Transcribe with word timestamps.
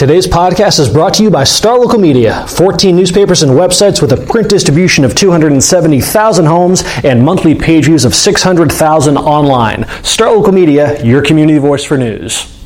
Today's 0.00 0.26
podcast 0.26 0.80
is 0.80 0.88
brought 0.88 1.12
to 1.16 1.22
you 1.22 1.30
by 1.30 1.44
Star 1.44 1.78
Local 1.78 1.98
Media, 1.98 2.46
14 2.46 2.96
newspapers 2.96 3.42
and 3.42 3.52
websites 3.52 4.00
with 4.00 4.12
a 4.12 4.16
print 4.16 4.48
distribution 4.48 5.04
of 5.04 5.14
270,000 5.14 6.46
homes 6.46 6.84
and 7.04 7.22
monthly 7.22 7.54
page 7.54 7.84
views 7.84 8.06
of 8.06 8.14
600,000 8.14 9.18
online. 9.18 9.86
Star 10.02 10.34
Local 10.34 10.54
Media, 10.54 11.04
your 11.04 11.20
community 11.20 11.58
voice 11.58 11.84
for 11.84 11.98
news. 11.98 12.59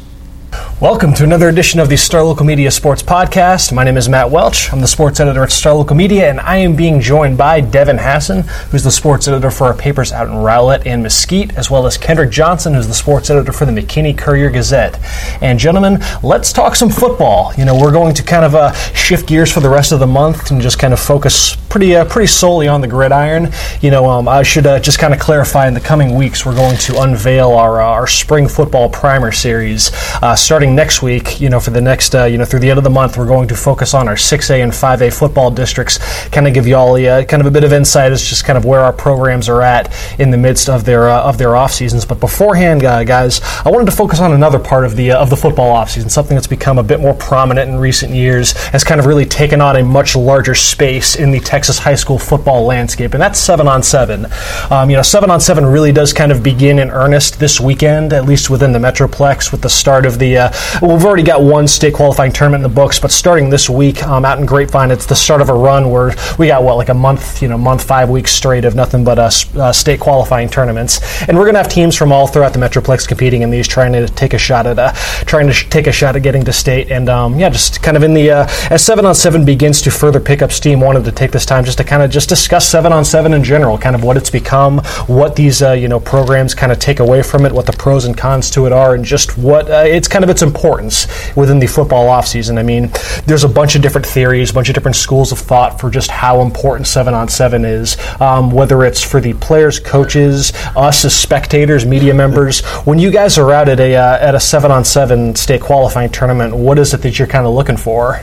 Welcome 0.85 1.15
to 1.15 1.25
another 1.25 1.49
edition 1.49 1.81
of 1.81 1.89
the 1.89 1.97
Star 1.97 2.23
Local 2.23 2.45
Media 2.45 2.71
Sports 2.71 3.03
Podcast. 3.03 3.73
My 3.73 3.85
name 3.85 3.97
is 3.97 4.07
Matt 4.07 4.31
Welch. 4.31 4.71
I'm 4.71 4.83
the 4.83 4.87
sports 4.87 5.19
editor 5.19 5.43
at 5.43 5.51
Star 5.51 5.73
Local 5.73 5.97
Media, 5.97 6.29
and 6.29 6.39
I 6.39 6.59
am 6.59 6.77
being 6.77 7.01
joined 7.01 7.39
by 7.39 7.63
Devin 7.63 7.97
Hassan, 7.97 8.43
who's 8.71 8.85
the 8.85 8.91
sports 8.91 9.27
editor 9.27 9.51
for 9.51 9.65
our 9.65 9.73
papers 9.73 10.13
out 10.13 10.29
in 10.29 10.35
Rowlett 10.35 10.85
and 10.85 11.03
Mesquite, 11.03 11.57
as 11.57 11.71
well 11.71 11.87
as 11.87 11.97
Kendrick 11.97 12.31
Johnson, 12.31 12.75
who's 12.75 12.87
the 12.87 12.93
sports 12.93 13.31
editor 13.31 13.51
for 13.51 13.65
the 13.65 13.73
McKinney 13.73 14.17
Courier 14.17 14.51
Gazette. 14.51 15.01
And 15.41 15.59
gentlemen, 15.59 16.05
let's 16.23 16.53
talk 16.53 16.75
some 16.75 16.91
football. 16.91 17.55
You 17.57 17.65
know, 17.65 17.81
we're 17.81 17.91
going 17.91 18.13
to 18.17 18.23
kind 18.23 18.45
of 18.45 18.55
uh, 18.55 18.75
shift 18.93 19.27
gears 19.27 19.51
for 19.51 19.61
the 19.61 19.71
rest 19.71 19.91
of 19.91 20.01
the 20.01 20.07
month 20.07 20.51
and 20.51 20.61
just 20.61 20.79
kind 20.79 20.93
of 20.93 21.01
focus 21.01 21.57
pretty 21.71 21.97
uh, 21.97 22.05
pretty 22.05 22.27
solely 22.27 22.69
on 22.69 22.83
the 22.83 22.87
gridiron. 22.87 23.51
You 23.81 23.91
know, 23.91 24.05
um, 24.09 24.29
I 24.29 24.43
should 24.43 24.67
uh, 24.67 24.79
just 24.81 24.99
kind 24.99 25.15
of 25.15 25.19
clarify 25.19 25.67
in 25.67 25.73
the 25.73 25.81
coming 25.81 26.15
weeks 26.15 26.45
we're 26.45 26.55
going 26.55 26.77
to 26.77 27.01
unveil 27.01 27.53
our 27.53 27.81
uh, 27.81 27.87
our 27.87 28.07
spring 28.07 28.49
football 28.49 28.91
primer 28.91 29.33
series 29.33 29.91
uh, 30.23 30.37
next 30.75 31.03
week, 31.03 31.41
you 31.41 31.49
know, 31.49 31.61
for 31.61 31.71
the 31.71 31.81
next, 31.81 32.15
uh, 32.15 32.25
you 32.25 32.39
know, 32.39 32.45
through 32.45 32.61
the 32.61 32.71
end 32.71 32.79
of 32.79 32.85
the 32.85 32.91
month, 32.91 33.17
we're 33.17 33.27
going 33.27 33.49
to 33.49 33.57
focus 33.57 33.95
on 33.95 34.09
our 34.09 34.15
6A 34.15 34.63
and 34.63 34.73
5A 34.73 35.17
football 35.17 35.51
districts, 35.51 35.99
kind 36.29 36.47
of 36.47 36.55
give 36.55 36.67
you 36.67 36.77
all 36.77 36.97
a, 36.97 37.07
uh, 37.07 37.25
kind 37.25 37.41
of 37.41 37.47
a 37.47 37.51
bit 37.51 37.65
of 37.65 37.73
insight 37.73 38.13
as 38.13 38.23
just 38.23 38.45
kind 38.45 38.57
of 38.57 38.65
where 38.65 38.81
our 38.81 38.93
programs 38.93 39.49
are 39.49 39.63
at 39.63 39.95
in 40.21 40.31
the 40.31 40.37
midst 40.37 40.69
of 40.69 40.85
their 40.85 41.09
uh, 41.09 41.23
of 41.23 41.39
their 41.39 41.57
off 41.57 41.73
seasons. 41.73 42.05
But 42.05 42.21
beforehand, 42.21 42.85
uh, 42.85 43.05
guys, 43.05 43.41
I 43.65 43.71
wanted 43.71 43.87
to 43.87 43.97
focus 43.97 44.21
on 44.21 44.33
another 44.33 44.59
part 44.59 44.85
of 44.85 44.97
the 44.97 45.13
uh, 45.13 45.23
of 45.23 45.31
the 45.31 45.37
football 45.37 45.71
off 45.71 45.91
season, 45.91 46.11
something 46.11 46.35
that's 46.35 46.47
become 46.47 46.79
a 46.79 46.83
bit 46.83 47.01
more 47.01 47.15
prominent 47.15 47.71
in 47.71 47.79
recent 47.79 48.13
years, 48.13 48.53
has 48.69 48.85
kind 48.85 49.01
of 49.01 49.07
really 49.07 49.27
taken 49.27 49.61
on 49.61 49.77
a 49.77 49.83
much 49.83 50.17
larger 50.17 50.55
space 50.55 51.17
in 51.17 51.31
the 51.31 51.41
Texas 51.41 51.79
high 51.79 51.95
school 51.95 52.19
football 52.19 52.65
landscape, 52.65 53.15
and 53.15 53.23
that's 53.23 53.39
seven 53.39 53.69
on 53.69 53.83
seven. 53.83 54.27
Um, 54.71 54.91
you 54.91 54.97
know, 54.97 55.03
seven 55.03 55.31
on 55.31 55.41
seven 55.41 55.65
really 55.67 55.93
does 55.93 56.13
kind 56.13 56.33
of 56.33 56.43
begin 56.43 56.79
in 56.79 56.91
earnest 56.91 57.39
this 57.39 57.61
weekend, 57.61 58.13
at 58.13 58.25
least 58.25 58.51
within 58.51 58.73
the 58.73 58.79
Metroplex, 58.79 59.53
with 59.53 59.63
the 59.63 59.69
start 59.69 60.07
of 60.07 60.19
the 60.19 60.37
uh, 60.37 60.53
we've 60.83 61.05
already 61.05 61.23
got 61.23 61.43
one 61.43 61.67
state 61.69 61.95
qualifying 61.95 62.33
tournament 62.33 62.65
in 62.65 62.71
the 62.71 62.75
books, 62.75 62.99
but 62.99 63.11
starting 63.11 63.51
this 63.51 63.69
week 63.69 64.03
um, 64.05 64.25
out 64.25 64.39
in 64.39 64.47
Grapevine, 64.47 64.91
it's 64.91 65.07
the 65.07 65.15
start 65.15 65.41
of 65.41 65.49
a 65.49 65.55
run 65.55 65.91
where 65.91 66.15
we 66.39 66.47
got 66.49 66.63
what 66.63 66.77
like 66.77 66.89
a 66.89 66.95
month, 66.95 67.43
you 67.43 67.49
know, 67.49 67.59
month 67.59 67.85
five 67.85 68.11
weeks 68.11 68.33
straight 68.33 68.65
of 68.65 68.75
nothing 68.75 69.05
but 69.05 69.19
uh, 69.19 69.31
uh, 69.57 69.73
state 69.73 70.01
qualifying 70.01 70.49
tournaments, 70.49 71.01
and 71.29 71.37
we're 71.37 71.45
going 71.45 71.55
to 71.55 71.61
have 71.61 71.69
teams 71.69 71.97
from 71.97 72.13
all 72.13 72.27
throughout 72.27 72.53
the 72.53 72.59
Metroplex 72.59 73.07
competing 73.07 73.43
in 73.43 73.51
these, 73.51 73.67
trying 73.69 73.93
to 73.93 74.09
take 74.09 74.35
a 74.35 74.39
shot 74.39 74.67
at 74.67 74.79
uh, 74.79 74.93
trying 75.27 75.47
to 75.47 75.53
sh- 75.53 75.69
take 75.69 75.87
a 75.87 75.93
shot 75.93 76.17
at 76.17 76.23
getting 76.23 76.45
to 76.45 76.53
state, 76.53 76.91
and 76.91 77.09
um, 77.09 77.39
yeah, 77.39 77.49
just 77.49 77.83
kind 77.83 77.97
of 77.97 78.03
in 78.03 78.15
the 78.15 78.31
uh, 78.31 78.49
as 78.71 78.85
seven 78.85 79.05
on 79.07 79.15
seven 79.15 79.45
begins 79.45 79.83
to 79.83 79.91
further 79.91 80.21
pick 80.21 80.43
up 80.43 80.53
steam. 80.53 80.81
Wanted 80.81 81.05
to 81.05 81.13
take 81.13 81.31
this 81.31 81.47
time 81.47 81.65
just 81.65 81.79
to 81.79 81.85
kind 81.85 82.03
of 82.03 82.11
just 82.11 82.29
discuss 82.29 82.69
seven 82.69 82.93
on 82.93 83.05
seven 83.05 83.33
in 83.33 83.43
general, 83.45 83.79
kind 83.79 83.97
of 83.97 84.05
what 84.05 84.17
it's 84.17 84.31
become, 84.31 84.79
what 85.07 85.37
these 85.37 85.63
uh, 85.63 85.73
you 85.73 85.89
know 85.89 86.01
programs 86.01 86.55
kind 86.55 86.73
of 86.73 86.79
take 86.79 87.01
away 87.01 87.23
from 87.23 87.45
it, 87.45 87.53
what 87.53 87.67
the 87.67 87.73
pros 87.73 88.05
and 88.05 88.17
cons 88.17 88.51
to 88.51 88.67
it 88.67 88.73
are, 88.73 88.95
and 88.95 89.05
just 89.05 89.37
what 89.39 89.71
uh, 89.71 89.85
it's 89.87 90.09
kind 90.09 90.25
of 90.25 90.31
its 90.31 90.43
importance 90.45 91.09
within 91.35 91.59
the 91.59 91.67
football 91.67 92.07
offseason. 92.07 92.57
I 92.57 92.63
mean, 92.63 92.91
there's 93.27 93.43
a 93.43 93.49
bunch 93.49 93.75
of 93.75 93.83
different 93.83 94.07
theories, 94.07 94.53
a 94.53 94.55
bunch 94.55 94.69
of 94.69 94.75
different 94.75 94.97
schools 94.97 95.33
of 95.33 95.39
thought 95.41 95.81
for 95.81 95.91
just 95.91 96.11
how 96.11 96.41
important 96.43 96.87
seven 96.87 97.13
on 97.15 97.29
seven 97.29 97.65
is, 97.65 97.97
um, 98.21 98.53
whether 98.53 98.85
it's 98.85 99.03
for 99.03 99.21
the 99.21 99.33
players, 99.35 99.81
coaches, 99.81 100.53
us 100.77 101.05
as 101.05 101.17
spectators, 101.17 101.85
media 101.85 102.15
members. 102.15 102.65
When 102.87 103.01
you 103.01 103.11
guys 103.11 103.37
are 103.39 103.51
out 103.51 103.69
at 103.69 103.81
a 103.81 103.97
uh, 103.97 104.19
at 104.19 104.37
a 104.37 104.41
seven 104.41 104.71
on 104.71 104.85
seven 104.85 105.35
state 105.35 105.61
qualifying 105.61 106.11
tournament, 106.11 106.55
what 106.55 106.79
is 106.79 106.95
it 106.95 107.03
that 107.03 107.19
you're 107.19 107.27
kind 107.27 107.47
of 107.47 107.55
looking 107.55 107.77
for? 107.77 108.21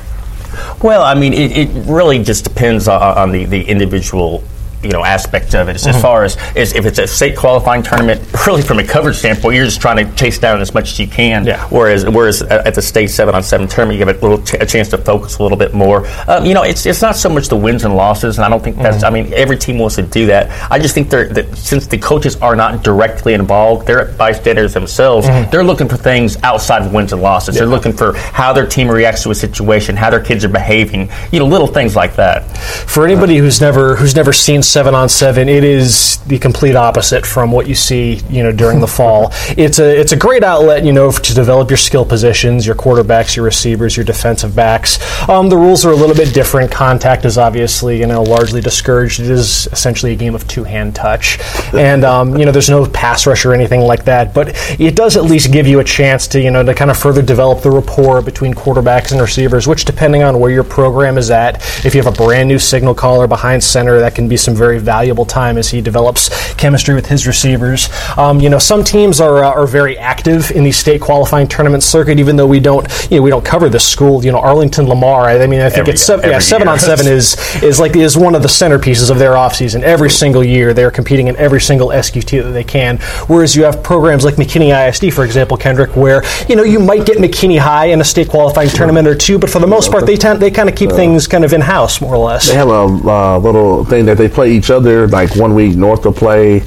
Well, 0.84 1.02
I 1.04 1.16
mean, 1.16 1.34
it, 1.34 1.52
it 1.58 1.70
really 1.88 2.24
just 2.24 2.44
depends 2.44 2.88
on, 2.88 3.02
on 3.02 3.32
the, 3.32 3.46
the 3.46 3.64
individual 3.64 4.44
you 4.84 4.92
know 4.92 5.04
aspect 5.04 5.56
of 5.56 5.70
it. 5.70 5.76
As, 5.76 5.84
mm-hmm. 5.84 5.96
as 5.96 6.02
far 6.02 6.24
as, 6.24 6.38
as 6.56 6.74
if 6.74 6.86
it's 6.86 7.00
a 7.00 7.08
state 7.08 7.38
qualifying 7.38 7.84
tournament, 7.84 8.22
really 8.48 8.62
from 8.62 8.80
a 8.80 8.84
coverage 8.84 9.18
standpoint, 9.18 9.56
you're 9.56 9.66
just 9.66 9.82
trying 9.82 10.06
to 10.06 10.16
chase 10.16 10.40
down 10.40 10.62
as 10.62 10.74
much 10.74 10.92
as 10.92 11.00
you 11.00 11.08
can. 11.08 11.46
Yeah. 11.46 11.66
Whereas 11.70 12.06
whereas 12.06 12.42
at 12.42 12.76
the 12.76 12.82
state 12.82 13.08
seven 13.08 13.36
on 13.36 13.44
seven 13.44 13.68
tournament, 13.68 14.00
you 14.00 14.06
have 14.06 14.18
a 14.18 14.28
little 14.28 14.44
ch- 14.44 14.62
a 14.62 14.66
chance 14.66 14.90
to 14.90 14.98
focus 14.98 15.38
a 15.38 15.44
little 15.44 15.58
bit 15.58 15.74
more. 15.74 16.08
Um, 16.28 16.46
you 16.46 16.54
know, 16.54 16.64
it's 16.64 16.86
it's 16.86 17.02
not 17.02 17.16
so 17.16 17.30
much 17.30 17.48
the 17.48 17.58
wins 17.58 17.84
and 17.84 17.96
losses, 17.96 18.38
and 18.38 18.46
I 18.46 18.50
don't 18.50 18.64
think 18.64 18.78
that's. 18.78 18.98
Mm-hmm. 18.98 19.06
I 19.06 19.10
mean, 19.10 19.34
every 19.34 19.58
team 19.58 19.78
wants 19.78 19.96
to 19.96 20.04
do 20.04 20.28
that. 20.28 20.72
I 20.72 20.80
just 20.80 20.94
think 20.94 21.10
they're 21.10 21.30
that 21.30 21.58
since 21.58 21.88
the 21.88 21.98
coaches 21.98 22.36
are 22.38 22.56
not 22.56 22.84
directly 22.84 23.34
involved, 23.34 23.88
they're 23.88 24.06
bystanders 24.14 24.74
themselves. 24.74 25.28
Mm-hmm. 25.28 25.52
They're 25.52 25.64
looking 25.64 25.88
for 25.88 25.98
things 25.98 26.38
outside 26.44 26.84
of 26.84 26.94
wins 26.94 27.14
and 27.14 27.22
losses. 27.22 27.56
Yeah. 27.56 27.62
They're 27.62 27.70
looking 27.70 27.94
for 27.94 28.14
how 28.14 28.54
their 28.54 28.68
team 28.68 28.90
reacts 28.90 29.24
to 29.24 29.32
a 29.32 29.36
situation, 29.36 29.96
how 29.96 30.10
their 30.10 30.24
kids 30.24 30.44
are 30.46 30.50
behaving. 30.50 31.10
You 31.32 31.40
know, 31.40 31.46
little 31.46 31.68
things 31.68 31.96
like 31.96 32.16
that. 32.16 32.46
For 32.88 33.06
anybody 33.06 33.38
who's 33.38 33.62
never 33.62 33.96
who's 33.96 34.16
never 34.16 34.34
seen 34.34 34.62
seven 34.72 34.96
on 34.96 35.10
seven 35.10 35.50
it 35.50 35.64
is 35.66 36.18
the 36.28 36.40
complete 36.40 36.76
opposite 36.76 37.26
from 37.26 37.52
what 37.52 37.68
you 37.68 37.76
see, 37.76 38.22
you 38.30 38.42
know, 38.42 38.52
during 38.52 38.80
the 38.80 38.88
fall. 38.88 39.34
It's 39.62 39.80
a 39.80 40.00
it's 40.00 40.14
a 40.14 40.18
great 40.18 40.44
outlet, 40.44 40.86
you 40.86 40.94
know, 40.94 41.12
to 41.12 41.34
develop 41.34 41.70
your 41.70 41.78
skill 41.78 42.06
positions, 42.06 42.66
your 42.66 42.76
quarterbacks, 42.76 43.36
your 43.36 43.44
receivers, 43.46 43.98
your 43.98 44.06
defensive 44.06 44.56
backs. 44.56 44.98
Um, 45.30 45.50
the 45.50 45.58
rules 45.58 45.86
are 45.86 45.92
a 45.92 45.96
little 45.96 46.16
bit 46.16 46.34
different. 46.34 46.72
Contact 46.72 47.26
is 47.26 47.38
obviously, 47.38 48.00
you 48.00 48.08
know, 48.08 48.24
largely 48.24 48.62
discouraged. 48.62 49.20
It 49.20 49.30
is 49.30 49.68
essentially 49.72 50.14
a 50.14 50.16
game 50.16 50.36
of 50.36 50.48
two 50.48 50.64
hand 50.64 50.96
touch, 50.96 51.38
and 51.74 52.04
um, 52.06 52.38
you 52.38 52.46
know, 52.46 52.52
there's 52.52 52.70
no 52.70 52.86
pass 52.88 53.28
rush 53.28 53.46
or 53.46 53.54
anything 53.54 53.82
like 53.82 54.06
that. 54.06 54.34
But 54.34 54.56
it 54.80 54.96
does 54.96 55.18
at 55.18 55.26
least 55.26 55.52
give 55.52 55.68
you 55.68 55.80
a 55.80 55.84
chance 55.84 56.28
to, 56.30 56.42
you 56.42 56.50
know, 56.50 56.64
to 56.64 56.74
kind 56.74 56.90
of 56.90 56.98
further 56.98 57.22
develop 57.22 57.62
the 57.62 57.72
rapport 57.72 58.22
between 58.22 58.54
quarterbacks 58.54 59.12
and 59.12 59.20
receivers. 59.20 59.68
Which, 59.68 59.84
depending 59.86 60.24
on 60.24 60.40
where 60.40 60.52
your 60.52 60.64
program 60.64 61.18
is 61.18 61.30
at, 61.30 61.62
if 61.86 61.94
you 61.94 62.02
have 62.02 62.12
a 62.12 62.18
brand 62.18 62.48
new 62.48 62.58
signal 62.58 62.96
caller 62.96 63.28
behind 63.28 63.64
center, 63.64 64.00
that 64.00 64.16
can 64.16 64.30
be 64.30 64.38
some 64.38 64.56
very 64.62 64.78
valuable 64.78 65.26
time 65.26 65.58
as 65.58 65.70
he 65.70 65.82
develops 65.82 66.30
chemistry 66.54 66.94
with 66.94 67.08
his 67.08 67.26
receivers. 67.26 67.90
Um, 68.16 68.40
you 68.40 68.50
know, 68.50 68.60
some 68.60 68.84
teams 68.84 69.20
are, 69.20 69.44
uh, 69.44 69.52
are 69.52 69.66
very 69.66 69.98
active 69.98 70.52
in 70.52 70.64
the 70.64 70.72
state 70.72 71.02
qualifying 71.02 71.48
tournament 71.48 71.82
circuit, 71.82 72.20
even 72.20 72.36
though 72.36 72.46
we 72.46 72.60
don't, 72.60 72.86
you 73.10 73.18
know, 73.18 73.24
we 73.24 73.32
don't 73.32 73.44
cover 73.44 73.70
this 73.70 73.88
school. 73.88 74.24
You 74.24 74.32
know, 74.32 74.38
Arlington 74.40 74.88
Lamar. 74.88 75.24
I, 75.24 75.42
I 75.42 75.48
mean, 75.48 75.62
I 75.62 75.70
think 75.70 75.80
every, 75.80 75.94
it's 75.94 76.04
seven, 76.04 76.30
yeah, 76.30 76.38
seven 76.38 76.68
on 76.68 76.78
seven 76.78 77.08
is 77.08 77.38
is 77.64 77.80
like 77.80 77.96
is 77.96 78.16
one 78.16 78.36
of 78.36 78.44
the 78.44 78.48
centerpieces 78.48 79.10
of 79.10 79.18
their 79.18 79.32
offseason. 79.32 79.82
Every 79.82 80.10
single 80.10 80.44
year, 80.44 80.74
they're 80.76 80.92
competing 80.92 81.28
in 81.28 81.36
every 81.38 81.62
single 81.62 81.88
SQT 81.88 82.44
that 82.44 82.52
they 82.52 82.64
can. 82.64 83.00
Whereas 83.28 83.56
you 83.56 83.64
have 83.64 83.82
programs 83.82 84.24
like 84.24 84.36
McKinney 84.36 84.72
ISD, 84.72 85.12
for 85.14 85.26
example, 85.26 85.58
Kendrick, 85.58 85.96
where 85.96 86.24
you 86.48 86.56
know 86.56 86.64
you 86.64 86.80
might 86.80 87.06
get 87.08 87.18
McKinney 87.18 87.58
High 87.58 87.88
in 87.88 88.00
a 88.02 88.04
state 88.04 88.30
qualifying 88.30 88.70
tournament 88.70 89.08
or 89.08 89.16
two, 89.16 89.40
but 89.40 89.50
for 89.50 89.60
the 89.60 89.68
most 89.68 89.92
part, 89.92 90.06
they 90.06 90.18
tend 90.18 90.40
they 90.40 90.52
kind 90.52 90.70
of 90.70 90.76
keep 90.76 90.92
things 90.92 91.28
kind 91.28 91.44
of 91.44 91.54
in 91.54 91.62
house, 91.62 92.00
more 92.02 92.14
or 92.14 92.26
less. 92.26 92.48
They 92.48 92.56
have 92.56 92.70
a 92.70 92.72
uh, 92.72 93.38
little 93.40 93.86
thing 93.86 94.06
that 94.06 94.18
they 94.18 94.30
play 94.30 94.51
each 94.52 94.70
other 94.70 95.08
like 95.08 95.36
one 95.36 95.54
week 95.54 95.76
North 95.76 96.06
will 96.06 96.14
play 96.14 96.62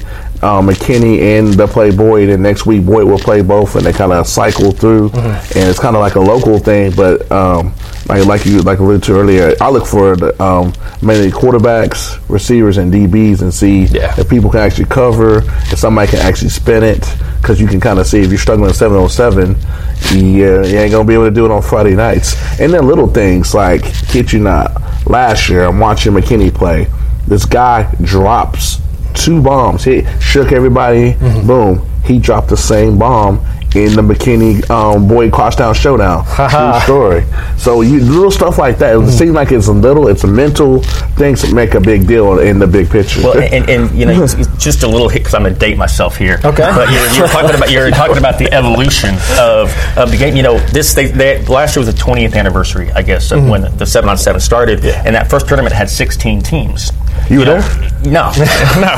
um, 0.45 0.67
McKinney 0.67 1.39
and 1.39 1.53
they'll 1.53 1.67
play 1.67 1.95
Boyd, 1.95 2.29
and 2.29 2.43
next 2.43 2.65
week 2.65 2.85
Boyd 2.85 3.05
will 3.05 3.19
play 3.19 3.41
both, 3.41 3.75
and 3.75 3.85
they 3.85 3.93
kind 3.93 4.11
of 4.11 4.27
cycle 4.27 4.71
through, 4.71 5.09
mm-hmm. 5.09 5.57
and 5.57 5.69
it's 5.69 5.79
kind 5.79 5.95
of 5.95 6.01
like 6.01 6.15
a 6.15 6.19
local 6.19 6.59
thing. 6.59 6.91
But 6.95 7.31
um, 7.31 7.73
like 8.07 8.25
like 8.25 8.45
you 8.45 8.61
like 8.61 8.79
alluded 8.79 9.03
to 9.03 9.13
earlier, 9.13 9.55
I 9.61 9.69
look 9.69 9.87
for 9.87 10.15
the, 10.15 10.41
um, 10.41 10.73
mainly 11.01 11.31
quarterbacks, 11.31 12.19
receivers, 12.29 12.77
and 12.77 12.93
DBs, 12.93 13.41
and 13.41 13.53
see 13.53 13.85
yeah. 13.85 14.13
if 14.19 14.29
people 14.29 14.49
can 14.49 14.59
actually 14.59 14.85
cover, 14.85 15.37
if 15.71 15.79
somebody 15.79 16.11
can 16.11 16.19
actually 16.19 16.49
spin 16.49 16.83
it, 16.83 17.03
because 17.41 17.59
you 17.59 17.67
can 17.67 17.79
kind 17.79 17.99
of 17.99 18.05
see 18.05 18.19
if 18.19 18.29
you're 18.29 18.37
struggling 18.37 18.69
at 18.69 18.75
seven 18.75 18.97
on 18.97 19.09
seven, 19.09 19.55
you, 20.11 20.45
uh, 20.45 20.65
you 20.65 20.77
ain't 20.77 20.91
gonna 20.91 21.07
be 21.07 21.13
able 21.13 21.25
to 21.25 21.31
do 21.31 21.45
it 21.45 21.51
on 21.51 21.61
Friday 21.61 21.95
nights. 21.95 22.35
And 22.59 22.73
then 22.73 22.87
little 22.87 23.07
things 23.07 23.53
like, 23.53 23.83
kid 24.09 24.31
you 24.31 24.39
not, 24.39 24.81
last 25.07 25.49
year 25.49 25.63
I'm 25.63 25.79
watching 25.79 26.13
McKinney 26.13 26.53
play 26.53 26.87
this 27.27 27.45
guy 27.45 27.93
drops 28.01 28.79
two 29.13 29.41
bombs. 29.41 29.83
He 29.83 30.05
shook 30.19 30.51
everybody. 30.51 31.13
Mm-hmm. 31.13 31.47
Boom. 31.47 31.89
He 32.03 32.19
dropped 32.19 32.49
the 32.49 32.57
same 32.57 32.99
bomb 32.99 33.43
in 33.75 33.93
the 33.93 34.01
McKinney 34.01 34.67
um, 34.69 35.07
Boyd 35.07 35.33
Crosstown 35.33 35.73
Showdown. 35.73 36.25
True 36.25 36.79
story. 36.81 37.23
So 37.57 37.81
you 37.81 37.99
little 37.99 38.31
stuff 38.31 38.57
like 38.57 38.77
that. 38.77 38.95
It 38.95 39.11
seems 39.11 39.31
like 39.31 39.51
it's 39.51 39.67
a 39.67 39.73
little, 39.73 40.07
it's 40.07 40.23
a 40.23 40.27
mental 40.27 40.81
things 41.17 41.41
that 41.41 41.53
make 41.53 41.73
a 41.73 41.81
big 41.81 42.07
deal 42.07 42.39
in 42.39 42.59
the 42.59 42.67
big 42.67 42.89
picture. 42.89 43.21
Well, 43.21 43.37
and, 43.37 43.69
and 43.69 43.97
you 43.97 44.05
know, 44.05 44.25
just 44.57 44.83
a 44.83 44.87
little 44.87 45.09
hit 45.09 45.19
because 45.19 45.33
I'm 45.33 45.43
gonna 45.43 45.55
date 45.55 45.77
myself 45.77 46.15
here. 46.15 46.39
Okay. 46.43 46.71
But 46.73 46.91
you're, 46.91 47.07
you're 47.13 47.27
talking 47.27 47.55
about 47.55 47.71
you're 47.71 47.91
talking 47.91 48.17
about 48.17 48.39
the 48.39 48.51
evolution 48.53 49.15
of, 49.39 49.75
of 49.97 50.11
the 50.11 50.17
game. 50.17 50.35
You 50.35 50.43
know, 50.43 50.59
this 50.67 50.93
they, 50.93 51.07
they, 51.07 51.45
last 51.45 51.75
year 51.75 51.85
was 51.85 51.93
the 51.93 52.01
20th 52.01 52.35
anniversary, 52.35 52.91
I 52.91 53.01
guess, 53.01 53.31
of 53.31 53.47
when 53.47 53.61
the 53.77 53.85
seven 53.85 54.09
on 54.09 54.17
seven 54.17 54.39
started, 54.39 54.85
and 54.85 55.15
that 55.15 55.29
first 55.29 55.47
tournament 55.47 55.75
had 55.75 55.89
16 55.89 56.41
teams. 56.41 56.91
You 57.29 57.39
were 57.39 57.45
know, 57.45 57.59
there? 57.61 57.91
No, 58.05 58.31
no. 58.79 58.93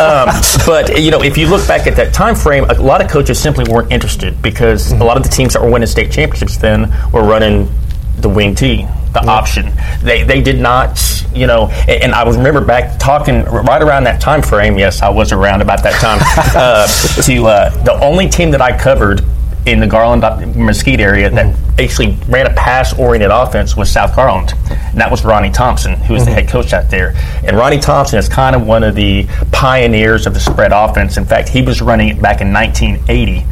Um, 0.00 0.28
but 0.66 1.00
you 1.00 1.10
know, 1.10 1.22
if 1.22 1.36
you 1.36 1.48
look 1.48 1.66
back 1.66 1.86
at 1.86 1.96
that 1.96 2.14
time 2.14 2.34
frame, 2.34 2.64
a 2.64 2.74
lot 2.74 3.04
of 3.04 3.10
coaches 3.10 3.38
simply 3.40 3.64
weren't 3.70 3.90
interested 3.90 4.40
because 4.40 4.92
a 4.92 5.04
lot 5.04 5.16
of 5.16 5.22
the 5.22 5.28
teams 5.28 5.54
that 5.54 5.62
were 5.62 5.70
winning 5.70 5.88
state 5.88 6.12
championships 6.12 6.56
then 6.56 6.90
were 7.12 7.24
running 7.24 7.68
the 8.18 8.28
wing 8.28 8.54
T, 8.54 8.86
the 9.12 9.24
option. 9.26 9.72
They 10.02 10.22
they 10.22 10.40
did 10.40 10.60
not, 10.60 11.00
you 11.34 11.46
know. 11.46 11.68
And, 11.88 12.04
and 12.04 12.14
I 12.14 12.24
was 12.24 12.36
remember 12.36 12.60
back 12.60 12.98
talking 12.98 13.44
right 13.44 13.82
around 13.82 14.04
that 14.04 14.20
time 14.20 14.42
frame. 14.42 14.78
Yes, 14.78 15.02
I 15.02 15.08
was 15.08 15.32
around 15.32 15.60
about 15.60 15.82
that 15.82 16.00
time. 16.00 16.20
uh, 16.56 16.86
to 17.22 17.46
uh, 17.46 17.82
the 17.84 17.94
only 18.04 18.28
team 18.28 18.52
that 18.52 18.60
I 18.60 18.76
covered 18.78 19.22
in 19.66 19.78
the 19.78 19.86
Garland 19.86 20.24
uh, 20.24 20.44
Mesquite 20.56 21.00
area 21.00 21.30
that 21.30 21.54
actually 21.78 22.16
ran 22.28 22.46
a 22.46 22.54
pass-oriented 22.54 23.30
offense 23.30 23.76
was 23.76 23.90
South 23.90 24.14
Garland, 24.14 24.54
and 24.70 25.00
that 25.00 25.10
was 25.10 25.24
Ronnie 25.24 25.50
Thompson, 25.50 25.94
who 25.94 26.14
was 26.14 26.24
the 26.24 26.32
head 26.32 26.48
coach 26.48 26.72
out 26.72 26.90
there. 26.90 27.14
And 27.44 27.56
Ronnie 27.56 27.78
Thompson 27.78 28.18
is 28.18 28.28
kind 28.28 28.56
of 28.56 28.66
one 28.66 28.82
of 28.82 28.94
the 28.94 29.26
pioneers 29.52 30.26
of 30.26 30.34
the 30.34 30.40
spread 30.40 30.72
offense. 30.72 31.16
In 31.16 31.24
fact, 31.24 31.48
he 31.48 31.62
was 31.62 31.80
running 31.80 32.08
it 32.08 32.20
back 32.20 32.40
in 32.40 32.52
1980 32.52 33.46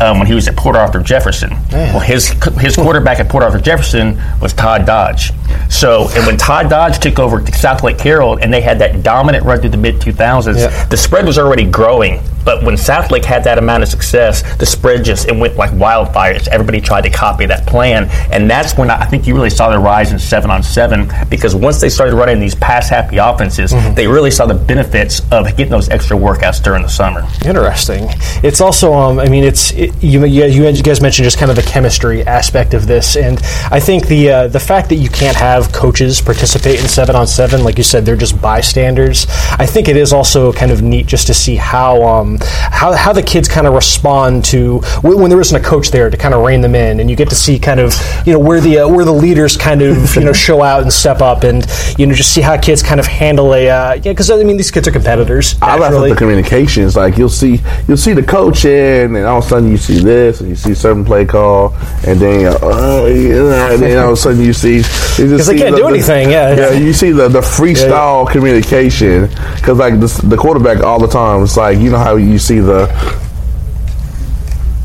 um, 0.00 0.18
when 0.18 0.26
he 0.26 0.34
was 0.34 0.48
at 0.48 0.56
Port 0.56 0.76
Arthur 0.76 1.00
Jefferson. 1.00 1.50
Well, 1.72 2.00
his 2.00 2.28
his 2.60 2.76
quarterback 2.76 3.18
at 3.20 3.28
Port 3.28 3.42
Arthur 3.44 3.60
Jefferson 3.60 4.20
was 4.40 4.52
Todd 4.52 4.86
Dodge. 4.86 5.32
So, 5.68 6.08
and 6.14 6.26
when 6.26 6.36
Todd 6.36 6.68
Dodge 6.70 6.98
took 6.98 7.18
over 7.18 7.40
Southlake 7.40 7.98
Carroll, 7.98 8.36
and 8.38 8.52
they 8.52 8.60
had 8.60 8.78
that 8.80 9.02
dominant 9.02 9.44
run 9.44 9.60
through 9.60 9.70
the 9.70 9.76
mid 9.76 9.96
2000s, 10.00 10.56
Yeah. 10.58 10.84
the 10.86 10.96
spread 10.96 11.24
was 11.26 11.38
already 11.38 11.64
growing. 11.64 12.20
But 12.44 12.62
when 12.62 12.76
Southlake 12.76 13.24
had 13.24 13.42
that 13.44 13.58
amount 13.58 13.82
of 13.82 13.88
success, 13.88 14.44
the 14.58 14.66
spread 14.66 15.04
just 15.04 15.26
it 15.28 15.34
went 15.36 15.56
like 15.56 15.72
wildfires. 15.72 16.46
Everybody 16.46 16.80
tried 16.80 17.00
to 17.02 17.10
copy 17.10 17.44
that 17.46 17.66
plan, 17.66 18.08
and 18.30 18.48
that's 18.48 18.76
when 18.78 18.88
I 18.88 19.04
think 19.06 19.26
you 19.26 19.34
really 19.34 19.50
saw 19.50 19.68
the 19.68 19.78
rise 19.80 20.12
in 20.12 20.18
seven 20.20 20.48
on 20.50 20.62
seven. 20.62 21.10
Because 21.28 21.56
once 21.56 21.80
they 21.80 21.88
started 21.88 22.14
running 22.14 22.38
these 22.38 22.54
pass 22.54 22.88
happy 22.88 23.16
offenses, 23.16 23.72
they 23.96 24.06
really 24.06 24.30
saw 24.30 24.46
the 24.46 24.54
benefits 24.54 25.20
of 25.32 25.48
getting 25.56 25.70
those 25.70 25.88
extra 25.88 26.16
workouts 26.16 26.62
during 26.62 26.82
the 26.82 26.88
summer. 26.88 27.26
Interesting. 27.44 28.06
It's 28.44 28.60
also, 28.60 28.92
um, 28.94 29.18
I 29.18 29.28
mean, 29.28 29.42
it's 29.42 29.72
it, 29.72 29.85
you, 30.00 30.24
you 30.24 30.44
you 30.44 30.82
guys 30.82 31.00
mentioned 31.00 31.24
just 31.24 31.38
kind 31.38 31.50
of 31.50 31.56
the 31.56 31.62
chemistry 31.62 32.22
aspect 32.26 32.74
of 32.74 32.86
this, 32.86 33.16
and 33.16 33.38
I 33.70 33.80
think 33.80 34.06
the 34.06 34.30
uh, 34.30 34.48
the 34.48 34.60
fact 34.60 34.88
that 34.90 34.96
you 34.96 35.08
can't 35.08 35.36
have 35.36 35.72
coaches 35.72 36.20
participate 36.20 36.80
in 36.80 36.88
seven 36.88 37.16
on 37.16 37.26
seven, 37.26 37.64
like 37.64 37.78
you 37.78 37.84
said, 37.84 38.04
they're 38.04 38.16
just 38.16 38.40
bystanders. 38.40 39.26
I 39.58 39.66
think 39.66 39.88
it 39.88 39.96
is 39.96 40.12
also 40.12 40.52
kind 40.52 40.70
of 40.70 40.82
neat 40.82 41.06
just 41.06 41.26
to 41.28 41.34
see 41.34 41.56
how 41.56 42.02
um, 42.02 42.38
how 42.42 42.92
how 42.92 43.12
the 43.12 43.22
kids 43.22 43.48
kind 43.48 43.66
of 43.66 43.74
respond 43.74 44.44
to 44.46 44.78
when, 45.02 45.30
there 45.30 45.40
isn't 45.40 45.56
a 45.56 45.64
coach 45.64 45.90
there 45.90 46.10
to 46.10 46.16
kind 46.16 46.34
of 46.34 46.44
rein 46.44 46.60
them 46.60 46.74
in, 46.74 47.00
and 47.00 47.08
you 47.08 47.16
get 47.16 47.28
to 47.30 47.34
see 47.34 47.58
kind 47.58 47.80
of 47.80 47.94
you 48.26 48.32
know 48.32 48.38
where 48.38 48.60
the 48.60 48.80
uh, 48.80 48.88
where 48.88 49.04
the 49.04 49.12
leaders 49.12 49.56
kind 49.56 49.82
of 49.82 50.14
you 50.14 50.24
know 50.24 50.32
show 50.32 50.62
out 50.62 50.82
and 50.82 50.92
step 50.92 51.20
up, 51.20 51.42
and 51.42 51.66
you 51.98 52.06
know 52.06 52.14
just 52.14 52.32
see 52.32 52.40
how 52.40 52.56
kids 52.56 52.82
kind 52.82 53.00
of 53.00 53.06
handle 53.06 53.54
a 53.54 53.68
uh, 53.68 53.94
yeah 53.94 54.12
because 54.12 54.30
I 54.30 54.42
mean 54.42 54.56
these 54.56 54.70
kids 54.70 54.86
are 54.86 54.92
competitors. 54.92 55.56
I 55.62 55.78
naturally. 55.78 56.10
at 56.10 56.14
the 56.14 56.18
communications. 56.18 56.96
Like 56.96 57.16
you'll 57.18 57.28
see, 57.28 57.60
you'll 57.88 57.96
see 57.96 58.12
the 58.12 58.22
coach 58.22 58.64
in, 58.64 59.16
and 59.16 59.26
all 59.26 59.38
of 59.38 59.44
a 59.44 59.48
sudden 59.48 59.75
you 59.76 59.82
see 59.82 59.98
this, 59.98 60.40
and 60.40 60.48
you 60.48 60.56
see 60.56 60.74
certain 60.74 61.04
play 61.04 61.24
call, 61.26 61.74
and 62.06 62.18
then 62.18 62.46
uh, 62.46 63.04
yeah, 63.06 63.72
and 63.72 63.82
then 63.82 63.98
all 63.98 64.08
of 64.08 64.12
a 64.12 64.16
sudden 64.16 64.40
you 64.40 64.52
see 64.52 64.78
because 64.78 65.46
they 65.46 65.58
can't 65.58 65.76
do 65.76 65.86
anything, 65.86 66.30
yeah. 66.30 66.54
yeah. 66.54 66.70
You 66.72 66.92
see 66.92 67.12
the 67.12 67.28
the 67.28 67.40
freestyle 67.40 68.28
communication 68.28 69.28
because 69.56 69.78
like 69.78 70.00
this, 70.00 70.16
the 70.18 70.36
quarterback 70.36 70.82
all 70.82 70.98
the 70.98 71.08
time. 71.08 71.42
It's 71.42 71.56
like 71.56 71.78
you 71.78 71.90
know 71.90 71.98
how 71.98 72.16
you 72.16 72.38
see 72.38 72.60
the. 72.60 73.25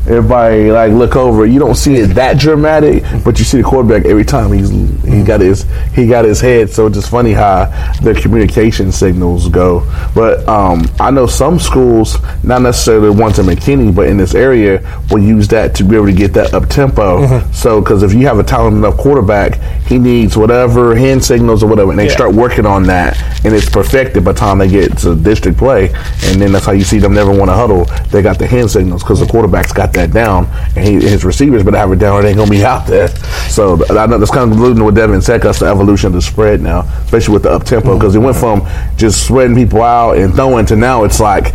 Everybody 0.06 0.72
like 0.72 0.92
look 0.92 1.14
over. 1.14 1.46
You 1.46 1.60
don't 1.60 1.76
see 1.76 1.94
it 1.96 2.08
that 2.08 2.38
dramatic, 2.38 3.04
but 3.24 3.38
you 3.38 3.44
see 3.44 3.58
the 3.58 3.62
quarterback 3.62 4.04
every 4.04 4.24
time 4.24 4.52
he's 4.52 4.70
he 5.04 5.22
got 5.22 5.40
his 5.40 5.64
he 5.94 6.08
got 6.08 6.24
his 6.24 6.40
head. 6.40 6.70
So 6.70 6.86
it's 6.88 6.96
just 6.96 7.08
funny 7.10 7.32
how 7.32 7.66
the 8.02 8.12
communication 8.20 8.90
signals 8.90 9.48
go. 9.48 9.80
But 10.14 10.46
um, 10.48 10.82
I 10.98 11.10
know 11.12 11.26
some 11.26 11.60
schools, 11.60 12.16
not 12.42 12.62
necessarily 12.62 13.14
the 13.14 13.20
ones 13.22 13.38
in 13.38 13.46
McKinney, 13.46 13.94
but 13.94 14.08
in 14.08 14.16
this 14.16 14.34
area, 14.34 14.80
will 15.10 15.20
use 15.22 15.46
that 15.48 15.74
to 15.76 15.84
be 15.84 15.94
able 15.94 16.06
to 16.06 16.12
get 16.12 16.32
that 16.34 16.52
up 16.52 16.68
tempo. 16.68 17.40
So 17.52 17.80
because 17.80 18.02
if 18.02 18.12
you 18.12 18.26
have 18.26 18.38
a 18.40 18.42
talented 18.42 18.78
enough 18.78 18.96
quarterback, 18.96 19.60
he 19.86 19.98
needs 19.98 20.36
whatever 20.36 20.96
hand 20.96 21.22
signals 21.22 21.62
or 21.62 21.68
whatever, 21.68 21.90
and 21.90 21.98
they 21.98 22.06
Yeah. 22.06 22.12
start 22.12 22.34
working 22.34 22.66
on 22.66 22.82
that, 22.84 23.16
and 23.44 23.54
it's 23.54 23.68
perfected 23.70 24.24
by 24.24 24.32
the 24.32 24.38
time 24.40 24.58
they 24.58 24.68
get 24.68 24.98
to 24.98 25.14
district 25.14 25.58
play. 25.58 25.90
And 26.24 26.40
then 26.42 26.50
that's 26.50 26.66
how 26.66 26.72
you 26.72 26.82
see 26.84 26.98
them 26.98 27.14
never 27.14 27.30
want 27.30 27.50
to 27.50 27.54
huddle. 27.54 27.84
They 28.10 28.20
got 28.20 28.38
the 28.38 28.46
hand 28.48 28.68
signals 28.70 29.02
because 29.04 29.20
the 29.20 29.26
quarterback's 29.26 29.72
got 29.72 29.91
that 29.92 30.12
down, 30.12 30.46
and 30.76 30.86
he, 30.86 30.94
his 30.94 31.24
receivers 31.24 31.62
better 31.62 31.76
have 31.76 31.92
it 31.92 31.98
down, 31.98 32.14
or 32.14 32.22
they 32.22 32.28
ain't 32.28 32.38
gonna 32.38 32.50
be 32.50 32.64
out 32.64 32.86
there. 32.86 33.08
So 33.48 33.84
I 33.90 34.06
know 34.06 34.18
that's 34.18 34.30
kind 34.30 34.50
of 34.50 34.58
alluding 34.58 34.84
what 34.84 34.94
Devin 34.94 35.20
said. 35.20 35.42
The 35.42 35.66
evolution 35.66 36.08
of 36.08 36.12
the 36.14 36.22
spread 36.22 36.60
now, 36.60 36.80
especially 37.04 37.34
with 37.34 37.42
the 37.42 37.50
up 37.50 37.64
tempo, 37.64 37.94
because 37.94 38.14
it 38.14 38.20
went 38.20 38.36
from 38.36 38.66
just 38.96 39.26
spreading 39.26 39.56
people 39.56 39.82
out 39.82 40.16
and 40.16 40.34
throwing 40.34 40.66
to 40.66 40.76
now 40.76 41.04
it's 41.04 41.20
like. 41.20 41.54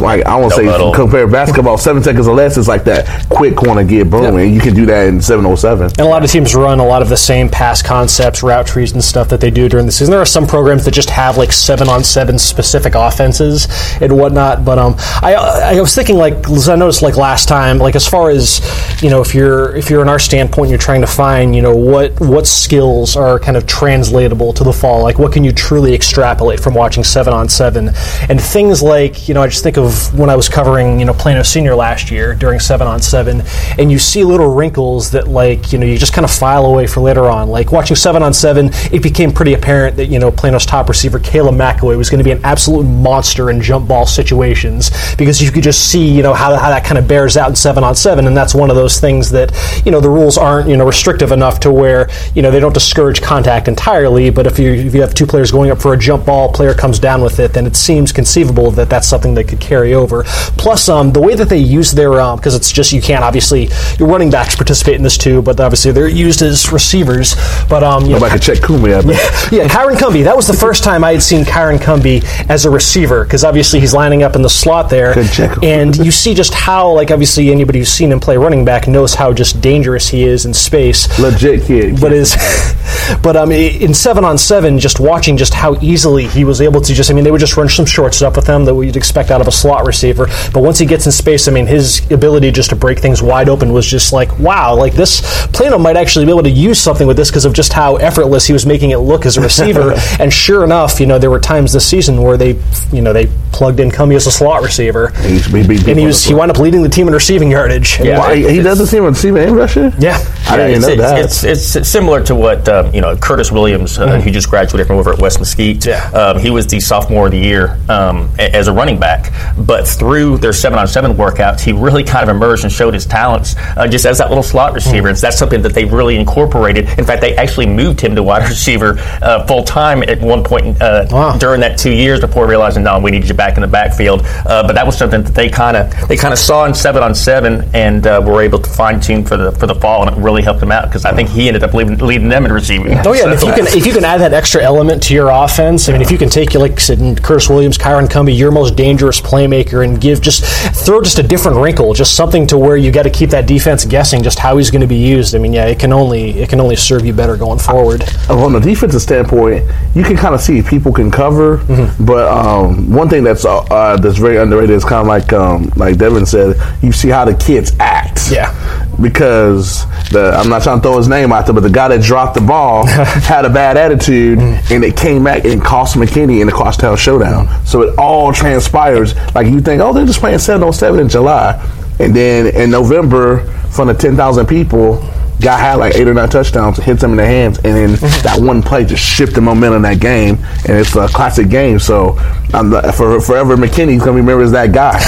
Like 0.00 0.24
I 0.26 0.36
won't 0.36 0.50
No 0.50 0.56
say 0.56 0.66
huddle. 0.66 0.92
compare 0.92 1.26
basketball 1.26 1.78
seven 1.78 2.02
seconds 2.02 2.28
or 2.28 2.34
less 2.34 2.56
is 2.56 2.68
like 2.68 2.84
that 2.84 3.26
quick 3.28 3.56
corner 3.56 3.82
get 3.84 4.10
boom 4.10 4.22
Yeah. 4.22 4.40
and 4.42 4.54
you 4.54 4.60
can 4.60 4.74
do 4.74 4.86
that 4.86 5.08
in 5.08 5.20
seven 5.20 5.46
oh 5.46 5.54
seven. 5.54 5.86
And 5.86 6.00
a 6.00 6.04
lot 6.04 6.24
of 6.24 6.30
teams 6.30 6.54
run 6.54 6.80
a 6.80 6.86
lot 6.86 7.02
of 7.02 7.08
the 7.08 7.16
same 7.16 7.48
pass 7.48 7.82
concepts, 7.82 8.42
route 8.42 8.66
trees, 8.66 8.92
and 8.92 9.02
stuff 9.02 9.28
that 9.30 9.40
they 9.40 9.50
do 9.50 9.68
during 9.68 9.86
the 9.86 9.92
season. 9.92 10.12
There 10.12 10.20
are 10.20 10.26
some 10.26 10.46
programs 10.46 10.84
that 10.84 10.92
just 10.92 11.10
have 11.10 11.36
like 11.38 11.52
seven 11.52 11.88
on 11.88 12.04
seven 12.04 12.38
specific 12.38 12.94
offenses 12.94 13.68
and 14.00 14.16
whatnot. 14.16 14.64
But 14.64 14.78
um, 14.78 14.94
I 15.22 15.34
I 15.34 15.80
was 15.80 15.94
thinking 15.94 16.16
like 16.16 16.34
I 16.68 16.76
noticed 16.76 17.02
like 17.02 17.16
last 17.16 17.48
time, 17.48 17.78
like 17.78 17.94
as 17.96 18.06
far 18.06 18.30
as 18.30 18.60
you 19.02 19.10
know, 19.10 19.20
if 19.20 19.34
you're 19.34 19.74
if 19.76 19.88
you're 19.90 20.02
in 20.02 20.08
our 20.08 20.18
standpoint, 20.18 20.68
you're 20.70 20.78
trying 20.78 21.00
to 21.00 21.06
find 21.06 21.54
you 21.56 21.62
know 21.62 21.74
what 21.74 22.18
what 22.20 22.46
skills 22.46 23.16
are 23.16 23.38
kind 23.38 23.56
of 23.56 23.66
translatable 23.66 24.52
to 24.54 24.64
the 24.64 24.72
fall. 24.72 25.02
Like 25.02 25.18
what 25.18 25.32
can 25.32 25.44
you 25.44 25.52
truly 25.52 25.94
extrapolate 25.94 26.60
from 26.60 26.74
watching 26.74 27.04
seven 27.04 27.32
on 27.32 27.48
seven, 27.48 27.90
and 28.28 28.40
things 28.40 28.82
like 28.82 29.28
you 29.28 29.34
know 29.34 29.42
I 29.42 29.48
just 29.48 29.62
think 29.62 29.75
of 29.76 30.18
when 30.18 30.30
I 30.30 30.36
was 30.36 30.48
covering 30.48 30.98
you 30.98 31.06
know 31.06 31.14
Plano 31.14 31.42
Senior 31.42 31.74
last 31.74 32.10
year 32.10 32.34
during 32.34 32.60
seven 32.60 32.86
on 32.86 33.00
seven, 33.00 33.42
and 33.78 33.90
you 33.90 33.98
see 33.98 34.24
little 34.24 34.54
wrinkles 34.54 35.10
that 35.12 35.28
like 35.28 35.72
you 35.72 35.78
know 35.78 35.86
you 35.86 35.98
just 35.98 36.12
kind 36.12 36.24
of 36.24 36.30
file 36.30 36.66
away 36.66 36.86
for 36.86 37.00
later 37.00 37.26
on. 37.26 37.48
Like 37.48 37.72
watching 37.72 37.96
seven 37.96 38.22
on 38.22 38.32
seven, 38.32 38.70
it 38.92 39.02
became 39.02 39.32
pretty 39.32 39.54
apparent 39.54 39.96
that 39.96 40.06
you 40.06 40.18
know 40.18 40.30
Plano's 40.30 40.66
top 40.66 40.88
receiver 40.88 41.18
Caleb 41.18 41.54
McAway 41.54 41.96
was 41.96 42.10
going 42.10 42.18
to 42.18 42.24
be 42.24 42.32
an 42.32 42.44
absolute 42.44 42.84
monster 42.84 43.50
in 43.50 43.60
jump 43.60 43.88
ball 43.88 44.06
situations 44.06 44.90
because 45.16 45.42
you 45.42 45.50
could 45.50 45.62
just 45.62 45.90
see 45.90 46.08
you 46.08 46.22
know 46.22 46.34
how, 46.34 46.56
how 46.56 46.70
that 46.70 46.84
kind 46.84 46.98
of 46.98 47.08
bears 47.08 47.36
out 47.36 47.48
in 47.48 47.56
seven 47.56 47.84
on 47.84 47.94
seven, 47.94 48.26
and 48.26 48.36
that's 48.36 48.54
one 48.54 48.70
of 48.70 48.76
those 48.76 49.00
things 49.00 49.30
that 49.30 49.52
you 49.84 49.92
know 49.92 50.00
the 50.00 50.10
rules 50.10 50.38
aren't 50.38 50.68
you 50.68 50.76
know 50.76 50.86
restrictive 50.86 51.32
enough 51.32 51.60
to 51.60 51.72
where 51.72 52.08
you 52.34 52.42
know 52.42 52.50
they 52.50 52.60
don't 52.60 52.74
discourage 52.74 53.22
contact 53.22 53.68
entirely. 53.68 54.30
But 54.30 54.46
if 54.46 54.58
you 54.58 54.72
if 54.72 54.94
you 54.94 55.00
have 55.00 55.14
two 55.14 55.26
players 55.26 55.50
going 55.50 55.70
up 55.70 55.80
for 55.80 55.94
a 55.94 55.98
jump 55.98 56.26
ball, 56.26 56.52
player 56.52 56.74
comes 56.74 56.98
down 56.98 57.22
with 57.22 57.38
it, 57.38 57.52
then 57.52 57.66
it 57.66 57.76
seems 57.76 58.12
conceivable 58.12 58.70
that 58.72 58.88
that's 58.88 59.08
something 59.08 59.34
that 59.34 59.48
could 59.48 59.60
carry 59.66 59.94
over. 59.94 60.24
Plus, 60.56 60.88
um, 60.88 61.12
the 61.12 61.20
way 61.20 61.34
that 61.34 61.48
they 61.48 61.58
use 61.58 61.92
their 61.92 62.06
because 62.36 62.54
it's 62.54 62.72
just 62.72 62.92
you 62.92 63.02
can't 63.02 63.22
obviously 63.22 63.68
your 63.98 64.08
running 64.08 64.30
backs 64.30 64.56
participate 64.56 64.94
in 64.94 65.02
this 65.02 65.18
too, 65.18 65.42
but 65.42 65.60
obviously 65.60 65.92
they're 65.92 66.08
used 66.08 66.40
as 66.42 66.72
receivers. 66.72 67.34
But 67.68 67.82
um, 67.82 68.04
you 68.04 68.10
know, 68.10 68.16
Nobody 68.16 68.32
can 68.32 68.40
check 68.40 68.58
Cumby. 68.58 68.96
I 68.96 69.02
bet. 69.02 69.52
yeah, 69.52 69.68
Kyron 69.68 69.96
Cumby. 69.96 70.24
That 70.24 70.36
was 70.36 70.46
the 70.46 70.54
first 70.56 70.82
time 70.82 71.04
I 71.04 71.12
had 71.12 71.22
seen 71.22 71.44
Kyron 71.44 71.78
Cumby 71.78 72.24
as 72.48 72.64
a 72.64 72.70
receiver 72.70 73.24
because 73.24 73.44
obviously 73.44 73.80
he's 73.80 73.92
lining 73.92 74.22
up 74.22 74.34
in 74.36 74.42
the 74.42 74.48
slot 74.48 74.88
there, 74.88 75.14
Good 75.14 75.30
check. 75.30 75.58
and 75.62 75.96
you 75.96 76.10
see 76.10 76.32
just 76.34 76.54
how, 76.54 76.90
like, 76.92 77.10
obviously 77.10 77.50
anybody 77.50 77.80
who's 77.80 77.88
seen 77.90 78.12
him 78.12 78.20
play 78.20 78.36
running 78.36 78.64
back 78.64 78.88
knows 78.88 79.14
how 79.14 79.32
just 79.32 79.60
dangerous 79.60 80.08
he 80.08 80.24
is 80.24 80.46
in 80.46 80.54
space. 80.54 81.18
Legit 81.18 81.64
kid. 81.64 82.00
But 82.00 82.12
is, 82.12 82.34
but 83.22 83.36
um, 83.36 83.52
in 83.52 83.92
seven 83.94 84.24
on 84.24 84.38
seven, 84.38 84.78
just 84.78 85.00
watching 85.00 85.36
just 85.36 85.52
how 85.54 85.76
easily 85.80 86.26
he 86.26 86.44
was 86.44 86.60
able 86.60 86.80
to 86.80 86.94
just, 86.94 87.10
I 87.10 87.14
mean, 87.14 87.24
they 87.24 87.30
would 87.30 87.40
just 87.40 87.56
run 87.56 87.68
some 87.68 87.86
short 87.86 88.14
stuff 88.14 88.36
with 88.36 88.46
him 88.46 88.64
that 88.64 88.74
we'd 88.74 88.96
expect 88.96 89.30
out 89.30 89.40
of 89.40 89.48
a 89.48 89.52
slot 89.56 89.86
receiver. 89.86 90.26
But 90.52 90.62
once 90.62 90.78
he 90.78 90.86
gets 90.86 91.06
in 91.06 91.12
space, 91.12 91.48
I 91.48 91.52
mean, 91.52 91.66
his 91.66 92.08
ability 92.10 92.50
just 92.50 92.70
to 92.70 92.76
break 92.76 92.98
things 92.98 93.22
wide 93.22 93.48
open 93.48 93.72
was 93.72 93.86
just 93.86 94.12
like, 94.12 94.38
wow, 94.38 94.74
like 94.74 94.92
this 94.92 95.22
Plano 95.48 95.78
might 95.78 95.96
actually 95.96 96.24
be 96.24 96.30
able 96.30 96.42
to 96.42 96.50
use 96.50 96.78
something 96.78 97.06
with 97.06 97.16
this 97.16 97.30
because 97.30 97.44
of 97.44 97.52
just 97.52 97.72
how 97.72 97.96
effortless 97.96 98.46
he 98.46 98.52
was 98.52 98.66
making 98.66 98.90
it 98.90 98.98
look 98.98 99.26
as 99.26 99.36
a 99.36 99.40
receiver. 99.40 99.94
and 100.20 100.32
sure 100.32 100.64
enough, 100.64 101.00
you 101.00 101.06
know, 101.06 101.18
there 101.18 101.30
were 101.30 101.40
times 101.40 101.72
this 101.72 101.88
season 101.88 102.22
where 102.22 102.36
they, 102.36 102.60
you 102.92 103.02
know, 103.02 103.12
they 103.12 103.26
plugged 103.52 103.80
in 103.80 103.90
Cumby 103.90 104.16
as 104.16 104.26
a 104.26 104.30
slot 104.30 104.62
receiver. 104.62 105.08
He 105.08 105.34
used 105.34 105.46
to 105.46 105.52
be 105.52 105.66
big, 105.66 105.80
big 105.80 105.88
And 105.88 105.98
he 105.98 106.06
was 106.06 106.24
he 106.24 106.34
wound 106.34 106.50
up 106.50 106.58
leading 106.58 106.82
the 106.82 106.88
team 106.88 107.08
in 107.08 107.14
receiving 107.14 107.50
yardage. 107.50 107.98
Yeah. 108.00 108.18
Why, 108.18 108.36
he 108.36 108.60
does 108.60 108.78
the 108.78 108.86
same 108.86 109.04
receiver 109.04 109.38
and 109.38 109.56
rusher? 109.56 109.92
Yeah. 109.98 110.18
I 110.48 110.56
didn't 110.56 110.76
it's, 110.76 110.86
even 110.86 110.98
know 110.98 111.02
that. 111.02 111.24
it's, 111.24 111.44
It's, 111.44 111.76
it's 111.76 111.88
similar 111.88 112.22
to 112.24 112.34
what 112.34 112.68
um, 112.68 112.94
you 112.94 113.00
know 113.00 113.16
Curtis 113.16 113.50
Williams, 113.50 113.98
uh, 113.98 114.20
who 114.20 114.30
just 114.30 114.50
graduated 114.50 114.86
from 114.86 114.96
over 114.96 115.12
at 115.12 115.18
West 115.18 115.38
Mesquite. 115.38 115.86
Yeah. 115.86 116.08
Um, 116.10 116.38
he 116.38 116.50
was 116.50 116.66
the 116.66 116.80
sophomore 116.80 117.26
of 117.26 117.32
the 117.32 117.38
year 117.38 117.78
um, 117.88 118.30
as 118.38 118.68
a 118.68 118.72
running 118.72 118.98
back. 118.98 119.45
But 119.58 119.86
through 119.86 120.38
their 120.38 120.52
seven 120.52 120.78
on 120.78 120.88
seven 120.88 121.12
workouts, 121.12 121.60
he 121.60 121.72
really 121.72 122.04
kind 122.04 122.28
of 122.28 122.34
emerged 122.34 122.64
and 122.64 122.72
showed 122.72 122.94
his 122.94 123.06
talents 123.06 123.54
uh, 123.76 123.86
just 123.86 124.06
as 124.06 124.18
that 124.18 124.28
little 124.28 124.42
slot 124.42 124.72
receiver. 124.72 125.08
Mm. 125.08 125.10
And 125.10 125.18
that's 125.18 125.38
something 125.38 125.62
that 125.62 125.74
they 125.74 125.84
really 125.84 126.16
incorporated. 126.16 126.88
In 126.98 127.04
fact, 127.04 127.20
they 127.20 127.36
actually 127.36 127.66
moved 127.66 128.00
him 128.00 128.14
to 128.14 128.22
wide 128.22 128.48
receiver 128.48 128.96
uh, 129.22 129.46
full 129.46 129.64
time 129.64 130.02
at 130.02 130.20
one 130.20 130.42
point 130.42 130.80
uh, 130.80 131.06
wow. 131.10 131.36
during 131.38 131.60
that 131.60 131.78
two 131.78 131.92
years 131.92 132.20
before 132.20 132.46
realizing, 132.46 132.82
no, 132.82 132.98
we 132.98 133.10
need 133.10 133.26
you 133.28 133.34
back 133.34 133.56
in 133.56 133.62
the 133.62 133.68
backfield. 133.68 134.22
Uh, 134.24 134.66
but 134.66 134.74
that 134.74 134.86
was 134.86 134.96
something 134.96 135.22
that 135.22 135.34
they 135.34 135.48
kind 135.48 135.76
of 135.76 136.08
they 136.08 136.16
kind 136.16 136.32
of 136.32 136.38
saw 136.38 136.64
in 136.64 136.74
seven 136.74 137.02
on 137.02 137.14
seven 137.14 137.68
and 137.74 138.06
uh, 138.06 138.22
were 138.24 138.42
able 138.42 138.58
to 138.58 138.70
fine 138.70 139.00
tune 139.00 139.24
for 139.24 139.36
the 139.36 139.52
for 139.52 139.66
the 139.66 139.74
fall, 139.74 140.06
and 140.06 140.16
it 140.16 140.20
really 140.20 140.42
helped 140.42 140.62
him 140.62 140.72
out 140.72 140.86
because 140.86 141.04
I 141.04 141.14
think 141.14 141.28
he 141.28 141.48
ended 141.48 141.62
up 141.62 141.74
leading, 141.74 141.98
leading 141.98 142.28
them 142.28 142.44
in 142.44 142.52
receiving. 142.52 142.92
Oh 143.06 143.12
yeah, 143.12 143.22
so. 143.22 143.30
if 143.32 143.42
you 143.42 143.52
can 143.52 143.66
if 143.78 143.86
you 143.86 143.92
can 143.92 144.04
add 144.04 144.20
that 144.20 144.32
extra 144.32 144.62
element 144.62 145.02
to 145.04 145.14
your 145.14 145.30
offense, 145.30 145.88
I 145.88 145.92
mean, 145.92 146.02
if 146.02 146.10
you 146.10 146.18
can 146.18 146.28
take 146.28 146.54
you 146.54 146.60
like 146.60 146.78
said, 146.80 147.22
Curtis 147.22 147.48
Williams, 147.48 147.78
Kyron 147.78 148.08
Cumby, 148.08 148.36
your 148.36 148.50
most 148.50 148.76
dangerous 148.76 149.20
playmaker, 149.36 149.84
and 149.84 150.00
give 150.00 150.20
just 150.20 150.44
throw 150.84 151.02
just 151.02 151.18
a 151.18 151.22
different 151.22 151.58
wrinkle, 151.58 151.92
just 151.92 152.16
something 152.16 152.46
to 152.46 152.58
where 152.58 152.76
you 152.76 152.90
got 152.90 153.02
to 153.02 153.10
keep 153.10 153.30
that 153.30 153.46
defense 153.46 153.84
guessing 153.84 154.22
just 154.22 154.38
how 154.38 154.56
he's 154.56 154.70
going 154.70 154.80
to 154.80 154.86
be 154.86 154.96
used. 154.96 155.34
I 155.34 155.38
mean, 155.38 155.52
yeah, 155.52 155.66
it 155.66 155.78
can 155.78 155.92
only 155.92 156.30
it 156.30 156.48
can 156.48 156.60
only 156.60 156.76
serve 156.76 157.04
you 157.04 157.12
better 157.12 157.36
going 157.36 157.58
forward. 157.58 158.02
From 158.26 158.54
a 158.54 158.60
defensive 158.60 159.02
standpoint, 159.02 159.64
you 159.94 160.02
can 160.02 160.16
kind 160.16 160.34
of 160.34 160.40
see 160.40 160.62
people 160.62 160.92
can 160.92 161.10
cover, 161.10 161.58
mm-hmm. 161.58 162.04
but 162.04 162.28
um, 162.28 162.90
one 162.90 163.08
thing 163.08 163.24
that's 163.24 163.44
uh, 163.44 163.58
uh, 163.58 163.96
that's 163.96 164.18
very 164.18 164.38
underrated 164.38 164.70
is 164.70 164.84
kind 164.84 165.00
of 165.00 165.06
like 165.06 165.32
um, 165.32 165.70
like 165.76 165.98
Devin 165.98 166.26
said, 166.26 166.56
you 166.82 166.92
see 166.92 167.08
how 167.08 167.24
the 167.24 167.34
kids 167.34 167.72
act. 167.78 168.30
Yeah. 168.30 168.52
Because 169.00 169.84
the 170.10 170.32
I'm 170.34 170.48
not 170.48 170.62
trying 170.62 170.78
to 170.78 170.82
throw 170.82 170.96
his 170.96 171.08
name 171.08 171.32
out 171.32 171.44
there, 171.46 171.54
but 171.54 171.62
the 171.62 171.70
guy 171.70 171.88
that 171.88 172.02
dropped 172.02 172.34
the 172.34 172.40
ball 172.40 172.86
had 172.86 173.44
a 173.44 173.50
bad 173.50 173.76
attitude, 173.76 174.38
mm-hmm. 174.38 174.72
and 174.72 174.84
it 174.84 174.96
came 174.96 175.24
back 175.24 175.44
and 175.44 175.62
cost 175.62 175.96
McKinney 175.96 176.40
in 176.40 176.46
the 176.46 176.52
crosstown 176.52 176.96
showdown. 176.96 177.48
So 177.66 177.82
it 177.82 177.98
all 177.98 178.32
transpires 178.32 179.14
like 179.34 179.48
you 179.48 179.60
think, 179.60 179.82
oh, 179.82 179.92
they're 179.92 180.06
just 180.06 180.20
playing 180.20 180.38
seven 180.38 180.66
on 180.66 180.72
seven 180.72 181.00
in 181.00 181.08
July, 181.08 181.62
and 182.00 182.16
then 182.16 182.46
in 182.54 182.70
November, 182.70 183.40
from 183.70 183.88
the 183.88 183.94
ten 183.94 184.16
thousand 184.16 184.46
people 184.46 185.02
guy 185.40 185.58
had 185.58 185.74
like 185.74 185.94
eight 185.94 186.08
or 186.08 186.14
nine 186.14 186.28
touchdowns, 186.28 186.78
hits 186.78 187.00
them 187.00 187.12
in 187.12 187.16
the 187.16 187.26
hands, 187.26 187.58
and 187.58 187.76
then 187.76 187.90
mm-hmm. 187.90 188.22
that 188.22 188.40
one 188.40 188.62
play 188.62 188.84
just 188.84 189.02
shifted 189.04 189.36
the 189.36 189.40
momentum 189.40 189.76
in 189.76 189.82
that 189.82 190.00
game, 190.00 190.36
and 190.68 190.78
it's 190.78 190.96
a 190.96 191.08
classic 191.08 191.48
game. 191.48 191.78
So 191.78 192.18
um, 192.54 192.70
for 192.92 193.20
forever, 193.20 193.56
McKinney's 193.56 194.00
gonna 194.00 194.12
remember 194.12 194.42
as 194.42 194.52
that 194.52 194.72
guy. 194.72 194.98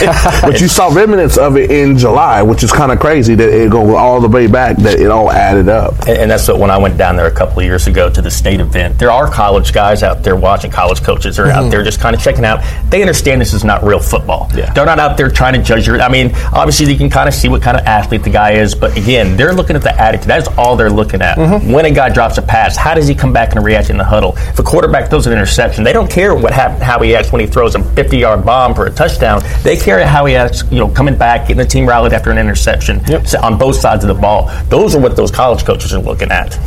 but 0.43 0.61
you 0.61 0.69
saw 0.69 0.89
remnants 0.89 1.39
of 1.39 1.57
it 1.57 1.71
in 1.71 1.97
July, 1.97 2.43
which 2.43 2.63
is 2.63 2.71
kind 2.71 2.93
of 2.93 3.01
crazy 3.01 3.35
that 3.35 3.49
it 3.49 3.71
go 3.71 3.97
all 3.97 4.21
the 4.21 4.29
way 4.29 4.47
back, 4.47 4.77
that 4.79 5.01
it 5.01 5.11
all 5.11 5.31
added 5.31 5.69
up. 5.69 5.99
And, 6.01 6.19
and, 6.19 6.31
that's 6.31 6.47
what 6.47 6.59
when 6.59 6.71
I 6.71 6.77
went 6.77 6.99
down 6.99 7.17
there 7.17 7.27
a 7.27 7.35
couple 7.35 7.61
of 7.61 7.65
years 7.65 7.87
ago 7.87 8.11
to 8.11 8.21
the 8.21 8.31
state 8.31 8.61
event. 8.61 8.99
There 8.99 9.11
are 9.11 9.31
college 9.31 9.73
guys 9.73 10.03
out 10.03 10.23
there 10.23 10.37
watching, 10.37 10.71
college 10.71 11.03
coaches 11.03 11.39
are 11.39 11.47
mm-hmm. 11.47 11.59
out 11.59 11.71
there 11.71 11.83
just 11.83 12.01
kind 12.01 12.15
of 12.15 12.23
checking 12.23 12.45
out. 12.45 12.63
They 12.91 13.01
understand 13.01 13.41
this 13.41 13.55
is 13.55 13.65
not 13.65 13.83
real 13.83 14.01
football. 14.01 14.51
Yeah. 14.55 14.73
They're 14.73 14.87
not 14.87 14.99
out 14.99 15.17
there 15.17 15.31
trying 15.31 15.55
to 15.55 15.63
judge 15.63 15.87
your. 15.87 16.01
I 16.01 16.09
mean, 16.09 16.35
obviously 16.53 16.93
you 16.93 16.99
can 16.99 17.11
kind 17.11 17.29
of 17.29 17.35
see 17.35 17.49
what 17.49 17.63
kind 17.63 17.77
of 17.77 17.87
athlete 17.87 18.25
the 18.25 18.31
guy 18.31 18.53
is, 18.53 18.75
but 18.75 18.97
again, 18.97 19.37
they're 19.37 19.55
looking 19.55 19.77
at 19.77 19.83
the 19.83 19.99
attitude 19.99 20.18
that 20.25 20.41
is 20.41 20.49
all 20.57 20.77
they're 20.77 20.91
looking 20.91 21.23
at. 21.23 21.39
Mm-hmm. 21.39 21.73
When 21.73 21.85
a 21.85 21.91
guy 21.91 22.09
drops 22.11 22.39
a 22.39 22.43
pass, 22.43 22.77
how 22.77 22.95
does 22.95 23.09
he 23.09 23.15
come 23.15 23.33
back 23.33 23.55
and 23.55 23.65
react 23.65 23.91
in 23.91 23.97
the 23.97 24.05
huddle? 24.05 24.35
If 24.37 24.59
a 24.59 24.63
quarterback 24.63 25.11
throws 25.11 25.27
an 25.27 25.33
interception, 25.33 25.85
they 25.85 25.93
don't 25.93 26.11
care 26.11 26.35
what 26.35 26.53
hap- 26.53 26.81
how 26.81 27.01
he 27.01 27.15
acts 27.15 27.33
when 27.33 27.41
he 27.41 27.47
throws 27.47 27.75
a 27.75 27.79
50-yard 27.79 28.45
bomb 28.45 28.75
for 28.75 28.87
a 28.87 28.91
touchdown. 28.91 29.43
They 29.63 29.77
care 29.77 30.05
how 30.07 30.27
he 30.27 30.37
acts, 30.37 30.65
you 30.71 30.79
know, 30.79 30.89
coming 30.89 31.17
back, 31.17 31.43
getting 31.43 31.59
the 31.59 31.67
team 31.67 31.87
rallied 31.89 32.13
after 32.13 32.31
an 32.31 32.39
interception 32.39 33.01
yep. 33.07 33.27
on 33.43 33.59
both 33.59 33.77
sides 33.77 34.05
of 34.05 34.09
the 34.09 34.21
ball. 34.21 34.51
Those 34.69 34.95
are 34.95 35.01
what 35.01 35.17
those 35.17 35.31
college 35.31 35.65
coaches 35.65 35.93
are 35.95 36.01
looking 36.01 36.31
at. 36.31 36.59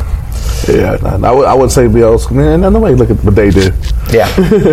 Yeah, 0.68 0.96
I 1.02 1.32
would, 1.32 1.46
I 1.46 1.54
would 1.54 1.70
say 1.70 1.88
Bills. 1.88 2.30
Man, 2.30 2.60
nobody 2.60 2.94
look 2.94 3.10
at 3.10 3.22
what 3.24 3.34
they 3.34 3.50
do. 3.50 3.70
Yeah. 4.12 4.28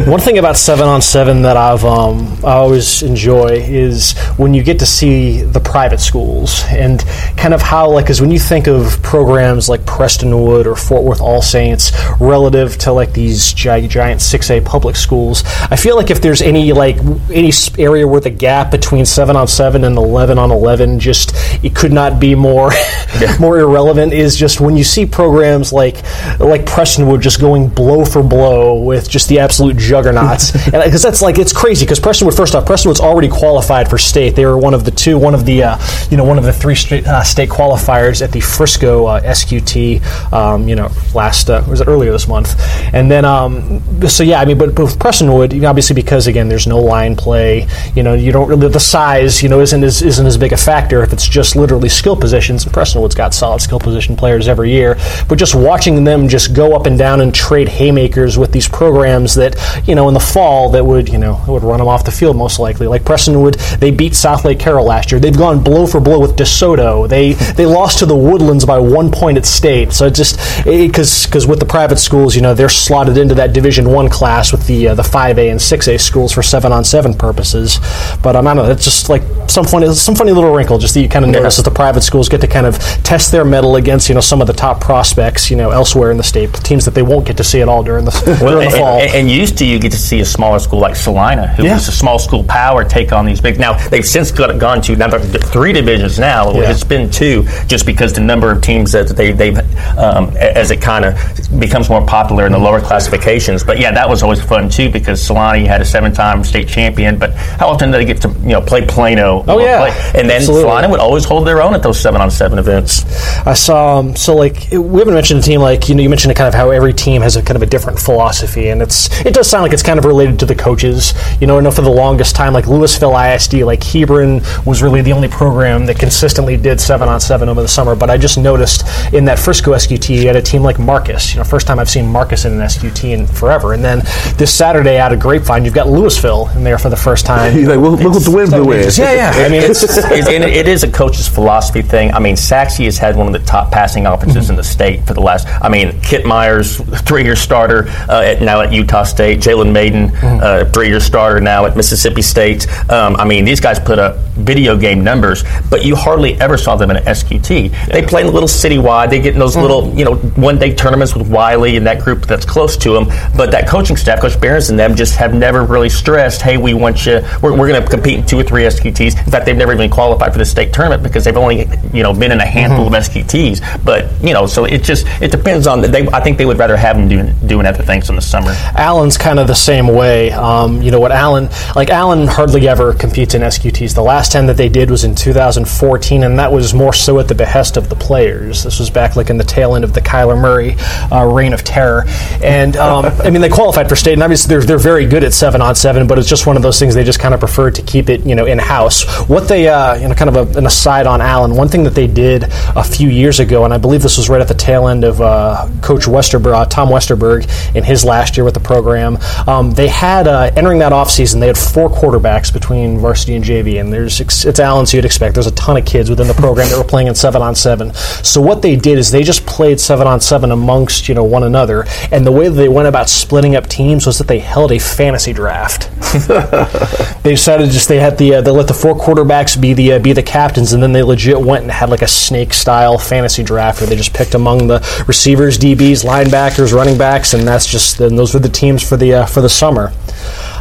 One 0.09 0.19
thing 0.19 0.37
about 0.37 0.57
seven 0.57 0.87
on 0.87 1.01
seven 1.01 1.41
that 1.43 1.57
I've 1.57 1.83
um, 1.85 2.37
I 2.43 2.53
always 2.53 3.01
enjoy 3.01 3.47
is 3.63 4.17
when 4.37 4.53
you 4.53 4.63
get 4.63 4.79
to 4.79 4.85
see 4.85 5.41
the 5.41 5.59
private 5.59 5.99
schools 5.99 6.63
and 6.69 7.03
kind 7.37 7.53
of 7.53 7.61
how 7.61 7.89
like 7.89 8.05
because 8.05 8.21
when 8.21 8.31
you 8.31 8.39
think 8.39 8.67
of 8.67 9.01
programs 9.01 9.69
like 9.69 9.81
Prestonwood 9.81 10.65
or 10.65 10.75
Fort 10.75 11.03
Worth 11.03 11.21
All 11.21 11.41
Saints 11.41 11.91
relative 12.19 12.77
to 12.79 12.91
like 12.91 13.13
these 13.13 13.53
giant 13.53 13.91
giant 13.91 14.21
six 14.21 14.49
A 14.51 14.61
public 14.61 14.95
schools, 14.95 15.43
I 15.71 15.75
feel 15.75 15.95
like 15.95 16.11
if 16.11 16.21
there's 16.21 16.41
any 16.41 16.73
like 16.73 16.97
any 17.31 17.51
area 17.77 18.07
where 18.07 18.21
the 18.21 18.29
gap 18.29 18.71
between 18.71 19.05
seven 19.05 19.35
on 19.35 19.47
seven 19.47 19.83
and 19.83 19.97
eleven 19.97 20.37
on 20.37 20.51
eleven 20.51 20.99
just 20.99 21.31
it 21.63 21.75
could 21.75 21.93
not 21.93 22.19
be 22.19 22.35
more 22.35 22.71
yeah. 23.19 23.35
more 23.39 23.59
irrelevant 23.59 24.13
is 24.13 24.35
just 24.35 24.59
when 24.59 24.75
you 24.77 24.83
see 24.83 25.05
programs 25.05 25.68
like 25.71 26.03
like 26.39 26.65
Prestonwood 26.65 27.21
just 27.21 27.39
going 27.39 27.67
blow 27.67 28.05
for 28.05 28.23
blow 28.23 28.81
with 28.81 29.09
just 29.09 29.29
the 29.29 29.39
absolute 29.39 29.77
juggernauts. 29.77 30.53
Because 30.79 31.01
that's 31.01 31.21
like 31.21 31.37
it's 31.37 31.53
crazy. 31.53 31.85
Because 31.85 31.99
Prestonwood, 31.99 32.35
first 32.35 32.55
off, 32.55 32.65
Prestonwood's 32.65 32.99
already 32.99 33.27
qualified 33.27 33.89
for 33.89 33.97
state. 33.97 34.35
They 34.35 34.45
were 34.45 34.57
one 34.57 34.73
of 34.73 34.85
the 34.85 34.91
two, 34.91 35.17
one 35.17 35.33
of 35.33 35.45
the 35.45 35.63
uh, 35.63 35.77
you 36.09 36.17
know 36.17 36.23
one 36.23 36.37
of 36.37 36.43
the 36.43 36.53
three 36.53 36.75
state, 36.75 37.05
uh, 37.05 37.23
state 37.23 37.49
qualifiers 37.49 38.21
at 38.21 38.31
the 38.31 38.39
Frisco 38.39 39.05
uh, 39.05 39.21
SQT. 39.21 40.33
Um, 40.33 40.67
you 40.67 40.75
know, 40.75 40.89
last 41.13 41.49
uh, 41.49 41.63
was 41.67 41.81
it 41.81 41.87
earlier 41.87 42.11
this 42.11 42.27
month? 42.27 42.55
And 42.93 43.09
then 43.11 43.25
um, 43.25 43.81
so 44.07 44.23
yeah, 44.23 44.39
I 44.39 44.45
mean, 44.45 44.57
but, 44.57 44.73
but 44.75 44.85
with 44.85 44.99
Prestonwood, 44.99 45.67
obviously 45.67 45.95
because 45.95 46.27
again, 46.27 46.49
there's 46.49 46.67
no 46.67 46.79
line 46.79 47.15
play. 47.15 47.67
You 47.95 48.03
know, 48.03 48.13
you 48.13 48.31
don't 48.31 48.47
really 48.47 48.67
the 48.67 48.79
size. 48.79 49.43
You 49.43 49.49
know, 49.49 49.59
isn't 49.59 49.83
as, 49.83 50.01
isn't 50.01 50.25
as 50.25 50.37
big 50.37 50.53
a 50.53 50.57
factor 50.57 51.03
if 51.03 51.13
it's 51.13 51.27
just 51.27 51.55
literally 51.55 51.89
skill 51.89 52.15
positions. 52.15 52.65
And 52.65 52.73
Prestonwood's 52.73 53.15
got 53.15 53.33
solid 53.33 53.61
skill 53.61 53.79
position 53.79 54.15
players 54.15 54.47
every 54.47 54.71
year, 54.71 54.97
but 55.27 55.37
just 55.37 55.55
watching 55.59 56.03
them 56.03 56.27
just 56.27 56.53
go 56.53 56.75
up 56.75 56.85
and 56.85 56.97
down 56.97 57.21
and 57.21 57.33
trade 57.33 57.67
haymakers 57.67 58.37
with 58.37 58.51
these 58.51 58.67
programs 58.67 59.35
that 59.35 59.55
you 59.85 59.95
know 59.95 60.07
in 60.07 60.13
the 60.13 60.19
fall 60.19 60.69
that 60.69 60.85
would 60.85 61.09
you 61.09 61.17
know 61.17 61.41
would 61.47 61.63
run 61.63 61.79
them 61.79 61.87
off 61.87 62.03
the 62.05 62.11
field 62.11 62.35
most 62.37 62.59
likely. 62.59 62.87
Like 62.87 63.03
Prestonwood, 63.03 63.55
they 63.79 63.91
beat 63.91 64.13
Southlake 64.13 64.59
Carroll 64.59 64.85
last 64.85 65.11
year. 65.11 65.19
They've 65.19 65.35
gone 65.35 65.63
blow 65.63 65.85
for 65.85 65.99
blow 65.99 66.19
with 66.19 66.35
DeSoto. 66.35 67.07
They 67.07 67.33
they 67.33 67.65
lost 67.65 67.99
to 67.99 68.05
the 68.05 68.15
Woodlands 68.15 68.65
by 68.65 68.79
one 68.79 69.11
point 69.11 69.37
at 69.37 69.45
state. 69.45 69.93
So 69.93 70.07
it 70.07 70.15
just 70.15 70.37
because 70.65 71.25
because 71.25 71.47
with 71.47 71.59
the 71.59 71.65
private 71.65 71.97
schools, 71.97 72.35
you 72.35 72.41
know 72.41 72.53
they're 72.53 72.69
slotted 72.69 73.17
into 73.17 73.35
that 73.35 73.53
Division 73.53 73.89
One 73.89 74.09
class 74.09 74.51
with 74.51 74.65
the 74.67 74.89
uh, 74.89 74.95
the 74.95 75.03
five 75.03 75.37
A 75.37 75.49
and 75.49 75.61
six 75.61 75.87
A 75.87 75.97
schools 75.97 76.31
for 76.31 76.43
seven 76.43 76.71
on 76.71 76.83
seven 76.83 77.13
purposes. 77.13 77.79
But 78.21 78.35
um, 78.35 78.47
I 78.47 78.53
don't 78.53 78.65
know. 78.65 78.71
It's 78.71 78.83
just 78.83 79.09
like 79.09 79.23
some 79.49 79.65
funny 79.65 79.93
some 79.93 80.15
funny 80.15 80.31
little 80.31 80.51
wrinkle 80.51 80.77
just 80.77 80.93
that 80.93 81.01
you 81.01 81.09
kind 81.09 81.25
of 81.25 81.31
notice 81.31 81.57
that 81.57 81.63
the 81.63 81.71
private 81.71 82.01
schools 82.01 82.29
get 82.29 82.41
to 82.41 82.47
kind 82.47 82.65
of 82.65 82.77
test 83.03 83.31
their 83.31 83.45
mettle 83.45 83.75
against 83.75 84.09
you 84.09 84.15
know 84.15 84.21
some 84.21 84.41
of 84.41 84.47
the 84.47 84.53
top 84.53 84.79
prospects 84.79 85.49
you 85.49 85.57
know 85.57 85.71
elsewhere 85.71 86.11
in 86.11 86.17
the 86.17 86.23
state 86.23 86.53
teams 86.53 86.85
that 86.85 86.93
they 86.93 87.01
won't 87.01 87.25
get 87.25 87.37
to 87.37 87.43
see 87.43 87.61
at 87.61 87.67
all 87.67 87.83
during 87.83 88.05
the, 88.05 88.11
well, 88.41 88.55
during 88.55 88.69
the 88.69 88.77
fall. 88.77 88.99
And, 88.99 89.11
and, 89.11 89.29
used 89.29 89.57
to 89.59 89.65
you 89.65 89.79
get 89.79 89.91
to 89.91 89.97
see 89.97 90.19
a 90.21 90.25
smaller 90.25 90.59
school 90.59 90.79
like 90.79 90.95
Celina, 90.95 91.47
who 91.47 91.63
yeah. 91.63 91.75
was 91.75 91.87
a 91.87 91.91
small 91.91 92.19
school 92.19 92.43
power, 92.43 92.83
take 92.83 93.11
on 93.11 93.25
these 93.25 93.41
big. 93.41 93.59
Now 93.59 93.73
they've 93.89 94.05
since 94.05 94.31
got, 94.31 94.57
gone 94.59 94.81
to 94.83 94.95
now 94.95 95.09
three 95.17 95.71
divisions 95.71 96.19
now. 96.19 96.51
Yeah. 96.51 96.71
It's 96.71 96.83
been 96.83 97.09
two 97.09 97.43
just 97.67 97.85
because 97.85 98.13
the 98.13 98.21
number 98.21 98.51
of 98.51 98.61
teams 98.61 98.91
that 98.91 99.09
they 99.09 99.31
they've 99.31 99.57
um, 99.97 100.35
as 100.37 100.71
it 100.71 100.81
kind 100.81 101.05
of 101.05 101.15
becomes 101.59 101.89
more 101.89 102.05
popular 102.05 102.45
in 102.45 102.51
the 102.51 102.59
lower 102.59 102.81
classifications. 102.81 103.63
But 103.63 103.79
yeah, 103.79 103.91
that 103.91 104.07
was 104.07 104.23
always 104.23 104.41
fun 104.41 104.69
too 104.69 104.91
because 104.91 105.21
Celina 105.21 105.67
had 105.67 105.81
a 105.81 105.85
seven-time 105.85 106.43
state 106.43 106.67
champion. 106.67 107.17
But 107.17 107.33
how 107.33 107.69
often 107.69 107.91
do 107.91 107.97
they 107.97 108.05
get 108.05 108.21
to 108.21 108.29
you 108.29 108.49
know 108.49 108.61
play 108.61 108.85
Plano? 108.85 109.38
Oh 109.47 109.59
yeah, 109.59 109.89
play? 109.89 110.19
and 110.19 110.29
then 110.29 110.37
Absolutely. 110.37 110.69
Celina 110.69 110.89
would 110.89 110.99
always 110.99 111.25
hold 111.25 111.47
their 111.47 111.61
own 111.61 111.73
at 111.73 111.83
those 111.83 111.99
seven-on-seven 111.99 112.59
events. 112.59 113.05
I 113.45 113.53
saw 113.53 113.99
um, 113.99 114.15
so 114.15 114.35
like 114.35 114.67
we 114.71 114.99
haven't 114.99 115.13
mentioned 115.13 115.39
a 115.39 115.43
team 115.43 115.61
like 115.61 115.89
you 115.89 115.95
know 115.95 116.03
you 116.03 116.09
mentioned 116.09 116.35
kind 116.35 116.47
of 116.47 116.53
how 116.53 116.69
every 116.71 116.93
team 116.93 117.21
has 117.21 117.35
a 117.35 117.41
kind 117.41 117.55
of 117.55 117.61
a 117.61 117.65
different 117.65 117.99
philosophy, 117.99 118.69
and 118.69 118.81
it's 118.81 119.09
it 119.25 119.33
does 119.33 119.49
sound 119.49 119.63
like 119.63 119.73
it's 119.73 119.83
kind 119.83 119.99
of 119.99 120.05
related 120.05 120.39
to 120.39 120.45
the 120.45 120.55
coaches. 120.55 121.13
You 121.41 121.47
know, 121.47 121.57
I 121.57 121.61
know 121.61 121.71
for 121.71 121.81
the 121.81 121.89
longest 121.89 122.35
time, 122.35 122.53
like 122.53 122.65
Lewisville 122.65 123.35
ISD, 123.35 123.65
like 123.65 123.83
Hebron 123.83 124.41
was 124.65 124.81
really 124.81 125.01
the 125.01 125.13
only 125.13 125.27
program 125.27 125.85
that 125.87 125.99
consistently 125.99 126.57
did 126.57 126.79
seven 126.79 127.09
on 127.09 127.19
seven 127.19 127.49
over 127.49 127.61
the 127.61 127.67
summer. 127.67 127.95
But 127.95 128.09
I 128.09 128.17
just 128.17 128.37
noticed 128.37 128.83
in 129.13 129.25
that 129.25 129.39
Frisco 129.39 129.73
SQT, 129.73 130.21
you 130.21 130.27
had 130.27 130.35
a 130.35 130.41
team 130.41 130.61
like 130.61 130.79
Marcus. 130.79 131.33
You 131.33 131.39
know, 131.39 131.43
first 131.43 131.67
time 131.67 131.79
I've 131.79 131.89
seen 131.89 132.07
Marcus 132.07 132.45
in 132.45 132.53
an 132.53 132.59
SQT 132.59 133.11
in 133.11 133.27
forever. 133.27 133.73
And 133.73 133.83
then 133.83 133.99
this 134.37 134.53
Saturday 134.53 134.97
out 134.97 135.13
of 135.13 135.19
Grapevine, 135.19 135.65
you've 135.65 135.73
got 135.73 135.87
Lewisville 135.87 136.55
in 136.55 136.63
there 136.63 136.77
for 136.77 136.89
the 136.89 136.95
first 136.95 137.25
time. 137.25 137.53
He's 137.57 137.67
like, 137.67 137.79
look, 137.79 137.99
look 137.99 138.13
what 138.13 138.23
the 138.23 138.31
wind 138.31 138.51
blew 138.51 138.71
is. 138.73 138.97
Yeah, 138.97 139.13
yeah. 139.13 139.28
I 139.29 139.49
mean, 139.49 139.61
it's, 139.63 139.83
it, 139.83 140.41
it 140.41 140.67
is 140.67 140.83
a 140.83 140.91
coach's 140.91 141.27
philosophy 141.27 141.81
thing. 141.81 142.11
I 142.13 142.19
mean, 142.19 142.35
Sachse 142.35 142.77
has 142.77 142.97
had 142.97 143.15
one 143.15 143.27
of 143.27 143.33
the 143.33 143.45
top 143.45 143.71
passing 143.71 144.05
offenses 144.05 144.45
mm-hmm. 144.45 144.51
in 144.51 144.57
the 144.57 144.63
state 144.63 145.05
for 145.05 145.13
the 145.13 145.21
last. 145.21 145.47
I 145.61 145.69
mean, 145.69 145.99
Kit 146.01 146.25
Myers, 146.25 146.77
three-year 147.01 147.35
starter 147.35 147.87
uh, 148.09 148.21
at, 148.21 148.41
now 148.41 148.61
at 148.61 148.71
Utah 148.71 149.03
State. 149.03 149.39
Jalen 149.39 149.71
Mayden, 149.71 150.09
mm-hmm. 150.09 150.39
uh, 150.41 150.71
three-year 150.71 150.99
starter 150.99 151.39
now 151.39 151.65
at 151.65 151.75
Mississippi 151.75 152.21
State. 152.21 152.67
Um, 152.89 153.15
I 153.15 153.25
mean, 153.25 153.45
these 153.45 153.59
guys 153.59 153.79
put 153.79 153.99
up 153.99 154.17
video 154.35 154.77
game 154.77 155.03
numbers, 155.03 155.43
but 155.69 155.85
you 155.85 155.95
hardly 155.95 156.39
ever 156.41 156.57
saw 156.57 156.75
them 156.75 156.91
in 156.91 156.97
an 156.97 157.03
SQT. 157.03 157.71
Yeah. 157.71 157.85
They 157.87 158.05
play 158.05 158.21
in 158.21 158.27
a 158.27 158.31
little 158.31 158.49
citywide. 158.49 159.09
They 159.09 159.19
get 159.19 159.33
in 159.33 159.39
those 159.39 159.53
mm-hmm. 159.53 159.61
little, 159.61 159.93
you 159.93 160.05
know, 160.05 160.15
one-day 160.15 160.75
tournaments 160.75 161.15
with 161.15 161.29
Wylie 161.29 161.77
and 161.77 161.85
that 161.85 162.01
group 162.03 162.25
that's 162.25 162.45
close 162.45 162.77
to 162.77 162.93
them. 162.93 163.05
But 163.35 163.51
that 163.51 163.67
coaching 163.67 163.97
staff, 163.97 164.21
Coach 164.21 164.39
Behrens 164.39 164.69
and 164.69 164.79
them, 164.79 164.95
just 164.95 165.15
have 165.15 165.33
never 165.33 165.63
really 165.63 165.89
stressed, 165.89 166.41
hey, 166.41 166.57
we 166.57 166.73
want 166.73 167.05
you. 167.05 167.21
We're, 167.41 167.57
we're 167.57 167.67
going 167.67 167.81
to 167.81 167.89
compete 167.89 168.19
in 168.19 168.25
two 168.25 168.39
or 168.39 168.43
three 168.43 168.63
SQTs. 168.63 169.18
In 169.25 169.31
fact, 169.31 169.45
they've 169.45 169.57
never 169.57 169.73
even 169.73 169.89
qualified 169.89 170.31
for 170.31 170.39
the 170.39 170.45
state 170.45 170.73
tournament 170.73 171.03
because 171.03 171.23
they've 171.23 171.37
only 171.37 171.67
you 171.93 172.03
know 172.03 172.13
been 172.13 172.31
in 172.31 172.39
a 172.39 172.45
handful 172.45 172.89
mm-hmm. 172.89 172.95
of 172.95 173.03
SQTs. 173.03 173.83
But 173.83 174.11
you 174.23 174.33
know, 174.33 174.45
so 174.45 174.65
it 174.65 174.83
just 174.83 175.05
it 175.21 175.31
depends 175.31 175.67
on. 175.67 175.81
They, 175.81 176.07
I 176.09 176.21
think 176.21 176.37
they 176.37 176.45
would 176.45 176.57
rather 176.57 176.77
have 176.77 176.97
them 176.97 177.07
doing 177.07 177.33
doing 177.47 177.65
other 177.65 177.83
things 177.83 178.09
in 178.09 178.15
the 178.15 178.21
summer. 178.21 178.51
Allen's 178.75 179.17
kind 179.17 179.39
of 179.39 179.47
the 179.47 179.55
same 179.55 179.87
way. 179.87 180.31
Um, 180.31 180.81
you 180.81 180.91
know 180.91 180.99
what 180.99 181.11
Allen 181.11 181.49
like 181.75 181.89
Allen 181.89 182.27
hardly 182.27 182.67
ever 182.67 182.93
competes 182.93 183.33
in 183.33 183.41
SQTs. 183.41 183.93
The 183.93 184.01
last 184.01 184.31
time 184.31 184.47
that 184.47 184.57
they 184.57 184.69
did 184.69 184.89
was 184.89 185.03
in 185.03 185.15
2014, 185.15 186.23
and 186.23 186.39
that 186.39 186.51
was 186.51 186.73
more 186.73 186.93
so 186.93 187.19
at 187.19 187.27
the 187.27 187.35
behest 187.35 187.77
of 187.77 187.89
the 187.89 187.95
players. 187.95 188.63
This 188.63 188.79
was 188.79 188.89
back 188.89 189.15
like 189.15 189.29
in 189.29 189.37
the 189.37 189.43
tail 189.43 189.75
end 189.75 189.83
of 189.83 189.93
the 189.93 190.01
Kyler 190.01 190.39
Murray 190.39 190.75
uh, 191.11 191.25
reign 191.25 191.53
of 191.53 191.63
terror, 191.63 192.05
and 192.43 192.75
um, 192.77 193.05
I 193.23 193.29
mean 193.29 193.41
they 193.41 193.49
qualified 193.49 193.89
for 193.89 193.95
state, 193.95 194.13
and 194.13 194.23
obviously 194.23 194.49
they're 194.49 194.63
they're 194.65 194.77
very 194.77 195.05
good 195.05 195.23
at 195.23 195.33
seven 195.33 195.61
on 195.61 195.75
seven, 195.75 196.07
but 196.07 196.17
it's 196.17 196.29
just 196.29 196.47
one 196.47 196.57
of 196.57 196.63
those 196.63 196.79
things 196.79 196.95
they 196.95 197.03
just 197.03 197.19
kind 197.19 197.33
of 197.33 197.39
preferred 197.39 197.75
to 197.75 197.81
keep 197.81 198.09
it 198.09 198.25
you 198.25 198.35
know 198.35 198.45
in 198.45 198.59
house. 198.59 199.05
What 199.27 199.47
they 199.47 199.67
uh, 199.67 199.95
you 199.95 200.07
know 200.07 200.15
kind 200.15 200.35
of 200.35 200.55
a, 200.55 200.57
an 200.57 200.65
aside 200.65 201.07
on 201.07 201.21
Allen. 201.21 201.55
One 201.55 201.67
thing 201.67 201.83
that 201.83 201.95
they 201.95 202.07
did 202.07 202.45
a 202.75 202.83
few 202.83 203.09
years 203.09 203.39
ago, 203.39 203.65
and 203.65 203.73
I 203.73 203.77
believe 203.77 204.01
this 204.01 204.17
was 204.17 204.29
right 204.29 204.41
at 204.41 204.47
the 204.47 204.53
tail 204.53 204.87
end 204.87 205.03
of 205.03 205.21
uh, 205.21 205.69
Coach 205.81 206.05
Westerberg, 206.05 206.53
uh, 206.53 206.65
Tom 206.65 206.89
Westerberg, 206.89 207.75
in 207.75 207.83
his 207.83 208.03
last 208.03 208.37
year 208.37 208.43
with 208.43 208.53
the 208.53 208.59
program. 208.59 209.17
Um, 209.47 209.71
they 209.71 209.87
had 209.87 210.27
uh, 210.27 210.51
entering 210.55 210.79
that 210.79 210.91
offseason, 210.91 211.39
they 211.39 211.47
had 211.47 211.57
four 211.57 211.89
quarterbacks 211.89 212.51
between 212.51 212.99
varsity 212.99 213.35
and 213.35 213.43
JV, 213.43 213.79
and 213.79 213.91
there's 213.91 214.19
it's 214.19 214.59
Allen, 214.59 214.85
so 214.85 214.97
you'd 214.97 215.05
expect 215.05 215.33
there's 215.33 215.47
a 215.47 215.51
ton 215.51 215.77
of 215.77 215.85
kids 215.85 216.09
within 216.09 216.27
the 216.27 216.33
program 216.33 216.69
that 216.69 216.77
were 216.77 216.83
playing 216.83 217.07
in 217.07 217.15
seven 217.15 217.41
on 217.41 217.55
seven. 217.55 217.93
So 217.93 218.41
what 218.41 218.61
they 218.61 218.75
did 218.75 218.97
is 218.97 219.11
they 219.11 219.23
just 219.23 219.45
played 219.45 219.79
seven 219.79 220.07
on 220.07 220.19
seven 220.19 220.51
amongst 220.51 221.09
you 221.09 221.15
know 221.15 221.23
one 221.23 221.43
another, 221.43 221.85
and 222.11 222.25
the 222.25 222.31
way 222.31 222.47
that 222.47 222.55
they 222.55 222.69
went 222.69 222.87
about 222.87 223.09
splitting 223.09 223.55
up 223.55 223.67
teams 223.67 224.05
was 224.05 224.17
that 224.17 224.27
they 224.27 224.39
held 224.39 224.71
a 224.71 224.79
fantasy 224.79 225.33
draft. 225.33 225.89
they 227.23 227.31
decided 227.31 227.69
just 227.71 227.87
they 227.87 227.99
had 227.99 228.17
the 228.17 228.35
uh, 228.35 228.41
they 228.41 228.51
let 228.51 228.67
the 228.67 228.73
four 228.73 228.95
quarterbacks 228.99 229.59
be 229.59 229.73
the 229.73 229.93
uh, 229.93 229.99
be 229.99 230.13
the 230.13 230.23
captains, 230.23 230.73
and 230.73 230.83
then 230.83 230.91
they 230.91 231.01
legit 231.01 231.39
went 231.39 231.63
and 231.63 231.71
had 231.71 231.89
like 231.89 232.01
a 232.01 232.07
snake 232.07 232.53
style 232.53 232.97
fantasy 232.97 233.43
draft 233.43 233.79
where 233.79 233.89
they 233.89 233.95
just 233.95 234.13
picked 234.13 234.35
among 234.35 234.67
the 234.67 234.79
receivers, 235.07 235.57
DBs, 235.57 236.05
linebackers, 236.05 236.73
running 236.73 236.97
backs, 236.97 237.33
and 237.33 237.47
that's 237.47 237.65
just 237.65 237.97
then 237.97 238.15
those 238.15 238.33
were 238.33 238.39
the 238.39 238.49
teams 238.49 238.87
for 238.87 238.97
the 238.97 239.13
uh, 239.13 239.25
for 239.25 239.41
the 239.41 239.49
summer. 239.49 239.91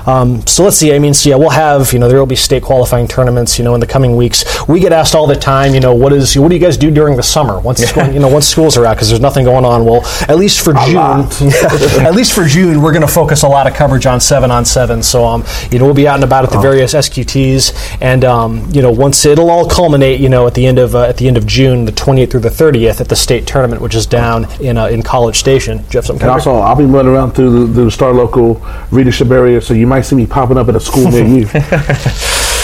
Um, 0.06 0.46
so 0.46 0.64
let's 0.64 0.76
see. 0.76 0.94
I 0.94 0.98
mean, 0.98 1.14
so 1.14 1.30
yeah, 1.30 1.36
we'll 1.36 1.50
have 1.50 1.92
you 1.92 1.98
know 1.98 2.08
there 2.08 2.18
will 2.18 2.26
be 2.26 2.36
state 2.36 2.62
qualifying 2.62 3.08
tournaments 3.08 3.58
you 3.58 3.64
know 3.64 3.74
in 3.74 3.80
the 3.80 3.86
coming 3.86 4.16
weeks. 4.16 4.44
We 4.68 4.80
get 4.80 4.92
asked 4.92 5.14
all 5.14 5.26
the 5.26 5.36
time, 5.36 5.74
you 5.74 5.80
know, 5.80 5.94
what 5.94 6.12
is 6.12 6.36
what 6.38 6.48
do 6.48 6.54
you 6.54 6.60
guys 6.60 6.76
do 6.76 6.90
during 6.90 7.16
the 7.16 7.22
summer 7.22 7.58
once 7.60 7.80
you 7.96 8.18
know 8.18 8.28
once 8.28 8.46
schools 8.46 8.76
are 8.76 8.86
out 8.86 8.94
because 8.94 9.08
there's 9.08 9.20
nothing 9.20 9.44
going 9.44 9.64
on. 9.64 9.84
Well, 9.84 10.04
at 10.28 10.36
least 10.36 10.60
for 10.60 10.70
a 10.70 10.86
June, 10.86 11.50
at 12.06 12.14
least 12.14 12.32
for 12.32 12.44
June, 12.44 12.82
we're 12.82 12.92
going 12.92 13.06
to 13.06 13.12
focus 13.12 13.42
a 13.42 13.48
lot 13.48 13.66
of 13.66 13.74
coverage 13.74 14.06
on 14.06 14.20
seven 14.20 14.50
on 14.50 14.64
seven. 14.64 15.02
So 15.02 15.24
um, 15.24 15.44
you 15.70 15.78
know 15.78 15.84
we'll 15.84 15.94
be 15.94 16.08
out 16.08 16.16
and 16.16 16.24
about 16.24 16.44
at 16.44 16.50
the 16.50 16.60
various 16.60 16.94
SQTs, 16.94 17.98
and 18.00 18.24
um, 18.24 18.68
you 18.70 18.82
know 18.82 18.90
once 18.92 19.24
it'll 19.24 19.50
all 19.50 19.68
culminate, 19.68 20.20
you 20.20 20.28
know 20.28 20.46
at 20.46 20.54
the 20.54 20.66
end 20.66 20.78
of 20.78 20.94
uh, 20.94 21.02
at 21.02 21.16
the 21.16 21.26
end 21.26 21.36
of 21.36 21.46
June, 21.46 21.84
the 21.84 21.92
28th 21.92 22.28
through 22.30 22.40
the 22.40 22.48
30th 22.48 23.00
at 23.00 23.08
the 23.08 23.16
state 23.16 23.46
tournament, 23.46 23.82
which 23.82 23.94
is 23.94 24.06
down 24.06 24.46
in 24.60 24.76
uh, 24.78 24.86
in 24.86 25.02
College 25.02 25.38
Station. 25.38 25.84
Jeff, 25.90 26.08
And 26.08 26.22
also, 26.22 26.54
I'll 26.56 26.76
be 26.76 26.84
running 26.84 27.12
around 27.12 27.32
through 27.32 27.66
the, 27.66 27.84
the 27.84 27.90
Star 27.90 28.12
Local 28.12 28.54
readership 28.90 29.30
area, 29.30 29.60
so 29.60 29.74
you 29.74 29.86
might 29.88 30.02
see 30.02 30.16
me 30.16 30.26
popping 30.26 30.58
up 30.58 30.68
at 30.68 30.76
a 30.76 30.80
school 30.80 31.10
near 31.10 31.26
you. 31.26 31.46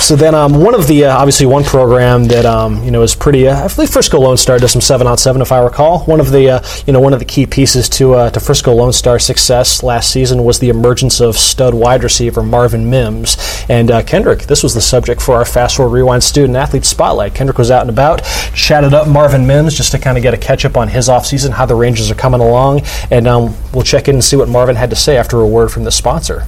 So 0.04 0.16
then, 0.16 0.34
um, 0.34 0.62
one 0.62 0.74
of 0.74 0.86
the 0.86 1.06
uh, 1.06 1.16
obviously 1.16 1.46
one 1.46 1.64
program 1.64 2.24
that 2.24 2.44
um, 2.44 2.84
you 2.84 2.90
know 2.90 3.00
is 3.00 3.14
pretty. 3.14 3.48
Uh, 3.48 3.64
I 3.64 3.68
believe 3.74 3.88
Frisco 3.88 4.20
Lone 4.20 4.36
Star 4.36 4.58
does 4.58 4.70
some 4.70 4.82
seven 4.82 5.06
on 5.06 5.16
seven, 5.16 5.40
if 5.40 5.50
I 5.50 5.60
recall. 5.60 6.00
One 6.00 6.20
of 6.20 6.30
the 6.30 6.50
uh, 6.50 6.62
you 6.86 6.92
know 6.92 7.00
one 7.00 7.14
of 7.14 7.20
the 7.20 7.24
key 7.24 7.46
pieces 7.46 7.88
to 7.88 8.12
uh, 8.12 8.28
to 8.28 8.38
Frisco 8.38 8.74
Lone 8.74 8.92
Star 8.92 9.18
success 9.18 9.82
last 9.82 10.10
season 10.10 10.44
was 10.44 10.58
the 10.58 10.68
emergence 10.68 11.22
of 11.22 11.38
stud 11.38 11.72
wide 11.72 12.02
receiver 12.02 12.42
Marvin 12.42 12.90
Mims 12.90 13.38
and 13.70 13.90
uh, 13.90 14.02
Kendrick. 14.02 14.42
This 14.42 14.62
was 14.62 14.74
the 14.74 14.80
subject 14.82 15.22
for 15.22 15.36
our 15.36 15.46
Fast 15.46 15.78
Forward 15.78 15.94
Rewind 15.94 16.22
Student 16.22 16.58
Athlete 16.58 16.84
Spotlight. 16.84 17.34
Kendrick 17.34 17.56
was 17.56 17.70
out 17.70 17.80
and 17.80 17.88
about, 17.88 18.22
chatted 18.54 18.92
up 18.92 19.08
Marvin 19.08 19.46
Mims 19.46 19.74
just 19.74 19.92
to 19.92 19.98
kind 19.98 20.18
of 20.18 20.22
get 20.22 20.34
a 20.34 20.38
catch 20.38 20.66
up 20.66 20.76
on 20.76 20.88
his 20.88 21.08
offseason, 21.08 21.50
how 21.50 21.64
the 21.64 21.74
Rangers 21.74 22.10
are 22.10 22.14
coming 22.14 22.42
along, 22.42 22.82
and 23.10 23.26
um, 23.26 23.56
we'll 23.72 23.82
check 23.82 24.06
in 24.06 24.16
and 24.16 24.24
see 24.24 24.36
what 24.36 24.50
Marvin 24.50 24.76
had 24.76 24.90
to 24.90 24.96
say 24.96 25.16
after 25.16 25.40
a 25.40 25.46
word 25.46 25.70
from 25.70 25.84
the 25.84 25.90
sponsor. 25.90 26.46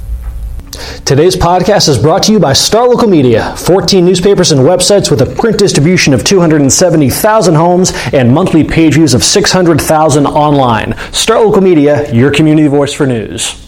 Today's 1.04 1.36
podcast 1.36 1.88
is 1.88 1.98
brought 1.98 2.22
to 2.24 2.32
you 2.32 2.38
by 2.38 2.52
Star 2.52 2.88
Local 2.88 3.08
Media, 3.08 3.54
14 3.56 4.04
newspapers 4.04 4.52
and 4.52 4.60
websites 4.60 5.10
with 5.10 5.22
a 5.22 5.26
print 5.26 5.58
distribution 5.58 6.12
of 6.12 6.24
270,000 6.24 7.54
homes 7.54 7.92
and 8.12 8.32
monthly 8.32 8.64
page 8.64 8.94
views 8.94 9.14
of 9.14 9.22
600,000 9.24 10.26
online. 10.26 10.94
Star 11.12 11.44
Local 11.44 11.62
Media, 11.62 12.12
your 12.12 12.30
community 12.30 12.68
voice 12.68 12.92
for 12.92 13.06
news. 13.06 13.62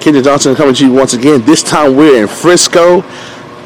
Kendrick 0.00 0.24
Johnson 0.24 0.54
coming 0.54 0.74
to 0.74 0.86
you 0.86 0.92
once 0.92 1.14
again. 1.14 1.44
This 1.44 1.62
time 1.62 1.96
we're 1.96 2.22
in 2.22 2.28
Frisco 2.28 3.02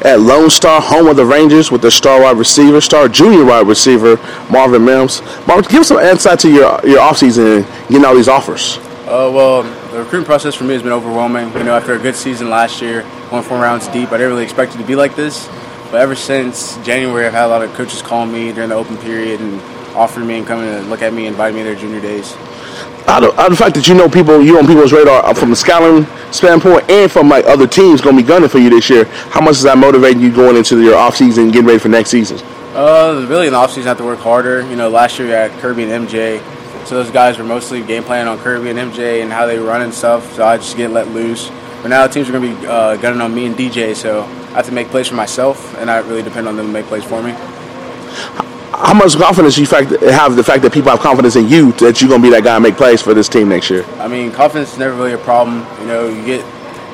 at 0.03 0.19
Lone 0.19 0.49
Star, 0.49 0.81
home 0.81 1.07
of 1.07 1.15
the 1.15 1.25
Rangers, 1.25 1.71
with 1.71 1.81
the 1.81 1.91
star 1.91 2.21
wide 2.21 2.37
receiver, 2.37 2.81
star 2.81 3.07
junior 3.07 3.45
wide 3.45 3.67
receiver, 3.67 4.17
Marvin 4.49 4.83
Mims. 4.83 5.21
Marvin, 5.47 5.65
give 5.69 5.81
us 5.81 5.87
some 5.89 5.99
insight 5.99 6.39
to 6.39 6.49
your, 6.49 6.79
your 6.85 6.99
offseason 6.99 7.57
and 7.57 7.89
getting 7.89 8.05
all 8.05 8.15
these 8.15 8.27
offers. 8.27 8.77
Uh, 9.05 9.31
well, 9.33 9.63
the 9.93 9.99
recruiting 9.99 10.25
process 10.25 10.55
for 10.55 10.63
me 10.63 10.73
has 10.73 10.81
been 10.81 10.91
overwhelming. 10.91 11.53
You 11.53 11.65
know, 11.65 11.75
after 11.75 11.93
a 11.93 11.99
good 11.99 12.15
season 12.15 12.49
last 12.49 12.81
year, 12.81 13.03
going 13.29 13.43
four 13.43 13.59
rounds 13.59 13.87
deep, 13.89 14.09
I 14.09 14.17
didn't 14.17 14.29
really 14.29 14.43
expect 14.43 14.73
it 14.73 14.79
to 14.79 14.83
be 14.83 14.95
like 14.95 15.15
this. 15.15 15.47
But 15.91 16.01
ever 16.01 16.15
since 16.15 16.77
January, 16.77 17.27
I've 17.27 17.33
had 17.33 17.45
a 17.45 17.47
lot 17.47 17.61
of 17.61 17.71
coaches 17.73 18.01
call 18.01 18.25
me 18.25 18.51
during 18.51 18.69
the 18.69 18.75
open 18.75 18.97
period 18.97 19.39
and 19.39 19.61
offering 19.95 20.25
me 20.25 20.39
and 20.39 20.47
coming 20.47 20.65
to 20.65 20.81
look 20.89 21.03
at 21.03 21.13
me, 21.13 21.27
and 21.27 21.33
invite 21.33 21.53
me 21.53 21.59
to 21.59 21.65
their 21.65 21.75
junior 21.75 22.01
days. 22.01 22.35
Out 23.05 23.23
of, 23.23 23.37
out 23.37 23.51
of 23.51 23.51
the 23.51 23.55
fact 23.55 23.75
that 23.75 23.87
you 23.87 23.93
know 23.93 24.09
people, 24.09 24.41
you 24.41 24.57
on 24.57 24.65
people's 24.65 24.91
radar 24.91 25.23
uh, 25.23 25.33
from 25.35 25.51
a 25.51 25.55
scouting 25.55 26.07
standpoint 26.31 26.89
and 26.89 27.11
from 27.11 27.29
like 27.29 27.45
other 27.45 27.67
teams 27.67 28.01
going 28.01 28.15
to 28.15 28.21
be 28.23 28.27
gunning 28.27 28.49
for 28.49 28.57
you 28.57 28.71
this 28.71 28.89
year, 28.89 29.05
how 29.05 29.41
much 29.41 29.57
is 29.57 29.63
that 29.63 29.77
motivating 29.77 30.23
you 30.23 30.33
going 30.33 30.55
into 30.55 30.81
your 30.81 30.97
off 30.97 31.15
season 31.15 31.43
and 31.43 31.53
getting 31.53 31.67
ready 31.67 31.77
for 31.77 31.89
next 31.89 32.09
season? 32.09 32.39
Uh, 32.73 33.23
really 33.29 33.45
in 33.45 33.53
the 33.53 33.59
off 33.59 33.69
season, 33.69 33.83
I 33.83 33.89
have 33.89 33.97
to 33.99 34.03
work 34.03 34.17
harder. 34.17 34.67
You 34.67 34.75
know, 34.75 34.89
last 34.89 35.19
year 35.19 35.27
we 35.27 35.33
had 35.33 35.51
Kirby 35.59 35.83
and 35.83 36.07
MJ 36.07 36.41
so 36.85 36.95
those 36.95 37.11
guys 37.11 37.37
were 37.37 37.43
mostly 37.43 37.81
game 37.81 38.03
planning 38.03 38.27
on 38.27 38.37
Kirby 38.39 38.69
and 38.69 38.79
MJ 38.79 39.21
and 39.21 39.31
how 39.31 39.45
they 39.45 39.57
run 39.57 39.81
and 39.81 39.93
stuff. 39.93 40.33
So 40.33 40.45
I 40.45 40.57
just 40.57 40.75
get 40.75 40.91
let 40.91 41.07
loose. 41.09 41.49
But 41.81 41.89
now 41.89 42.07
the 42.07 42.13
teams 42.13 42.29
are 42.29 42.31
going 42.31 42.55
to 42.55 42.61
be 42.61 42.67
uh, 42.67 42.95
gunning 42.97 43.21
on 43.21 43.33
me 43.33 43.45
and 43.45 43.55
DJ. 43.55 43.95
So 43.95 44.23
I 44.23 44.57
have 44.57 44.65
to 44.67 44.71
make 44.71 44.87
plays 44.87 45.07
for 45.07 45.15
myself, 45.15 45.77
and 45.77 45.89
I 45.89 45.97
really 45.99 46.23
depend 46.23 46.47
on 46.47 46.55
them 46.55 46.67
to 46.67 46.71
make 46.71 46.85
plays 46.85 47.03
for 47.03 47.21
me. 47.21 47.31
How 48.71 48.93
much 48.93 49.15
confidence 49.15 49.57
you 49.57 49.65
have 49.65 50.35
the 50.35 50.43
fact 50.43 50.61
that 50.63 50.73
people 50.73 50.91
have 50.91 50.99
confidence 50.99 51.35
in 51.35 51.47
you 51.47 51.71
that 51.73 52.01
you're 52.01 52.09
going 52.09 52.21
to 52.21 52.27
be 52.27 52.31
that 52.31 52.43
guy 52.43 52.55
and 52.55 52.63
make 52.63 52.75
plays 52.75 53.01
for 53.01 53.13
this 53.13 53.29
team 53.29 53.49
next 53.49 53.69
year? 53.69 53.85
I 53.97 54.07
mean, 54.07 54.31
confidence 54.31 54.73
is 54.73 54.79
never 54.79 54.95
really 54.95 55.13
a 55.13 55.17
problem. 55.17 55.65
You 55.81 55.87
know, 55.87 56.07
you 56.07 56.25
get 56.25 56.45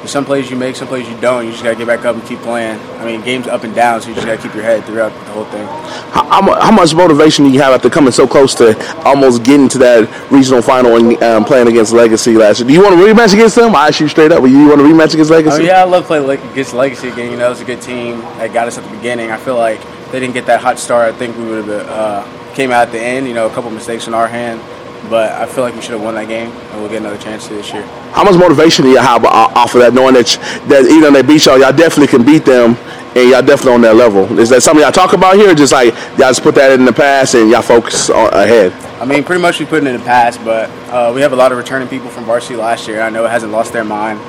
some 0.07 0.25
plays 0.25 0.49
you 0.49 0.55
make, 0.55 0.75
some 0.75 0.87
plays 0.87 1.07
you 1.07 1.19
don't. 1.19 1.45
You 1.45 1.51
just 1.51 1.63
got 1.63 1.71
to 1.71 1.75
get 1.75 1.87
back 1.87 2.05
up 2.05 2.15
and 2.15 2.25
keep 2.25 2.39
playing. 2.39 2.79
I 2.99 3.05
mean, 3.05 3.21
game's 3.21 3.47
up 3.47 3.63
and 3.63 3.75
down, 3.75 4.01
so 4.01 4.09
you 4.09 4.15
just 4.15 4.25
got 4.25 4.37
to 4.37 4.41
keep 4.41 4.53
your 4.53 4.63
head 4.63 4.83
throughout 4.85 5.09
the 5.09 5.31
whole 5.31 5.45
thing. 5.45 5.65
How, 6.11 6.41
how, 6.41 6.71
much 6.71 6.93
motivation 6.93 7.45
do 7.45 7.51
you 7.51 7.59
have 7.59 7.73
after 7.73 7.89
coming 7.89 8.11
so 8.11 8.27
close 8.27 8.55
to 8.55 8.77
almost 9.03 9.43
getting 9.43 9.67
to 9.69 9.77
that 9.79 10.31
regional 10.31 10.61
final 10.61 10.95
and 10.95 11.21
um, 11.23 11.45
playing 11.45 11.67
against 11.67 11.91
Legacy 11.91 12.33
last 12.35 12.59
year? 12.59 12.67
Do 12.67 12.73
you 12.73 12.81
want 12.81 12.95
to 12.95 13.01
rematch 13.01 13.33
against 13.33 13.55
them? 13.55 13.75
I 13.75 13.87
you 13.87 14.07
straight 14.07 14.31
up. 14.31 14.43
Do 14.43 14.49
you 14.49 14.67
want 14.67 14.79
to 14.79 14.85
rematch 14.85 15.13
against 15.13 15.31
Legacy? 15.31 15.63
Oh, 15.63 15.65
yeah, 15.65 15.81
I 15.81 15.83
love 15.83 16.05
playing 16.05 16.29
against 16.29 16.73
Legacy 16.73 17.09
again. 17.09 17.31
You 17.31 17.37
know, 17.37 17.47
it 17.47 17.49
was 17.49 17.61
a 17.61 17.65
good 17.65 17.81
team 17.81 18.19
that 18.37 18.53
got 18.53 18.67
us 18.67 18.77
at 18.77 18.83
the 18.83 18.95
beginning. 18.95 19.31
I 19.31 19.37
feel 19.37 19.57
like 19.57 19.81
they 20.11 20.19
didn't 20.19 20.33
get 20.33 20.45
that 20.45 20.61
hot 20.61 20.79
start. 20.79 21.13
I 21.13 21.17
think 21.17 21.37
we 21.37 21.43
would 21.45 21.65
have 21.65 21.89
uh, 21.89 22.53
came 22.53 22.71
out 22.71 22.87
at 22.87 22.91
the 22.91 23.01
end. 23.01 23.27
You 23.27 23.33
know, 23.33 23.47
a 23.47 23.53
couple 23.53 23.69
mistakes 23.71 24.07
on 24.07 24.13
our 24.13 24.27
hand 24.27 24.61
but 25.09 25.31
I 25.31 25.45
feel 25.45 25.63
like 25.63 25.75
we 25.75 25.81
should 25.81 25.91
have 25.91 26.01
won 26.03 26.15
that 26.15 26.27
game, 26.27 26.51
and 26.51 26.81
we'll 26.81 26.89
get 26.89 26.97
another 26.97 27.17
chance 27.17 27.47
this 27.47 27.71
year. 27.73 27.83
How 28.11 28.23
much 28.23 28.35
motivation 28.35 28.85
do 28.85 28.91
you 28.91 28.97
have 28.97 29.23
off 29.25 29.75
of 29.75 29.81
that, 29.81 29.93
knowing 29.93 30.13
that 30.15 30.27
that 30.67 30.85
even 30.85 31.01
though 31.01 31.11
they 31.11 31.21
beat 31.21 31.45
y'all, 31.45 31.59
y'all 31.59 31.71
definitely 31.71 32.07
can 32.07 32.25
beat 32.25 32.45
them, 32.45 32.75
and 33.15 33.29
y'all 33.29 33.41
definitely 33.41 33.73
on 33.73 33.81
that 33.81 33.95
level? 33.95 34.39
Is 34.39 34.49
that 34.49 34.61
something 34.61 34.83
y'all 34.83 34.91
talk 34.91 35.13
about 35.13 35.35
here, 35.35 35.51
or 35.51 35.55
just 35.55 35.71
like 35.71 35.93
y'all 36.17 36.29
just 36.29 36.43
put 36.43 36.55
that 36.55 36.71
in 36.71 36.85
the 36.85 36.93
past 36.93 37.35
and 37.35 37.49
y'all 37.49 37.61
focus 37.61 38.09
ahead? 38.09 38.73
I 38.99 39.05
mean, 39.05 39.23
pretty 39.23 39.41
much 39.41 39.59
we 39.59 39.65
put 39.65 39.83
it 39.83 39.87
in 39.87 39.97
the 39.97 40.05
past, 40.05 40.43
but 40.43 40.69
uh, 40.91 41.11
we 41.15 41.21
have 41.21 41.31
a 41.31 41.35
lot 41.35 41.51
of 41.51 41.57
returning 41.57 41.87
people 41.87 42.09
from 42.09 42.25
varsity 42.25 42.55
last 42.55 42.87
year. 42.87 43.01
I 43.01 43.09
know 43.09 43.25
it 43.25 43.29
hasn't 43.29 43.51
lost 43.51 43.71
their 43.71 43.85
mind 43.85 44.19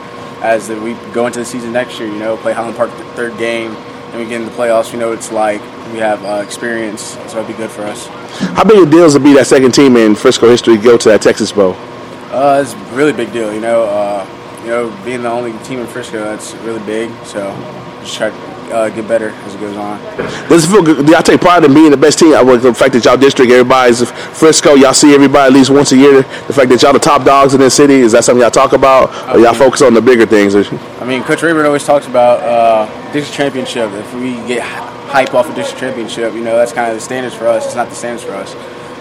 as 0.43 0.69
we 0.69 0.95
go 1.13 1.27
into 1.27 1.41
the 1.41 1.45
season 1.45 1.73
next 1.73 1.99
year. 1.99 2.09
You 2.09 2.19
know, 2.19 2.37
play 2.37 2.53
Highland 2.53 2.77
Park 2.77 2.91
the 2.97 3.05
third 3.17 3.37
game, 3.37 3.73
and 3.73 4.19
we 4.21 4.25
get 4.25 4.41
into 4.41 4.51
the 4.51 4.57
playoffs. 4.57 4.93
You 4.93 4.99
know 4.99 5.13
it's 5.13 5.33
like 5.33 5.61
we 5.93 5.99
have 5.99 6.25
uh, 6.25 6.43
experience, 6.45 7.19
so 7.29 7.39
it'd 7.39 7.49
be 7.49 7.55
good 7.55 7.71
for 7.71 7.83
us. 7.83 8.07
How 8.57 8.65
big 8.65 8.79
a 8.87 8.91
deal 8.91 9.05
is 9.05 9.15
it 9.15 9.19
to 9.19 9.25
be 9.25 9.35
that 9.35 9.47
second 9.47 9.73
team 9.73 9.97
in 9.97 10.15
Frisco 10.15 10.49
history 10.49 10.77
go 10.77 10.97
to 10.97 11.09
that 11.09 11.23
Texas 11.23 11.53
Bowl? 11.53 11.75
Uh, 12.31 12.61
it's 12.63 12.75
a 12.75 12.95
really 12.95 13.13
big 13.13 13.33
deal. 13.33 13.53
You 13.53 13.61
know, 13.61 13.85
uh, 13.85 14.27
you 14.63 14.69
know, 14.69 15.05
being 15.05 15.23
the 15.23 15.31
only 15.31 15.53
team 15.65 15.81
in 15.81 15.87
Frisco, 15.87 16.23
that's 16.23 16.55
really 16.57 16.85
big. 16.87 17.11
So 17.25 17.51
just 18.03 18.17
try 18.17 18.31
to 18.31 18.37
uh, 18.73 18.89
get 18.91 19.09
better 19.09 19.31
as 19.31 19.55
it 19.55 19.61
goes 19.61 19.77
on. 19.77 20.01
Does 20.49 20.65
it 20.65 20.69
feel 20.69 20.83
good? 20.83 21.07
Do 21.07 21.13
y'all 21.13 21.23
take 21.23 21.41
pride 21.41 21.65
in 21.65 21.75
being 21.75 21.91
the 21.91 21.97
best 21.97 22.19
team? 22.19 22.31
With 22.47 22.63
the 22.63 22.73
fact 22.73 22.93
that 22.93 23.05
y'all 23.05 23.17
district, 23.17 23.51
everybody's 23.51 24.09
Frisco, 24.11 24.75
y'all 24.75 24.93
see 24.93 25.13
everybody 25.15 25.53
at 25.53 25.53
least 25.53 25.71
once 25.71 25.93
a 25.93 25.97
year. 25.97 26.23
The 26.23 26.53
fact 26.53 26.69
that 26.71 26.81
y'all 26.83 26.93
the 26.93 26.99
top 26.99 27.25
dogs 27.25 27.55
in 27.55 27.61
this 27.61 27.75
city, 27.75 27.95
is 27.95 28.13
that 28.13 28.25
something 28.25 28.43
y'all 28.43 28.51
talk 28.51 28.73
about? 28.73 29.11
Or 29.35 29.41
y'all 29.41 29.55
focus 29.55 29.83
on 29.83 29.95
the 29.95 30.01
bigger 30.01 30.27
things? 30.27 30.55
I 30.55 31.05
mean, 31.05 31.23
Coach 31.25 31.43
Rayburn 31.43 31.67
always 31.67 31.85
talks 31.85 32.07
about 32.07 32.41
uh, 32.41 33.13
district 33.13 33.35
championship. 33.37 33.91
If 33.93 34.15
we 34.15 34.35
get 34.47 34.63
hype 35.11 35.35
off 35.35 35.51
a 35.51 35.55
district 35.55 35.81
championship. 35.81 36.35
You 36.35 36.45
know, 36.45 36.57
that's 36.57 36.73
kind 36.73 36.89
of 36.89 36.95
the 36.95 37.01
standards 37.01 37.35
for 37.35 37.49
us. 37.49 37.67
It's 37.67 37.75
not 37.75 37.89
the 37.89 37.97
standards 37.97 38.25
for 38.25 38.33
us. 38.33 38.53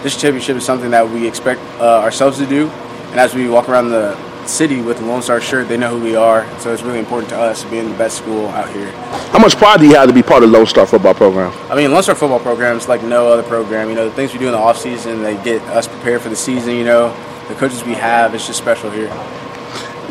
District 0.02 0.20
championship 0.20 0.56
is 0.56 0.64
something 0.64 0.90
that 0.90 1.08
we 1.08 1.26
expect 1.26 1.60
uh, 1.78 2.00
ourselves 2.00 2.38
to 2.38 2.46
do, 2.46 2.68
and 3.10 3.20
as 3.20 3.34
we 3.34 3.48
walk 3.48 3.68
around 3.68 3.90
the 3.90 4.16
city 4.46 4.80
with 4.80 4.98
the 4.98 5.04
Lone 5.04 5.22
Star 5.22 5.40
shirt, 5.40 5.68
they 5.68 5.76
know 5.76 5.96
who 5.96 6.02
we 6.02 6.16
are. 6.16 6.44
So 6.58 6.72
it's 6.72 6.82
really 6.82 6.98
important 6.98 7.30
to 7.30 7.38
us 7.38 7.62
being 7.64 7.88
the 7.88 7.96
best 7.96 8.18
school 8.18 8.48
out 8.48 8.68
here. 8.70 8.90
How 9.30 9.38
much 9.38 9.56
pride 9.56 9.78
do 9.78 9.86
you 9.86 9.94
have 9.94 10.08
to 10.08 10.14
be 10.14 10.22
part 10.22 10.42
of 10.42 10.50
the 10.50 10.58
Lone 10.58 10.66
Star 10.66 10.86
football 10.86 11.14
program? 11.14 11.52
I 11.70 11.76
mean, 11.76 11.92
Lone 11.92 12.02
Star 12.02 12.16
football 12.16 12.40
program 12.40 12.76
is 12.76 12.88
like 12.88 13.04
no 13.04 13.28
other 13.28 13.44
program. 13.44 13.88
You 13.88 13.94
know, 13.94 14.08
the 14.08 14.14
things 14.14 14.32
we 14.32 14.40
do 14.40 14.46
in 14.46 14.52
the 14.52 14.58
off 14.58 14.78
season, 14.78 15.22
they 15.22 15.40
get 15.44 15.62
us 15.68 15.86
prepared 15.86 16.22
for 16.22 16.28
the 16.28 16.36
season. 16.36 16.74
You 16.74 16.84
know, 16.84 17.14
the 17.48 17.54
coaches 17.54 17.84
we 17.84 17.94
have, 17.94 18.34
it's 18.34 18.46
just 18.46 18.58
special 18.58 18.90
here. 18.90 19.10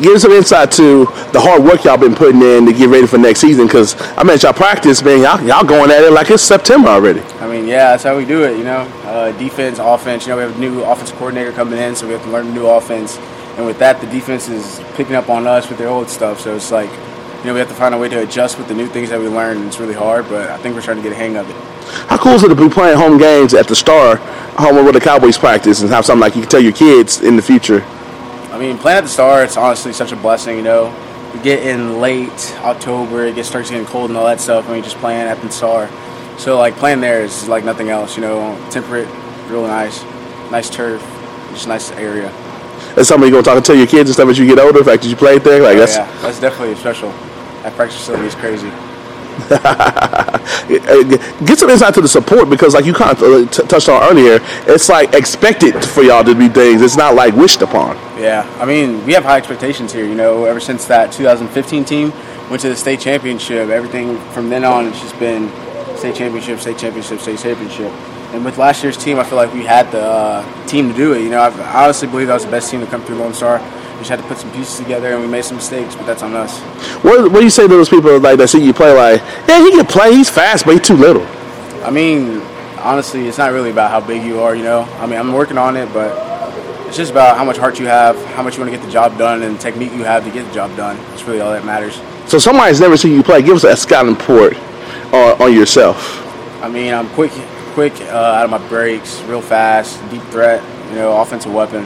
Give 0.02 0.16
us 0.16 0.22
some 0.22 0.32
insight 0.32 0.72
to 0.74 1.06
the 1.34 1.42
hard 1.42 1.62
work 1.64 1.84
y'all 1.84 1.98
been 1.98 2.16
putting 2.16 2.42
in 2.42 2.66
to 2.66 2.72
get 2.72 2.88
ready 2.88 3.06
for 3.06 3.18
next 3.18 3.42
season. 3.42 3.68
Because 3.68 3.96
I 4.18 4.24
mean, 4.24 4.38
y'all 4.42 4.54
practice, 4.54 5.04
man. 5.04 5.22
Y'all, 5.22 5.46
y'all 5.46 5.66
going 5.66 5.92
at 5.92 6.04
it 6.04 6.14
like 6.14 6.30
it's 6.30 6.42
September 6.42 6.88
already. 6.88 7.20
I 7.40 7.48
mean, 7.52 7.68
yeah, 7.68 7.92
that's 7.92 8.04
how 8.04 8.16
we 8.16 8.24
do 8.24 8.44
it. 8.44 8.58
You 8.58 8.64
know, 8.64 8.82
uh, 9.04 9.38
defense, 9.38 9.78
offense. 9.78 10.26
You 10.26 10.32
know, 10.32 10.38
we 10.38 10.44
have 10.44 10.56
a 10.56 10.60
new 10.60 10.84
offense 10.84 11.12
coordinator 11.12 11.52
coming 11.52 11.78
in, 11.78 11.96
so 11.96 12.08
we 12.08 12.14
have 12.14 12.24
to 12.24 12.30
learn 12.30 12.48
a 12.48 12.52
new 12.52 12.66
offense. 12.66 13.18
And 13.58 13.66
with 13.66 13.78
that, 13.80 14.00
the 14.00 14.08
defense 14.08 14.48
is 14.48 14.80
picking 14.96 15.16
up 15.16 15.30
on 15.30 15.46
us 15.46 15.68
with 15.68 15.78
their 15.78 15.90
old 15.90 16.10
stuff. 16.10 16.40
So 16.40 16.56
it's 16.56 16.72
like, 16.72 16.90
you 17.40 17.46
know, 17.46 17.54
we 17.54 17.60
have 17.60 17.68
to 17.68 17.76
find 17.76 17.94
a 17.94 17.98
way 17.98 18.08
to 18.08 18.22
adjust 18.22 18.58
with 18.58 18.70
the 18.70 18.74
new 18.74 18.88
things 18.88 19.10
that 19.10 19.20
we 19.20 19.28
learned. 19.28 19.66
It's 19.66 19.82
really 19.82 19.94
hard, 19.94 20.30
but 20.30 20.50
I 20.50 20.58
think 20.60 20.76
we're 20.76 20.82
trying 20.82 20.98
to 20.98 21.04
get 21.04 21.12
a 21.12 21.16
hang 21.16 21.36
of 21.36 21.50
it. 21.50 21.56
How 22.08 22.18
cool 22.18 22.34
is 22.34 22.44
it 22.44 22.48
to 22.48 22.56
be 22.56 22.70
playing 22.70 22.98
home 22.98 23.18
games 23.18 23.54
at 23.54 23.68
the 23.68 23.76
Star, 23.76 24.16
home 24.56 24.76
where 24.76 24.94
the 24.94 25.02
Cowboys 25.02 25.38
practice, 25.38 25.82
and 25.82 25.90
have 25.90 26.06
something 26.06 26.22
like 26.22 26.36
you 26.36 26.42
can 26.44 26.50
tell 26.50 26.62
your 26.62 26.72
kids 26.72 27.20
in 27.20 27.36
the 27.36 27.42
future? 27.42 27.86
I 28.60 28.62
mean, 28.62 28.78
playing 28.78 28.98
at 28.98 29.02
the 29.04 29.10
Star, 29.10 29.41
it's 29.41 29.56
honestly 29.56 29.93
such 29.93 30.12
a 30.12 30.17
blessing. 30.17 30.58
You 30.58 30.63
know, 30.63 31.32
we 31.34 31.39
get 31.39 31.65
in 31.65 32.02
late 32.02 32.54
October, 32.58 33.24
it 33.24 33.36
gets 33.36 33.48
starts 33.48 33.69
getting 33.69 33.86
cold 33.86 34.10
and 34.10 34.17
all 34.17 34.26
that 34.26 34.41
stuff. 34.41 34.67
I 34.67 34.74
mean, 34.74 34.84
just 34.84 34.98
playing 34.98 35.30
at 35.30 35.39
the 35.41 35.50
Star. 35.50 35.89
So 36.38 36.58
like 36.58 36.76
playing 36.76 37.00
there 37.00 37.22
is 37.24 37.48
like 37.48 37.63
nothing 37.63 37.88
else. 37.88 38.17
You 38.17 38.24
know, 38.24 38.67
temperate, 38.69 39.08
real 39.48 39.65
nice, 39.65 40.04
nice 40.52 40.69
turf, 40.69 41.02
just 41.54 41.69
nice 41.69 41.89
area. 41.91 42.28
That's 42.95 43.08
something 43.08 43.32
you're 43.32 43.41
gonna 43.41 43.56
talk 43.56 43.63
to 43.63 43.65
tell 43.65 43.78
your 43.78 43.88
kids 43.88 44.10
and 44.10 44.13
stuff 44.15 44.28
as 44.28 44.38
you 44.38 44.45
get 44.45 44.60
older. 44.60 44.80
The 44.80 44.84
fact 44.84 45.04
that 45.04 45.08
you 45.08 45.15
played 45.15 45.41
there, 45.43 45.62
like 45.62 45.78
Oh, 45.78 45.80
that's 45.80 45.95
yeah, 45.95 46.22
that's 46.22 46.41
definitely 46.41 46.76
special. 46.76 47.12
That 47.63 47.74
practice 47.78 47.98
facility 47.98 48.26
is 48.28 48.36
crazy. 48.36 48.67
get 51.45 51.58
some 51.58 51.69
insight 51.69 51.93
to 51.93 52.02
the 52.02 52.08
support 52.08 52.49
because, 52.49 52.73
like 52.73 52.86
you 52.86 52.93
kind 52.93 53.12
of 53.12 53.23
uh, 53.23 53.49
t- 53.49 53.67
touched 53.67 53.89
on 53.89 54.02
earlier, 54.10 54.39
it's 54.67 54.89
like 54.89 55.13
expected 55.13 55.84
for 55.84 56.04
y'all 56.04 56.23
to 56.23 56.36
be 56.36 56.49
things. 56.49 56.82
It's 56.82 56.97
not 56.97 57.15
like 57.15 57.36
wished 57.36 57.62
upon. 57.62 57.95
Yeah, 58.19 58.47
I 58.60 58.65
mean, 58.65 59.06
we 59.06 59.13
have 59.13 59.23
high 59.23 59.38
expectations 59.38 59.93
here. 59.93 60.06
You 60.06 60.15
know, 60.15 60.45
ever 60.45 60.60
since 60.60 60.86
that 60.86 61.12
2015 61.12 61.86
team 61.86 62.12
went 62.49 62.62
to 62.62 62.69
the 62.69 62.75
state 62.75 62.99
championship, 62.99 63.69
everything 63.69 64.17
from 64.32 64.49
then 64.49 64.63
on, 64.63 64.88
it's 64.88 64.99
just 64.99 65.17
been 65.19 65.49
state 65.97 66.15
championship, 66.15 66.60
state 66.60 66.78
championship, 66.78 67.19
state 67.19 67.39
championship. 67.39 67.91
And 68.34 68.45
with 68.45 68.58
last 68.58 68.84
year's 68.84 68.97
team, 68.97 69.19
I 69.19 69.23
feel 69.23 69.38
like 69.38 69.54
we 69.54 69.65
had 69.65 69.91
the 69.91 70.04
uh, 70.04 70.67
team 70.67 70.89
to 70.89 70.95
do 70.95 71.13
it. 71.13 71.23
You 71.23 71.30
know, 71.30 71.41
I've, 71.41 71.60
I 71.60 71.84
honestly 71.84 72.08
believe 72.08 72.28
that 72.28 72.36
was 72.36 72.45
the 72.45 72.52
best 72.52 72.69
team 72.69 72.80
to 72.80 72.88
come 72.88 73.04
through 73.04 73.17
Lone 73.17 73.34
Star. 73.34 73.60
We 74.00 74.06
just 74.06 74.12
had 74.12 74.20
to 74.20 74.26
put 74.28 74.38
some 74.38 74.50
pieces 74.54 74.80
together, 74.80 75.12
and 75.12 75.22
we 75.22 75.28
made 75.28 75.44
some 75.44 75.58
mistakes, 75.58 75.94
but 75.94 76.06
that's 76.06 76.24
on 76.24 76.34
us. 76.34 76.58
What, 77.04 77.34
what 77.34 77.40
do 77.40 77.44
you 77.44 77.50
say 77.50 77.64
to 77.64 77.68
those 77.68 77.90
people 77.90 78.18
like 78.18 78.38
that 78.38 78.48
see 78.48 78.64
you 78.64 78.74
play? 78.74 78.94
Like, 78.94 79.20
yeah, 79.46 79.62
he 79.62 79.72
can 79.72 79.86
play. 79.86 80.14
He's 80.14 80.30
fast, 80.30 80.64
but 80.64 80.78
he's 80.78 80.88
too 80.88 80.96
little. 80.96 81.26
I 81.84 81.92
mean, 81.92 82.40
honestly, 82.78 83.28
it's 83.28 83.38
not 83.38 83.52
really 83.52 83.72
about 83.72 83.92
how 83.92 84.00
big 84.00 84.24
you 84.24 84.40
are. 84.40 84.56
You 84.56 84.64
know, 84.64 84.84
I 85.00 85.06
mean, 85.06 85.20
I'm 85.20 85.34
working 85.34 85.58
on 85.58 85.76
it, 85.76 85.92
but 85.92 86.16
it's 86.88 86.96
just 86.96 87.12
about 87.12 87.36
how 87.36 87.44
much 87.44 87.58
heart 87.58 87.78
you 87.78 87.88
have, 87.88 88.16
how 88.28 88.42
much 88.42 88.56
you 88.56 88.64
want 88.64 88.72
to 88.72 88.78
get 88.78 88.86
the 88.86 88.92
job 88.92 89.18
done, 89.18 89.44
and 89.44 89.60
technique 89.60 89.92
you 89.92 90.06
have 90.06 90.24
to 90.24 90.32
get 90.32 90.48
the 90.48 90.54
job 90.54 90.74
done. 90.78 90.96
That's 91.10 91.24
really 91.24 91.42
all 91.42 91.52
that 91.52 91.66
matters. 91.66 92.00
So 92.26 92.38
somebody's 92.40 92.80
never 92.80 92.96
seen 92.96 93.12
you 93.12 93.22
play. 93.22 93.42
Give 93.42 93.58
us 93.58 93.66
a 93.66 93.76
scouting 93.76 94.14
report 94.14 94.56
on, 95.12 95.42
on 95.42 95.54
yourself. 95.54 96.26
I 96.64 96.70
mean, 96.70 96.94
I'm 96.94 97.10
quick, 97.10 97.32
quick 97.74 98.00
uh, 98.04 98.16
out 98.16 98.46
of 98.46 98.50
my 98.50 98.66
breaks, 98.70 99.20
real 99.24 99.42
fast, 99.42 100.00
deep 100.10 100.24
threat. 100.32 100.64
You 100.90 100.96
know, 100.96 101.22
offensive 101.22 101.54
weapon. 101.54 101.86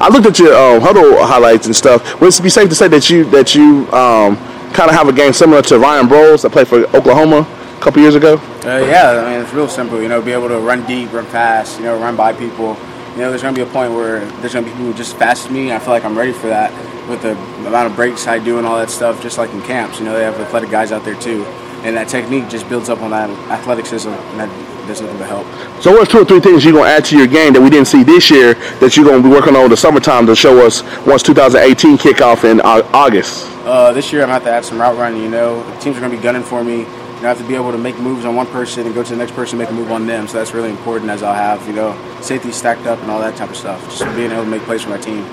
I 0.00 0.08
looked 0.08 0.24
at 0.24 0.38
your 0.38 0.54
um, 0.54 0.80
Hudl 0.80 1.22
highlights 1.26 1.66
and 1.66 1.76
stuff. 1.76 2.18
Would 2.22 2.32
it 2.32 2.42
be 2.42 2.48
safe 2.48 2.70
to 2.70 2.74
say 2.74 2.88
that 2.88 3.10
you 3.10 3.24
that 3.30 3.54
you 3.54 3.86
um, 3.92 4.36
kind 4.72 4.88
of 4.88 4.96
have 4.96 5.08
a 5.08 5.12
game 5.12 5.34
similar 5.34 5.60
to 5.62 5.78
Ryan 5.78 6.06
Broyles 6.06 6.40
that 6.40 6.52
played 6.52 6.68
for 6.68 6.86
Oklahoma 6.96 7.46
a 7.76 7.80
couple 7.82 8.00
years 8.00 8.14
ago? 8.14 8.38
Uh, 8.64 8.78
yeah, 8.78 9.10
I 9.10 9.30
mean, 9.30 9.44
it's 9.44 9.52
real 9.52 9.68
simple. 9.68 10.00
You 10.00 10.08
know, 10.08 10.22
be 10.22 10.32
able 10.32 10.48
to 10.48 10.58
run 10.58 10.86
deep, 10.86 11.12
run 11.12 11.26
fast. 11.26 11.78
You 11.78 11.84
know, 11.84 11.98
run 11.98 12.16
by 12.16 12.32
people. 12.32 12.78
You 13.12 13.18
know, 13.18 13.28
there's 13.28 13.42
gonna 13.42 13.54
be 13.54 13.60
a 13.60 13.66
point 13.66 13.92
where 13.92 14.24
there's 14.40 14.54
gonna 14.54 14.64
be 14.64 14.72
people 14.72 14.86
who 14.86 14.94
just 14.94 15.12
as 15.12 15.18
fast 15.18 15.46
as 15.46 15.52
me, 15.52 15.64
and 15.64 15.72
I 15.72 15.78
feel 15.78 15.92
like 15.92 16.04
I'm 16.06 16.16
ready 16.16 16.32
for 16.32 16.46
that 16.46 16.72
with 17.06 17.20
the 17.20 17.32
amount 17.66 17.90
of 17.90 17.94
breaks 17.94 18.26
I 18.26 18.38
do 18.38 18.56
and 18.56 18.66
all 18.66 18.78
that 18.78 18.88
stuff. 18.88 19.20
Just 19.20 19.36
like 19.36 19.52
in 19.52 19.60
camps, 19.62 19.98
you 19.98 20.06
know, 20.06 20.14
they 20.14 20.24
have 20.24 20.40
athletic 20.40 20.70
guys 20.70 20.92
out 20.92 21.04
there 21.04 21.20
too, 21.20 21.44
and 21.84 21.94
that 21.96 22.08
technique 22.08 22.48
just 22.48 22.66
builds 22.70 22.88
up 22.88 23.02
on 23.02 23.10
that 23.10 23.28
athleticism, 23.50 24.08
and 24.08 24.40
that 24.40 24.69
does 24.90 25.00
nothing 25.00 25.18
but 25.18 25.28
help. 25.28 25.46
So 25.82 25.92
what's 25.92 26.10
two 26.10 26.18
or 26.18 26.24
three 26.24 26.40
things 26.40 26.64
you're 26.64 26.74
gonna 26.74 26.90
add 26.90 27.04
to 27.06 27.16
your 27.16 27.26
game 27.26 27.52
that 27.52 27.60
we 27.60 27.70
didn't 27.70 27.86
see 27.86 28.02
this 28.02 28.30
year 28.30 28.54
that 28.80 28.96
you're 28.96 29.06
gonna 29.06 29.22
be 29.22 29.28
working 29.28 29.56
on 29.56 29.64
in 29.64 29.70
the 29.70 29.76
summertime 29.76 30.26
to 30.26 30.36
show 30.36 30.64
us 30.66 30.82
once 31.06 31.22
2018 31.22 31.96
kickoff 31.96 32.44
in 32.44 32.60
August? 32.60 33.46
Uh, 33.64 33.92
this 33.92 34.12
year 34.12 34.22
I'm 34.22 34.28
gonna 34.28 34.34
have 34.34 34.44
to 34.44 34.50
add 34.50 34.64
some 34.64 34.80
route 34.80 34.96
running. 34.96 35.22
You 35.22 35.30
know, 35.30 35.62
the 35.62 35.80
teams 35.80 35.96
are 35.96 36.00
gonna 36.00 36.16
be 36.16 36.22
gunning 36.22 36.42
for 36.42 36.64
me. 36.64 36.78
You 36.80 37.24
know, 37.24 37.32
I 37.32 37.34
have 37.34 37.38
to 37.38 37.44
be 37.44 37.54
able 37.54 37.72
to 37.72 37.78
make 37.78 37.98
moves 37.98 38.24
on 38.24 38.34
one 38.34 38.46
person 38.46 38.86
and 38.86 38.94
go 38.94 39.02
to 39.02 39.10
the 39.10 39.16
next 39.16 39.32
person 39.32 39.60
and 39.60 39.68
make 39.68 39.70
a 39.70 39.78
move 39.78 39.92
on 39.92 40.06
them. 40.06 40.26
So 40.26 40.38
that's 40.38 40.54
really 40.54 40.70
important 40.70 41.10
as 41.10 41.22
I'll 41.22 41.34
have, 41.34 41.66
you 41.68 41.74
know, 41.74 41.96
safety 42.20 42.50
stacked 42.50 42.86
up 42.86 42.98
and 43.00 43.10
all 43.10 43.20
that 43.20 43.36
type 43.36 43.50
of 43.50 43.56
stuff. 43.56 43.82
Just 43.90 44.04
being 44.16 44.30
able 44.30 44.44
to 44.44 44.50
make 44.50 44.62
plays 44.62 44.82
for 44.82 44.90
my 44.90 44.98
team. 44.98 45.24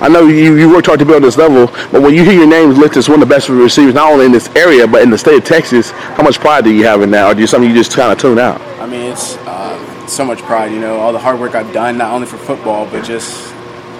I 0.00 0.08
know 0.08 0.26
you, 0.26 0.56
you 0.56 0.70
worked 0.70 0.86
hard 0.86 0.98
to 1.00 1.04
be 1.04 1.14
on 1.14 1.22
this 1.22 1.36
level, 1.36 1.66
but 1.92 2.00
when 2.00 2.14
you 2.14 2.24
hear 2.24 2.32
your 2.32 2.46
name 2.46 2.70
listed 2.70 2.98
as 2.98 3.08
one 3.08 3.22
of 3.22 3.28
the 3.28 3.34
best 3.34 3.48
receivers, 3.48 3.94
not 3.94 4.10
only 4.10 4.24
in 4.24 4.32
this 4.32 4.48
area 4.56 4.86
but 4.86 5.02
in 5.02 5.10
the 5.10 5.18
state 5.18 5.36
of 5.36 5.44
Texas, 5.44 5.90
how 5.90 6.22
much 6.22 6.38
pride 6.38 6.64
do 6.64 6.72
you 6.72 6.84
have 6.84 7.02
in 7.02 7.10
that, 7.10 7.30
or 7.30 7.34
do 7.34 7.40
you 7.40 7.46
something 7.46 7.68
you 7.68 7.76
just 7.76 7.94
kind 7.94 8.10
of 8.10 8.18
tune 8.18 8.38
out? 8.38 8.60
I 8.86 8.88
mean, 8.88 9.10
it's 9.10 9.36
uh, 9.38 10.06
so 10.06 10.24
much 10.24 10.42
pride, 10.42 10.70
you 10.70 10.78
know, 10.78 10.98
all 11.00 11.12
the 11.12 11.18
hard 11.18 11.40
work 11.40 11.56
I've 11.56 11.72
done, 11.72 11.98
not 11.98 12.12
only 12.12 12.28
for 12.28 12.36
football, 12.36 12.88
but 12.88 13.04
just 13.04 13.52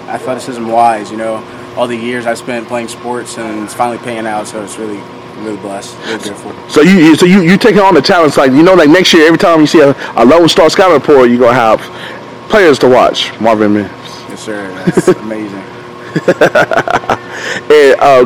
athleticism 0.07 0.65
wise, 0.65 1.11
you 1.11 1.17
know, 1.17 1.43
all 1.75 1.87
the 1.87 1.95
years 1.97 2.25
I've 2.25 2.37
spent 2.37 2.69
playing 2.69 2.87
sports 2.87 3.37
and 3.37 3.65
it's 3.65 3.73
finally 3.73 3.97
paying 3.97 4.25
out. 4.25 4.47
So 4.47 4.63
it's 4.63 4.77
really, 4.77 4.99
really 5.43 5.57
blessed, 5.57 5.93
really 6.05 6.19
grateful. 6.19 6.69
So 6.69 6.79
you, 6.79 7.17
so 7.17 7.25
you 7.25 7.41
you 7.41 7.57
taking 7.57 7.81
on 7.81 7.95
the 7.95 8.01
talents 8.01 8.37
like 8.37 8.51
you 8.51 8.63
know 8.63 8.75
like 8.75 8.89
next 8.89 9.13
year 9.13 9.27
every 9.27 9.37
time 9.37 9.59
you 9.59 9.67
see 9.67 9.81
a, 9.81 9.93
a 10.15 10.23
Lone 10.23 10.47
Star 10.47 10.69
scouting 10.69 10.93
report 10.93 11.29
you're 11.29 11.37
gonna 11.37 11.53
have 11.53 11.81
players 12.49 12.79
to 12.79 12.87
watch 12.87 13.37
Marvin 13.41 13.73
Mims. 13.73 13.91
Yes, 13.91 14.41
sir. 14.41 14.69
That's 14.85 15.07
amazing. 15.19 15.63
And 17.69 17.99
uh, 17.99 18.23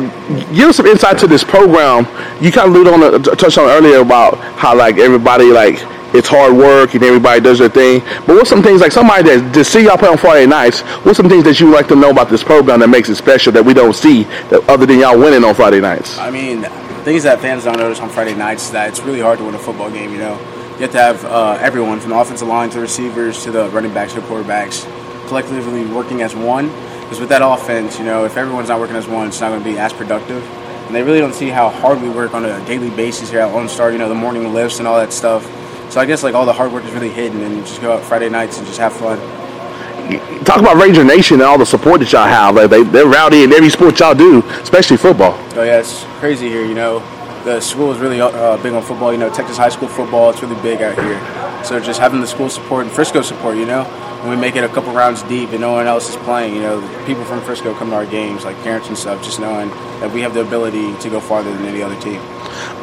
give 0.52 0.68
us 0.68 0.76
some 0.76 0.86
insight 0.86 1.18
to 1.18 1.26
this 1.26 1.44
program. 1.44 2.06
You 2.42 2.50
kind 2.50 2.68
of 2.68 2.74
alluded 2.74 2.92
on, 2.92 3.02
uh, 3.02 3.18
touched 3.36 3.58
on 3.58 3.68
earlier 3.68 4.00
about 4.00 4.38
how 4.56 4.76
like 4.76 4.98
everybody 4.98 5.44
like 5.52 5.78
it's 6.14 6.28
hard 6.28 6.56
work 6.56 6.94
and 6.94 7.02
everybody 7.02 7.40
does 7.40 7.58
their 7.58 7.68
thing. 7.68 8.00
But 8.26 8.36
what's 8.36 8.50
some 8.50 8.62
things 8.62 8.80
like 8.80 8.92
somebody 8.92 9.22
that 9.24 9.54
to 9.54 9.64
see 9.64 9.84
y'all 9.84 9.96
play 9.96 10.08
on 10.08 10.18
Friday 10.18 10.46
nights? 10.46 10.80
What's 11.04 11.16
some 11.16 11.28
things 11.28 11.44
that 11.44 11.60
you 11.60 11.72
like 11.72 11.88
to 11.88 11.96
know 11.96 12.10
about 12.10 12.28
this 12.28 12.42
program 12.42 12.80
that 12.80 12.88
makes 12.88 13.08
it 13.08 13.16
special 13.16 13.52
that 13.52 13.64
we 13.64 13.74
don't 13.74 13.94
see 13.94 14.24
that 14.50 14.64
other 14.68 14.86
than 14.86 15.00
y'all 15.00 15.18
winning 15.18 15.44
on 15.44 15.54
Friday 15.54 15.80
nights? 15.80 16.18
I 16.18 16.30
mean, 16.30 16.62
things 17.04 17.22
that 17.24 17.40
fans 17.40 17.64
don't 17.64 17.78
notice 17.78 18.00
on 18.00 18.08
Friday 18.08 18.34
nights 18.34 18.70
that 18.70 18.88
it's 18.88 19.00
really 19.00 19.20
hard 19.20 19.38
to 19.38 19.44
win 19.44 19.54
a 19.54 19.58
football 19.58 19.90
game. 19.90 20.12
You 20.12 20.18
know, 20.18 20.38
you 20.74 20.82
have 20.82 20.92
to 20.92 20.98
have 20.98 21.24
uh, 21.24 21.58
everyone 21.60 22.00
from 22.00 22.10
the 22.10 22.18
offensive 22.18 22.48
line 22.48 22.70
to 22.70 22.76
the 22.76 22.82
receivers 22.82 23.42
to 23.44 23.50
the 23.50 23.68
running 23.70 23.92
backs 23.92 24.14
to 24.14 24.20
the 24.20 24.26
quarterbacks 24.26 24.86
collectively 25.28 25.84
working 25.86 26.22
as 26.22 26.34
one. 26.34 26.68
Because 27.00 27.20
with 27.20 27.28
that 27.30 27.42
offense, 27.42 27.98
you 27.98 28.04
know, 28.04 28.24
if 28.24 28.36
everyone's 28.36 28.68
not 28.68 28.80
working 28.80 28.96
as 28.96 29.06
one, 29.06 29.28
it's 29.28 29.40
not 29.40 29.48
going 29.48 29.62
to 29.62 29.68
be 29.70 29.78
as 29.78 29.92
productive. 29.92 30.42
And 30.86 30.94
they 30.94 31.02
really 31.02 31.20
don't 31.20 31.34
see 31.34 31.48
how 31.48 31.68
hard 31.70 32.00
we 32.02 32.08
work 32.08 32.34
on 32.34 32.44
a 32.44 32.64
daily 32.66 32.90
basis 32.90 33.30
here 33.30 33.40
at 33.40 33.52
Lone 33.52 33.68
Star. 33.68 33.92
You 33.92 33.98
know, 33.98 34.08
the 34.08 34.14
morning 34.14 34.52
lifts 34.52 34.78
and 34.78 34.88
all 34.88 34.98
that 34.98 35.12
stuff. 35.12 35.44
So 35.92 36.00
I 36.00 36.06
guess 36.06 36.22
like 36.22 36.34
all 36.34 36.46
the 36.46 36.54
hard 36.54 36.72
work 36.72 36.84
is 36.84 36.92
really 36.92 37.10
hidden, 37.10 37.42
and 37.42 37.54
you 37.54 37.60
just 37.60 37.82
go 37.82 37.92
out 37.92 38.02
Friday 38.02 38.30
nights 38.30 38.56
and 38.56 38.66
just 38.66 38.78
have 38.78 38.94
fun. 38.94 39.18
Talk 40.42 40.58
about 40.58 40.80
Ranger 40.80 41.04
Nation 41.04 41.34
and 41.34 41.42
all 41.42 41.58
the 41.58 41.66
support 41.66 42.00
that 42.00 42.10
y'all 42.10 42.26
have. 42.26 42.54
Like 42.54 42.70
they 42.70 42.82
they're 42.82 43.04
rowdy 43.04 43.42
in 43.42 43.52
every 43.52 43.68
sport 43.68 44.00
y'all 44.00 44.14
do, 44.14 44.40
especially 44.62 44.96
football. 44.96 45.34
Oh 45.54 45.62
yeah, 45.62 45.80
it's 45.80 46.04
crazy 46.18 46.48
here. 46.48 46.64
You 46.64 46.72
know, 46.72 47.00
the 47.44 47.60
school 47.60 47.92
is 47.92 47.98
really 47.98 48.22
uh, 48.22 48.56
big 48.62 48.72
on 48.72 48.82
football. 48.82 49.12
You 49.12 49.18
know, 49.18 49.28
Texas 49.28 49.58
high 49.58 49.68
school 49.68 49.86
football, 49.86 50.30
it's 50.30 50.42
really 50.42 50.60
big 50.62 50.80
out 50.80 50.94
here. 50.94 51.20
So 51.62 51.78
just 51.78 52.00
having 52.00 52.22
the 52.22 52.26
school 52.26 52.48
support 52.48 52.86
and 52.86 52.94
Frisco 52.94 53.20
support, 53.20 53.58
you 53.58 53.66
know, 53.66 53.84
when 54.22 54.30
we 54.30 54.36
make 54.36 54.56
it 54.56 54.64
a 54.64 54.68
couple 54.68 54.94
rounds 54.94 55.22
deep 55.24 55.50
and 55.50 55.60
no 55.60 55.72
one 55.72 55.86
else 55.86 56.08
is 56.08 56.16
playing, 56.24 56.54
you 56.54 56.62
know, 56.62 57.04
people 57.04 57.24
from 57.24 57.42
Frisco 57.42 57.74
come 57.74 57.90
to 57.90 57.96
our 57.96 58.06
games, 58.06 58.46
like 58.46 58.56
parents 58.62 58.88
and 58.88 58.96
stuff, 58.96 59.22
just 59.22 59.40
knowing 59.40 59.68
that 60.00 60.10
we 60.10 60.22
have 60.22 60.32
the 60.32 60.40
ability 60.40 60.96
to 61.00 61.10
go 61.10 61.20
farther 61.20 61.52
than 61.52 61.66
any 61.66 61.82
other 61.82 62.00
team. 62.00 62.20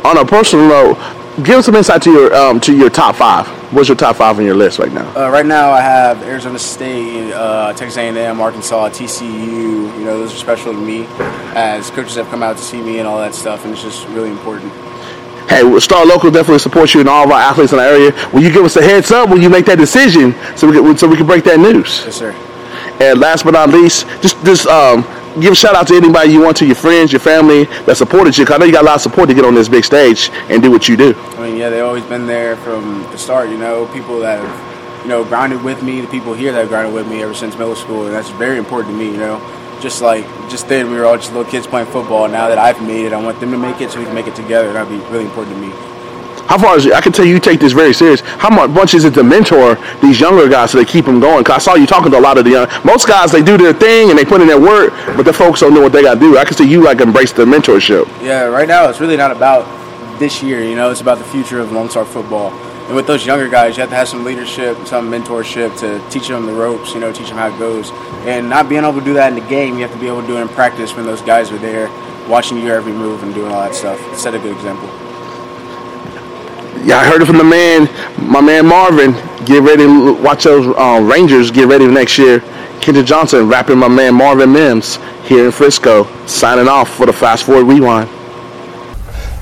On 0.06 0.16
a 0.16 0.24
personal 0.24 0.68
note, 0.68 1.19
give 1.38 1.60
us 1.60 1.66
some 1.66 1.76
insight 1.76 2.02
to 2.04 2.12
your 2.12 2.34
um, 2.36 2.60
to 2.62 2.76
your 2.76 2.90
top 2.90 3.16
five. 3.16 3.48
What's 3.74 3.88
your 3.88 3.98
top 3.98 4.16
five 4.16 4.38
on 4.40 4.46
your 4.46 4.56
list 4.56 4.80
right 4.80 4.92
now? 4.92 5.08
Uh, 5.16 5.30
right 5.30 5.46
now, 5.46 5.72
I 5.72 5.82
have 5.82 6.24
Arizona 6.24 6.58
State, 6.58 7.32
uh, 7.34 7.72
Texas 7.74 7.98
A&M, 7.98 8.42
Arkansas, 8.42 8.90
TCU. 8.90 9.22
You 9.30 10.06
know, 10.06 10.18
those 10.18 10.34
are 10.34 10.38
special 10.38 10.74
to 10.74 10.80
me, 10.80 11.06
as 11.56 11.92
coaches 11.92 12.16
have 12.16 12.28
come 12.30 12.42
out 12.42 12.58
to 12.58 12.64
see 12.64 12.82
me 12.82 12.98
and 12.98 13.08
all 13.08 13.20
that 13.20 13.36
stuff, 13.36 13.66
and 13.66 13.74
it's 13.74 13.84
just 13.84 14.08
really 14.08 14.30
important. 14.30 14.72
Hey, 15.50 15.80
Star 15.80 16.06
Local 16.06 16.30
definitely 16.32 16.60
supports 16.60 16.94
you 16.94 17.00
and 17.00 17.10
all 17.10 17.26
of 17.26 17.32
our 17.32 17.40
athletes 17.40 17.72
in 17.72 17.80
the 17.80 17.84
area. 17.84 18.12
Will 18.34 18.42
you 18.42 18.52
give 18.52 18.64
us 18.64 18.76
a 18.76 18.84
heads 18.84 19.12
up 19.12 19.30
when 19.30 19.42
you 19.42 19.50
make 19.50 19.66
that 19.66 19.78
decision 19.78 20.36
so 20.56 20.68
we 20.68 20.78
can, 20.78 20.98
so 20.98 21.08
we 21.08 21.18
can 21.18 21.26
break 21.26 21.44
that 21.44 21.60
news? 21.60 22.04
Yes, 22.06 22.16
sir. 22.16 22.32
And 23.02 23.20
last 23.20 23.46
but 23.46 23.52
not 23.52 23.70
least, 23.70 24.08
just 24.22 24.44
just 24.44 24.68
um, 24.68 25.04
give 25.40 25.52
a 25.52 25.56
shout 25.56 25.76
out 25.76 25.88
to 25.88 25.96
anybody 25.96 26.32
you 26.32 26.42
want 26.42 26.58
to 26.58 26.66
your 26.66 26.76
friends, 26.76 27.12
your 27.12 27.20
family 27.20 27.66
that 27.86 27.98
supported 27.98 28.38
you. 28.38 28.46
'Cause 28.46 28.56
I 28.56 28.60
know 28.60 28.66
you 28.66 28.72
got 28.72 28.84
a 28.84 28.86
lot 28.86 28.96
of 28.96 29.02
support 29.02 29.30
to 29.30 29.36
get 29.36 29.46
on 29.46 29.54
this 29.56 29.68
big 29.68 29.86
stage 29.86 30.32
and 30.50 30.62
do 30.62 30.72
what 30.72 30.88
you 30.90 30.98
do. 30.98 31.16
I 31.38 31.42
mean, 31.42 31.58
yeah, 31.58 31.70
they've 31.70 31.84
always 31.84 32.04
been 32.04 32.28
there 32.28 32.56
from 32.58 33.06
the 33.12 33.18
start. 33.18 33.50
You 33.50 33.58
know, 33.58 33.88
people 33.94 34.20
that 34.22 34.40
have, 34.40 34.50
you 35.04 35.10
know, 35.10 35.24
grounded 35.24 35.64
with 35.64 35.82
me, 35.84 36.02
the 36.02 36.08
people 36.08 36.34
here 36.34 36.52
that 36.52 36.60
have 36.60 36.70
grounded 36.70 36.94
with 36.94 37.08
me 37.08 37.22
ever 37.24 37.34
since 37.34 37.58
middle 37.58 37.76
school, 37.76 38.06
and 38.06 38.16
that's 38.16 38.30
very 38.30 38.58
important 38.58 38.98
to 38.98 39.04
me. 39.04 39.12
You 39.12 39.18
know, 39.18 39.42
just 39.82 40.02
like 40.02 40.26
just 40.50 40.68
then 40.68 40.92
we 40.92 40.98
were 40.98 41.06
all 41.06 41.18
just 41.18 41.34
little 41.34 41.50
kids 41.50 41.68
playing 41.68 41.88
football. 41.88 42.28
Now 42.28 42.48
that 42.50 42.58
I've 42.58 42.82
made 42.82 43.06
it, 43.06 43.14
I 43.14 43.18
want 43.18 43.40
them 43.40 43.52
to 43.52 43.58
make 43.58 43.80
it 43.82 43.92
so 43.92 44.00
we 44.00 44.06
can 44.06 44.16
make 44.16 44.28
it 44.28 44.36
together. 44.36 44.74
That'd 44.74 44.90
be 44.90 45.02
really 45.12 45.26
important 45.26 45.56
to 45.56 45.62
me. 45.62 45.72
How 46.50 46.58
far 46.58 46.76
is 46.78 46.88
it? 46.88 46.94
I 46.94 47.02
can 47.02 47.12
tell 47.12 47.26
you 47.26 47.34
you 47.36 47.40
take 47.40 47.60
this 47.60 47.74
very 47.74 47.94
serious. 47.94 48.22
How 48.22 48.50
much 48.50 48.96
is 48.96 49.04
it 49.04 49.14
to 49.14 49.24
mentor 49.24 49.78
these 50.02 50.20
younger 50.20 50.50
guys 50.50 50.72
so 50.72 50.80
they 50.80 50.84
keep 50.84 51.06
them 51.06 51.20
going? 51.20 51.44
Cause 51.44 51.58
I 51.58 51.60
saw 51.60 51.76
you 51.76 51.86
talking 51.86 52.12
to 52.12 52.18
a 52.18 52.20
lot 52.20 52.40
of 52.40 52.44
the 52.44 52.50
young. 52.50 52.68
Most 52.84 53.08
guys 53.08 53.32
they 53.32 53.44
do 53.44 53.56
their 53.56 53.72
thing 53.72 54.10
and 54.10 54.18
they 54.18 54.26
put 54.26 54.42
in 54.42 54.48
their 54.48 54.60
work, 54.60 54.92
but 55.16 55.26
the 55.26 55.32
folks 55.32 55.60
don't 55.60 55.76
know 55.76 55.82
what 55.82 55.92
they 55.92 56.02
got 56.02 56.16
to 56.16 56.20
do. 56.20 56.40
I 56.40 56.46
can 56.46 56.58
see 56.58 56.68
you 56.68 56.84
like 56.84 57.02
embrace 57.02 57.34
the 57.34 57.46
mentorship. 57.46 58.08
Yeah, 58.24 58.46
right 58.46 58.68
now 58.68 58.90
it's 58.90 59.00
really 59.00 59.16
not 59.16 59.32
about 59.32 59.68
this 60.18 60.42
year. 60.42 60.64
You 60.64 60.76
know, 60.76 60.90
it's 60.90 61.02
about 61.02 61.20
the 61.20 61.24
future 61.26 61.60
of 61.60 61.72
Lone 61.72 61.88
Star 61.88 62.04
football. 62.04 62.50
And 62.88 62.96
with 62.96 63.06
those 63.06 63.28
younger 63.28 63.48
guys, 63.48 63.78
you 63.78 63.82
have 63.82 63.92
to 63.92 63.96
have 63.96 64.08
some 64.10 64.24
leadership, 64.24 64.76
some 64.88 65.12
mentorship 65.12 65.78
to 65.82 66.02
teach 66.10 66.30
them 66.30 66.48
the 66.48 66.54
ropes. 66.54 66.96
You 66.96 67.00
know, 67.00 67.14
teach 67.14 67.30
them 67.30 67.38
how 67.38 67.54
it 67.54 67.60
goes. 67.60 67.92
And 68.26 68.50
not 68.50 68.68
being 68.68 68.84
able 68.84 68.98
to 68.98 69.06
do 69.06 69.14
that 69.14 69.32
in 69.32 69.36
the 69.38 69.48
game, 69.48 69.76
you 69.76 69.82
have 69.82 69.94
to 69.94 70.00
be 70.00 70.08
able 70.08 70.22
to 70.22 70.28
do 70.28 70.38
it 70.38 70.42
in 70.42 70.48
practice 70.48 70.96
when 70.96 71.06
those 71.06 71.22
guys 71.22 71.52
are 71.52 71.60
there, 71.60 71.90
watching 72.28 72.58
your 72.58 72.76
every 72.76 72.92
move 72.92 73.22
and 73.22 73.36
doing 73.36 73.52
all 73.52 73.62
that 73.62 73.76
stuff. 73.76 74.00
Set 74.18 74.34
a 74.34 74.40
good 74.40 74.56
example. 74.56 74.90
Yeah, 76.84 76.98
I 76.98 77.06
heard 77.06 77.22
it 77.22 77.26
from 77.26 77.38
the 77.38 77.44
man, 77.44 77.90
my 78.30 78.42
man 78.42 78.66
Marvin. 78.66 79.12
Get 79.46 79.64
ready, 79.64 79.86
watch 79.86 80.44
those 80.44 80.66
um, 80.78 81.10
Rangers 81.10 81.52
get 81.52 81.68
ready 81.68 81.88
next 81.88 82.18
year. 82.18 82.40
Kendrick 82.82 83.06
Johnson 83.06 83.48
rapping 83.48 83.78
my 83.78 83.88
man 83.88 84.16
Marvin 84.16 84.52
Mims 84.52 84.98
here 85.24 85.46
in 85.46 85.52
Frisco, 85.52 86.06
signing 86.26 86.68
off 86.68 86.96
for 86.96 87.06
the 87.06 87.14
Fast 87.14 87.46
Forward 87.46 87.66
Rewind. 87.66 88.10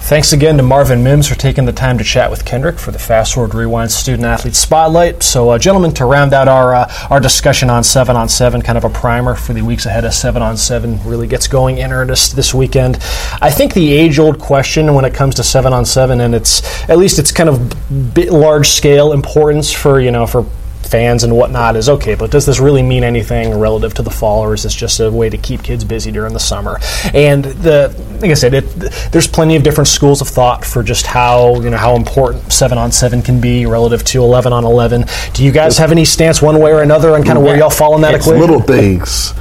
Thanks 0.07 0.31
again 0.31 0.55
to 0.55 0.63
Marvin 0.63 1.03
Mims 1.03 1.27
for 1.27 1.35
taking 1.35 1.65
the 1.65 1.73
time 1.73 1.97
to 1.97 2.03
chat 2.05 2.31
with 2.31 2.45
Kendrick 2.45 2.79
for 2.79 2.91
the 2.91 2.97
Fast 2.97 3.33
Forward 3.33 3.53
Rewind 3.53 3.91
Student 3.91 4.23
Athlete 4.23 4.55
Spotlight. 4.55 5.21
So, 5.21 5.49
uh, 5.49 5.57
gentlemen, 5.57 5.93
to 5.95 6.05
round 6.05 6.31
out 6.33 6.47
our 6.47 6.73
uh, 6.73 6.93
our 7.09 7.19
discussion 7.19 7.69
on 7.69 7.83
seven 7.83 8.15
on 8.15 8.29
seven, 8.29 8.61
kind 8.61 8.77
of 8.77 8.85
a 8.85 8.89
primer 8.89 9.35
for 9.35 9.51
the 9.51 9.63
weeks 9.63 9.85
ahead 9.85 10.05
as 10.05 10.17
seven 10.17 10.41
on 10.41 10.55
seven 10.55 10.97
really 11.03 11.27
gets 11.27 11.49
going 11.49 11.79
in 11.79 11.91
earnest 11.91 12.37
this 12.37 12.53
weekend. 12.53 12.95
I 13.41 13.49
think 13.49 13.73
the 13.73 13.91
age 13.91 14.17
old 14.17 14.39
question 14.39 14.93
when 14.93 15.03
it 15.03 15.13
comes 15.13 15.35
to 15.35 15.43
seven 15.43 15.73
on 15.73 15.83
seven, 15.83 16.21
and 16.21 16.33
it's 16.33 16.61
at 16.89 16.97
least 16.97 17.19
it's 17.19 17.33
kind 17.33 17.49
of 17.49 18.31
large 18.31 18.69
scale 18.69 19.11
importance 19.11 19.73
for 19.73 19.99
you 19.99 20.11
know 20.11 20.25
for 20.25 20.45
fans 20.83 21.23
and 21.23 21.35
whatnot 21.35 21.75
is 21.75 21.89
okay, 21.89 22.15
but 22.15 22.31
does 22.31 22.45
this 22.45 22.59
really 22.59 22.81
mean 22.81 23.03
anything 23.03 23.59
relative 23.59 23.93
to 23.95 24.01
the 24.01 24.09
fall, 24.09 24.41
or 24.43 24.53
is 24.53 24.63
this 24.63 24.73
just 24.73 24.99
a 24.99 25.11
way 25.11 25.29
to 25.29 25.37
keep 25.37 25.63
kids 25.63 25.83
busy 25.83 26.11
during 26.11 26.33
the 26.33 26.39
summer? 26.39 26.79
And 27.13 27.43
the 27.43 27.93
like 28.21 28.31
I 28.31 28.35
said, 28.35 28.53
it, 28.53 28.63
there's 29.11 29.27
plenty 29.27 29.55
of 29.55 29.63
different 29.63 29.87
schools 29.87 30.21
of 30.21 30.27
thought 30.27 30.63
for 30.65 30.83
just 30.83 31.05
how 31.05 31.59
you 31.61 31.69
know 31.69 31.77
how 31.77 31.95
important 31.95 32.51
seven 32.51 32.77
on 32.77 32.91
seven 32.91 33.21
can 33.21 33.41
be 33.41 33.65
relative 33.65 34.03
to 34.05 34.23
eleven 34.23 34.53
on 34.53 34.63
eleven. 34.63 35.05
Do 35.33 35.43
you 35.43 35.51
guys 35.51 35.77
have 35.77 35.91
any 35.91 36.05
stance 36.05 36.41
one 36.41 36.59
way 36.59 36.71
or 36.71 36.81
another 36.81 37.13
on 37.15 37.23
kind 37.23 37.37
of 37.37 37.43
where 37.43 37.57
y'all 37.57 37.69
fall 37.69 37.95
in 37.95 38.01
that 38.01 38.15
It's 38.15 38.25
equation? 38.25 38.41
little 38.41 38.61
things, 38.61 39.33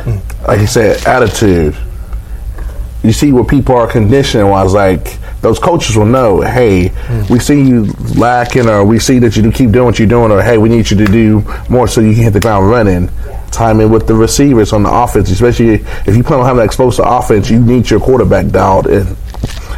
like 0.47 0.61
you 0.61 0.67
said, 0.67 1.07
attitude. 1.07 1.77
You 3.03 3.13
see 3.13 3.31
where 3.33 3.45
people 3.45 3.77
are 3.77 3.87
conditioned. 3.87 4.51
Was 4.51 4.75
like 4.75 5.19
those 5.43 5.59
coaches 5.59 5.97
will 5.97 6.07
know. 6.07 6.41
Hey, 6.41 6.91
we 7.31 7.39
see 7.39 7.63
you 7.63 7.85
lacking, 8.17 8.69
or 8.69 8.85
we 8.85 8.99
see 8.99 9.19
that 9.21 9.37
you 9.37 9.51
keep 9.53 9.71
doing 9.71 9.85
what 9.85 9.99
you're 9.99 10.09
doing, 10.09 10.31
or 10.31 10.43
hey, 10.43 10.59
we 10.59 10.69
need 10.69 10.91
you 10.91 10.97
to 10.97 11.05
do 11.05 11.45
more 11.69 11.87
so 11.89 12.01
you 12.01 12.15
can 12.15 12.25
hit 12.25 12.33
the 12.33 12.41
ground 12.41 12.69
running. 12.69 13.11
Timing 13.51 13.91
with 13.91 14.07
the 14.07 14.15
receivers 14.15 14.73
on 14.73 14.83
the 14.83 14.91
offense, 14.91 15.31
especially 15.31 15.75
if 16.07 16.17
you 16.17 16.23
plan 16.23 16.41
on 16.41 16.47
having 16.47 16.61
an 16.61 16.67
explosive 16.67 17.07
offense, 17.07 17.49
you 17.49 17.61
need 17.61 17.89
your 17.89 18.01
quarterback 18.01 18.49
dialed 18.49 18.87
in. 18.87 19.07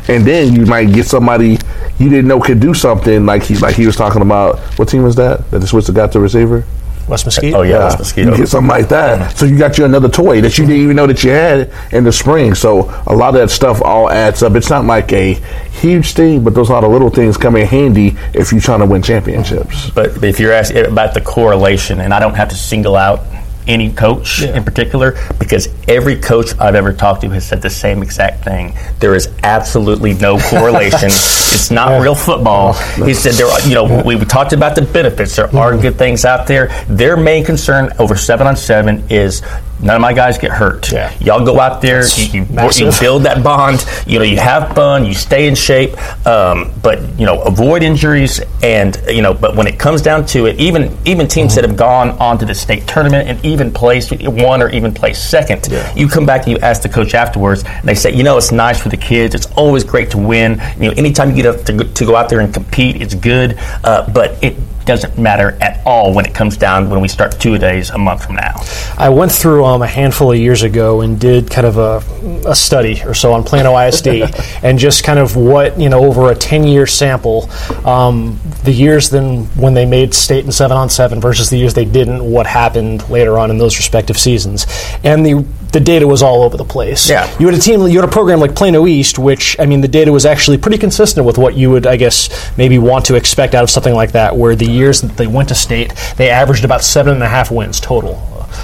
And 0.09 0.25
then 0.27 0.55
you 0.55 0.65
might 0.65 0.93
get 0.93 1.07
somebody 1.07 1.59
you 1.99 2.09
didn't 2.09 2.29
know 2.29 2.41
could 2.41 2.61
do 2.61 2.75
something 2.75 3.27
like 3.27 3.43
he 3.43 3.57
like 3.57 3.75
he 3.75 3.87
was 3.87 3.97
talking 3.97 4.23
about. 4.23 4.59
What 4.79 4.89
team 4.89 5.03
was 5.03 5.17
that? 5.17 5.51
That 5.51 5.59
the 5.59 5.67
Switzer 5.67 5.93
got 5.93 6.13
the 6.13 6.21
receiver. 6.21 6.65
West 7.09 7.25
oh, 7.25 7.29
Mesquite. 7.29 7.55
Oh 7.55 7.63
yeah, 7.63 7.79
that's 7.79 7.99
mosquito. 7.99 8.31
You 8.33 8.37
get 8.37 8.49
something 8.49 8.69
like 8.69 8.89
that. 8.89 9.21
Mm-hmm. 9.21 9.37
So 9.37 9.47
you 9.47 9.59
got 9.59 9.79
you 9.79 9.85
another 9.85 10.09
toy 10.09 10.41
that 10.41 10.59
you 10.59 10.67
didn't 10.67 10.83
even 10.83 10.97
know 10.97 11.07
that 11.07 11.25
you 11.25 11.31
had 11.31 11.73
in 11.93 12.05
the 12.05 12.13
spring. 12.13 12.55
So 12.55 12.83
a 13.07 13.15
lot 13.15 13.29
of 13.29 13.41
that 13.41 13.51
stuff 13.51 13.81
all 13.83 14.11
adds 14.11 14.43
up. 14.43 14.55
It's 14.55 14.71
not 14.71 14.85
like 14.85 15.13
a 15.13 15.35
huge 15.71 16.13
thing, 16.13 16.45
but 16.45 16.55
those 16.55 16.71
are 16.71 16.81
the 16.81 16.89
little 16.89 17.11
things 17.11 17.37
come 17.37 17.57
in 17.57 17.67
handy 17.67 18.17
if 18.35 18.53
you're 18.53 18.61
trying 18.61 18.81
to 18.81 18.87
win 18.87 19.03
championships. 19.03 19.91
But 19.91 20.23
if 20.23 20.41
you're 20.41 20.53
asking 20.53 20.87
about 20.87 21.15
the 21.15 21.21
correlation, 21.21 22.01
and 22.01 22.13
I 22.13 22.21
don't 22.21 22.35
have 22.35 22.49
to 22.51 22.57
single 22.57 22.97
out 22.97 23.21
any 23.69 23.93
coach 23.93 24.43
in 24.43 24.65
particular, 24.65 25.17
because 25.39 25.69
every 25.87 26.17
coach 26.17 26.59
I've 26.59 26.75
ever 26.75 26.93
talked 26.93 27.21
to 27.21 27.31
has 27.31 27.47
said 27.47 27.63
the 27.63 27.71
same 27.71 28.03
exact 28.03 28.45
thing. 28.45 28.77
There 28.99 29.15
is 29.15 29.29
absolutely 29.43 30.15
no 30.15 30.39
correlation. 30.51 31.07
it's 31.07 31.71
not 31.71 32.01
real 32.01 32.15
football. 32.15 32.73
He 32.73 33.15
said 33.15 33.35
there. 33.35 33.47
Are, 33.47 33.61
you 33.61 33.75
know, 33.75 34.03
we, 34.05 34.17
we 34.17 34.25
talked 34.25 34.53
about 34.53 34.75
the 34.75 34.83
benefits. 34.83 35.37
There 35.37 35.45
are 35.45 35.73
mm-hmm. 35.73 35.83
good 35.83 35.97
things 35.97 36.25
out 36.25 36.47
there. 36.47 36.69
Their 36.89 37.17
main 37.17 37.45
concern 37.45 37.93
over 37.99 38.17
seven 38.17 38.47
on 38.47 38.57
seven 38.57 39.05
is. 39.11 39.43
None 39.81 39.95
of 39.97 40.03
my 40.03 40.13
guys 40.13 40.39
get 40.39 40.51
hurt. 40.51 40.91
Yeah. 40.91 41.13
Y'all 41.21 41.45
go 41.45 41.61
out 41.61 41.81
there, 41.81 42.05
you, 42.17 42.41
you, 42.43 42.47
you 42.75 42.91
build 43.01 43.23
that 43.25 43.43
bond. 43.45 43.85
You 44.07 44.19
know, 44.19 44.25
you 44.25 44.39
have 44.39 44.75
fun, 44.75 45.05
you 45.05 45.15
stay 45.15 45.47
in 45.47 45.55
shape, 45.55 45.97
um, 46.27 46.73
but 46.83 47.01
you 47.19 47.27
know, 47.27 47.43
avoid 47.43 47.83
injuries. 47.83 48.41
And 48.63 49.01
you 49.09 49.23
know, 49.23 49.33
but 49.35 49.55
when 49.55 49.67
it 49.67 49.79
comes 49.79 50.03
down 50.03 50.27
to 50.27 50.47
it, 50.47 50.59
even 50.59 50.97
even 51.05 51.29
teams 51.29 51.55
that 51.55 51.65
have 51.65 51.77
gone 51.77 52.11
on 52.19 52.39
to 52.39 52.45
the 52.45 52.55
state 52.55 52.87
tournament 52.89 53.29
and 53.29 53.45
even 53.45 53.71
placed 53.73 54.11
one 54.27 54.63
or 54.63 54.69
even 54.71 54.93
placed 54.93 55.31
second, 55.31 55.69
you 55.95 56.09
come 56.09 56.27
back 56.27 56.47
and 56.47 56.53
you 56.53 56.59
ask 56.59 56.83
the 56.83 56.89
coach 56.89 57.15
afterwards, 57.15 57.63
and 57.65 57.85
they 57.89 57.95
say, 57.95 58.13
you 58.13 58.23
know, 58.25 58.37
it's 58.37 58.51
nice 58.53 58.81
for 58.83 58.89
the 58.89 58.97
kids. 58.97 59.35
It's 59.35 59.47
always 59.53 59.85
great 59.85 60.11
to 60.11 60.19
win. 60.19 60.61
You 60.79 60.89
know, 60.89 60.95
anytime 60.97 61.31
you 61.31 61.37
get 61.43 61.47
up 61.47 61.65
to, 61.67 61.73
go- 61.73 61.93
to 61.93 62.05
go 62.05 62.17
out 62.17 62.29
there 62.29 62.41
and 62.41 62.53
compete, 62.53 63.01
it's 63.01 63.15
good. 63.15 63.57
Uh, 63.85 64.11
but 64.11 64.43
it 64.43 64.57
doesn't 64.89 65.19
matter 65.19 65.57
at 65.61 65.87
all 65.87 66.15
when 66.15 66.25
it 66.25 66.35
comes 66.35 66.57
down 66.57 66.89
when 66.89 67.03
we 67.03 67.09
start 67.09 67.39
two 67.39 67.59
days 67.59 67.91
a 67.91 67.99
month 67.99 68.25
from 68.25 68.37
now. 68.37 68.55
I 68.97 69.11
went 69.11 69.31
through 69.31 69.67
um, 69.67 69.83
a 69.83 69.87
handful 69.87 70.33
of 70.33 70.39
years 70.39 70.63
ago 70.63 71.03
and 71.03 71.21
did 71.21 71.51
kind 71.51 71.67
of 71.67 71.77
a, 71.77 72.49
a 72.49 72.55
study 72.55 73.03
or 73.05 73.13
so 73.13 73.35
on 73.35 73.45
Plano 73.45 73.77
ISD 73.77 74.07
and 74.63 74.79
just 74.79 75.05
kind 75.05 75.19
of 75.19 75.37
what, 75.37 75.79
you 75.79 75.91
know, 75.91 76.07
over 76.07 76.33
a 76.33 76.35
10 76.35 76.65
year 76.65 76.87
sample, 76.87 77.51
um, 77.85 78.41
the 78.65 78.73
years 78.73 79.11
then 79.11 79.45
when 79.57 79.75
they 79.75 79.85
made 79.85 80.15
state 80.15 80.45
and 80.45 80.55
7 80.55 80.75
on 80.75 80.89
7 80.89 81.21
versus 81.21 81.51
the 81.51 81.59
years 81.59 81.75
they 81.75 81.85
didn't, 81.85 82.25
what 82.25 82.47
happened 82.47 83.07
later 83.11 83.39
on 83.39 83.51
in 83.51 83.59
those 83.59 83.77
respective 83.77 84.17
seasons. 84.17 84.67
And 85.05 85.25
the 85.25 85.45
the 85.73 85.81
data 85.81 86.07
was 86.07 86.23
all 86.23 86.43
over 86.43 86.57
the 86.57 86.65
place. 86.65 87.09
Yeah. 87.09 87.31
You 87.39 87.47
had 87.47 87.55
a 87.55 87.61
team, 87.61 87.81
you 87.83 88.01
had 88.01 88.09
a 88.09 88.13
program 88.13 88.41
like 88.41 88.55
Plano 88.55 88.87
East, 88.87 89.19
which, 89.19 89.57
I 89.59 89.67
mean, 89.67 89.81
the 89.81 89.89
data 89.89 90.13
was 90.13 90.25
actually 90.25 90.59
pretty 90.59 90.79
consistent 90.79 91.27
with 91.27 91.39
what 91.39 91.55
you 91.55 91.71
would, 91.71 91.87
I 91.87 91.97
guess, 91.97 92.31
maybe 92.57 92.79
want 92.79 93.05
to 93.07 93.15
expect 93.15 93.55
out 93.55 93.63
of 93.63 93.71
something 93.71 93.95
like 93.95 94.13
that, 94.13 94.37
where 94.37 94.57
the 94.57 94.71
years 94.71 95.01
that 95.03 95.17
they 95.17 95.27
went 95.27 95.49
to 95.51 95.55
state, 95.55 95.93
they 96.17 96.31
averaged 96.31 96.65
about 96.65 96.83
seven 96.83 97.15
and 97.15 97.23
a 97.23 97.29
half 97.29 97.51
wins 97.51 97.81
total. 97.81 98.15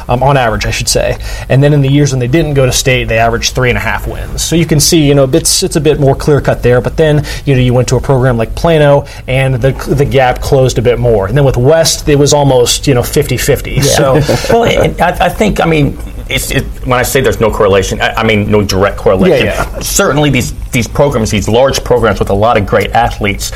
Um, 0.08 0.22
on 0.22 0.36
average, 0.36 0.66
I 0.66 0.70
should 0.70 0.88
say, 0.88 1.18
and 1.48 1.62
then 1.62 1.72
in 1.72 1.80
the 1.80 1.90
years 1.90 2.12
when 2.12 2.20
they 2.20 2.28
didn't 2.28 2.54
go 2.54 2.66
to 2.66 2.72
state, 2.72 3.04
they 3.04 3.18
averaged 3.18 3.54
three 3.54 3.68
and 3.68 3.78
a 3.78 3.80
half 3.80 4.06
wins. 4.06 4.42
So 4.42 4.56
you 4.56 4.66
can 4.66 4.80
see, 4.80 5.06
you 5.06 5.14
know, 5.14 5.24
it's 5.24 5.62
it's 5.62 5.76
a 5.76 5.80
bit 5.80 6.00
more 6.00 6.14
clear 6.14 6.40
cut 6.40 6.62
there. 6.62 6.80
But 6.80 6.96
then, 6.96 7.24
you 7.44 7.54
know, 7.54 7.60
you 7.60 7.74
went 7.74 7.88
to 7.88 7.96
a 7.96 8.00
program 8.00 8.36
like 8.36 8.54
Plano, 8.54 9.06
and 9.26 9.54
the 9.54 9.72
the 9.94 10.04
gap 10.04 10.40
closed 10.40 10.78
a 10.78 10.82
bit 10.82 10.98
more. 10.98 11.26
And 11.26 11.36
then 11.36 11.44
with 11.44 11.56
West, 11.56 12.08
it 12.08 12.16
was 12.16 12.32
almost 12.32 12.86
you 12.86 12.94
know 12.94 13.02
50-50. 13.02 13.82
So 13.82 14.14
well, 14.52 14.64
I, 14.64 15.26
I 15.26 15.28
think 15.28 15.60
I 15.60 15.66
mean 15.66 15.98
it's, 16.28 16.50
it, 16.50 16.64
when 16.86 16.98
I 16.98 17.02
say 17.02 17.20
there's 17.20 17.40
no 17.40 17.50
correlation, 17.50 18.00
I, 18.00 18.14
I 18.14 18.24
mean 18.24 18.50
no 18.50 18.62
direct 18.62 18.96
correlation. 18.96 19.46
Yeah, 19.46 19.70
yeah. 19.70 19.80
Certainly, 19.80 20.30
these 20.30 20.52
these 20.70 20.88
programs, 20.88 21.30
these 21.30 21.48
large 21.48 21.82
programs 21.84 22.18
with 22.18 22.30
a 22.30 22.34
lot 22.34 22.56
of 22.56 22.66
great 22.66 22.90
athletes. 22.90 23.52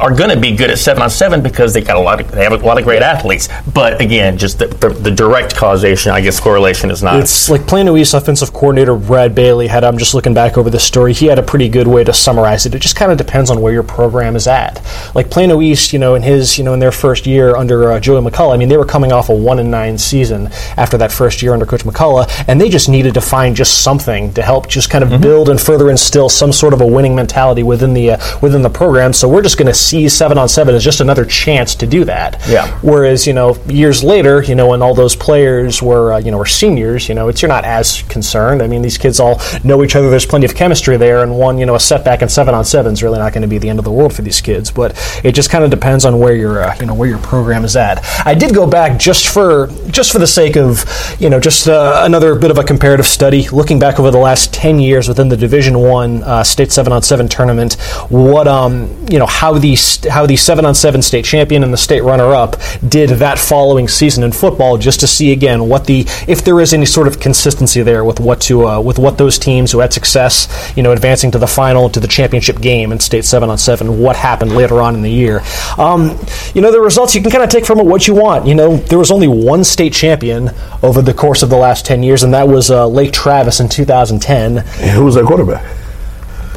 Are 0.00 0.14
going 0.14 0.30
to 0.30 0.40
be 0.40 0.54
good 0.56 0.70
at 0.70 0.78
seven 0.78 1.02
on 1.02 1.10
seven 1.10 1.42
because 1.42 1.72
they 1.72 1.80
got 1.80 1.96
a 1.96 2.00
lot 2.00 2.20
of 2.20 2.30
they 2.30 2.42
have 2.42 2.52
a 2.52 2.56
lot 2.56 2.78
of 2.78 2.84
great 2.84 3.02
athletes. 3.02 3.48
But 3.72 4.00
again, 4.00 4.38
just 4.38 4.58
the, 4.58 4.66
the, 4.66 4.88
the 4.88 5.10
direct 5.10 5.54
causation, 5.56 6.12
I 6.12 6.20
guess, 6.20 6.40
correlation 6.40 6.90
is 6.90 7.02
not. 7.02 7.20
It's 7.20 7.48
like 7.48 7.66
Plano 7.66 7.96
East 7.96 8.14
offensive 8.14 8.52
coordinator 8.52 8.96
Brad 8.96 9.34
Bailey 9.34 9.66
had. 9.66 9.84
I'm 9.84 9.98
just 9.98 10.14
looking 10.14 10.34
back 10.34 10.58
over 10.58 10.70
the 10.70 10.80
story. 10.80 11.12
He 11.12 11.26
had 11.26 11.38
a 11.38 11.42
pretty 11.42 11.68
good 11.68 11.86
way 11.86 12.04
to 12.04 12.12
summarize 12.12 12.66
it. 12.66 12.74
It 12.74 12.80
just 12.80 12.96
kind 12.96 13.12
of 13.12 13.18
depends 13.18 13.50
on 13.50 13.60
where 13.60 13.72
your 13.72 13.82
program 13.82 14.36
is 14.36 14.46
at. 14.46 14.82
Like 15.14 15.30
Plano 15.30 15.60
East, 15.60 15.92
you 15.92 15.98
know, 15.98 16.14
in 16.14 16.22
his, 16.22 16.58
you 16.58 16.64
know, 16.64 16.74
in 16.74 16.80
their 16.80 16.92
first 16.92 17.26
year 17.26 17.56
under 17.56 17.92
uh, 17.92 18.00
Joey 18.00 18.20
McCullough, 18.20 18.54
I 18.54 18.56
mean, 18.56 18.68
they 18.68 18.76
were 18.76 18.84
coming 18.84 19.12
off 19.12 19.28
a 19.28 19.34
one 19.34 19.58
and 19.58 19.70
nine 19.70 19.98
season 19.98 20.48
after 20.76 20.98
that 20.98 21.12
first 21.12 21.42
year 21.42 21.52
under 21.52 21.66
Coach 21.66 21.84
McCullough, 21.84 22.44
and 22.48 22.60
they 22.60 22.68
just 22.68 22.88
needed 22.88 23.14
to 23.14 23.20
find 23.20 23.54
just 23.54 23.82
something 23.82 24.32
to 24.34 24.42
help 24.42 24.68
just 24.68 24.90
kind 24.90 25.04
of 25.04 25.20
build 25.20 25.48
and 25.48 25.60
further 25.60 25.90
instill 25.90 26.28
some 26.28 26.52
sort 26.52 26.72
of 26.72 26.80
a 26.80 26.86
winning 26.86 27.14
mentality 27.14 27.62
within 27.62 27.94
the 27.94 28.12
uh, 28.12 28.38
within 28.40 28.62
the 28.62 28.70
program. 28.70 29.12
So 29.12 29.28
we're 29.28 29.42
just 29.42 29.58
going 29.58 29.66
to 29.66 29.74
see 29.84 30.08
seven 30.08 30.38
on 30.38 30.48
seven 30.48 30.74
as 30.74 30.82
just 30.82 31.00
another 31.00 31.24
chance 31.24 31.74
to 31.76 31.86
do 31.86 32.04
that. 32.04 32.42
Yeah. 32.48 32.78
Whereas, 32.80 33.26
you 33.26 33.32
know, 33.32 33.56
years 33.66 34.02
later, 34.02 34.42
you 34.42 34.54
know, 34.54 34.68
when 34.68 34.82
all 34.82 34.94
those 34.94 35.14
players 35.14 35.82
were, 35.82 36.14
uh, 36.14 36.18
you 36.18 36.30
know, 36.30 36.38
were 36.38 36.46
seniors, 36.46 37.08
you 37.08 37.14
know, 37.14 37.28
it's 37.28 37.42
you're 37.42 37.48
not 37.48 37.64
as 37.64 38.02
concerned. 38.02 38.62
I 38.62 38.66
mean, 38.66 38.82
these 38.82 38.98
kids 38.98 39.20
all 39.20 39.40
know 39.62 39.82
each 39.84 39.96
other. 39.96 40.10
There's 40.10 40.26
plenty 40.26 40.46
of 40.46 40.54
chemistry 40.54 40.96
there, 40.96 41.22
and 41.22 41.38
one, 41.38 41.58
you 41.58 41.66
know, 41.66 41.74
a 41.74 41.80
setback 41.80 42.22
in 42.22 42.28
seven 42.28 42.54
on 42.54 42.64
seven 42.64 42.92
is 42.92 43.02
really 43.02 43.18
not 43.18 43.32
going 43.32 43.42
to 43.42 43.48
be 43.48 43.58
the 43.58 43.68
end 43.68 43.78
of 43.78 43.84
the 43.84 43.92
world 43.92 44.14
for 44.14 44.22
these 44.22 44.40
kids. 44.40 44.70
But 44.70 44.96
it 45.22 45.32
just 45.32 45.50
kind 45.50 45.64
of 45.64 45.70
depends 45.70 46.04
on 46.04 46.18
where 46.18 46.34
your, 46.34 46.62
uh, 46.62 46.74
you 46.80 46.86
know, 46.86 46.94
where 46.94 47.08
your 47.08 47.18
program 47.18 47.64
is 47.64 47.76
at. 47.76 48.04
I 48.26 48.34
did 48.34 48.54
go 48.54 48.66
back 48.66 48.98
just 48.98 49.28
for 49.28 49.68
just 49.90 50.12
for 50.12 50.18
the 50.18 50.26
sake 50.26 50.56
of, 50.56 50.84
you 51.18 51.28
know, 51.30 51.40
just 51.40 51.68
uh, 51.68 52.02
another 52.04 52.34
bit 52.34 52.50
of 52.50 52.58
a 52.58 52.64
comparative 52.64 53.06
study, 53.06 53.48
looking 53.50 53.78
back 53.78 54.00
over 54.00 54.10
the 54.10 54.18
last 54.18 54.54
ten 54.54 54.78
years 54.80 55.08
within 55.08 55.28
the 55.28 55.36
Division 55.36 55.78
One 55.78 56.22
uh, 56.22 56.42
State 56.42 56.72
seven 56.72 56.92
on 56.92 57.02
seven 57.02 57.28
tournament. 57.28 57.74
What, 58.08 58.48
um, 58.48 58.88
you 59.10 59.18
know, 59.18 59.26
how 59.26 59.58
the 59.58 59.73
the 59.74 60.10
how 60.10 60.26
the 60.26 60.36
seven 60.36 60.64
on 60.64 60.74
seven 60.74 61.02
state 61.02 61.24
champion 61.24 61.62
and 61.62 61.72
the 61.72 61.76
state 61.76 62.02
runner 62.02 62.34
up 62.34 62.56
did 62.86 63.10
that 63.10 63.38
following 63.38 63.88
season 63.88 64.24
in 64.24 64.32
football, 64.32 64.78
just 64.78 65.00
to 65.00 65.06
see 65.06 65.32
again 65.32 65.68
what 65.68 65.86
the 65.86 66.00
if 66.28 66.44
there 66.44 66.60
is 66.60 66.72
any 66.72 66.86
sort 66.86 67.06
of 67.06 67.20
consistency 67.20 67.82
there 67.82 68.04
with 68.04 68.20
what 68.20 68.40
to 68.42 68.66
uh, 68.66 68.80
with 68.80 68.98
what 68.98 69.18
those 69.18 69.38
teams 69.38 69.72
who 69.72 69.80
had 69.80 69.92
success, 69.92 70.72
you 70.76 70.82
know, 70.82 70.92
advancing 70.92 71.30
to 71.30 71.38
the 71.38 71.46
final 71.46 71.88
to 71.90 72.00
the 72.00 72.08
championship 72.08 72.60
game 72.60 72.92
in 72.92 73.00
state 73.00 73.24
seven 73.24 73.50
on 73.50 73.58
seven, 73.58 73.98
what 74.00 74.16
happened 74.16 74.52
later 74.52 74.80
on 74.80 74.94
in 74.94 75.02
the 75.02 75.10
year. 75.10 75.40
Um, 75.78 76.18
you 76.54 76.60
know, 76.60 76.70
the 76.70 76.80
results 76.80 77.14
you 77.14 77.22
can 77.22 77.30
kind 77.30 77.44
of 77.44 77.50
take 77.50 77.64
from 77.64 77.78
it 77.80 77.86
what 77.86 78.06
you 78.06 78.14
want. 78.14 78.46
You 78.46 78.54
know, 78.54 78.76
there 78.76 78.98
was 78.98 79.10
only 79.10 79.28
one 79.28 79.64
state 79.64 79.92
champion 79.92 80.50
over 80.82 81.02
the 81.02 81.14
course 81.14 81.42
of 81.42 81.50
the 81.50 81.56
last 81.56 81.86
ten 81.86 82.02
years, 82.02 82.22
and 82.22 82.34
that 82.34 82.48
was 82.48 82.70
uh, 82.70 82.86
Lake 82.86 83.12
Travis 83.12 83.60
in 83.60 83.68
2010. 83.68 84.58
Who 84.94 85.04
was 85.04 85.14
their 85.14 85.24
quarterback? 85.24 85.83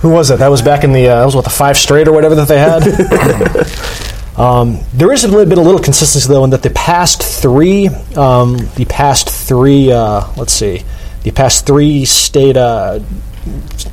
Who 0.01 0.09
was 0.09 0.29
that? 0.29 0.39
That 0.39 0.49
was 0.49 0.61
back 0.61 0.83
in 0.83 0.91
the 0.91 1.07
uh, 1.07 1.19
that 1.19 1.25
was 1.25 1.35
what 1.35 1.43
the 1.43 1.49
five 1.49 1.77
straight 1.77 2.07
or 2.07 2.13
whatever 2.13 2.35
that 2.35 2.47
they 2.47 2.59
had. 2.59 4.37
um, 4.39 4.79
there 4.93 5.11
is 5.11 5.23
a 5.23 5.27
little 5.27 5.45
bit 5.45 5.57
a 5.57 5.61
little 5.61 5.81
consistency 5.81 6.27
though 6.27 6.43
in 6.43 6.51
that 6.51 6.61
the 6.61 6.69
past 6.69 7.23
three 7.23 7.87
um, 8.15 8.57
the 8.75 8.85
past 8.87 9.29
three 9.29 9.91
uh, 9.91 10.27
let's 10.37 10.53
see 10.53 10.83
the 11.23 11.31
past 11.31 11.65
three 11.65 12.05
state 12.05 12.57
uh, 12.57 12.99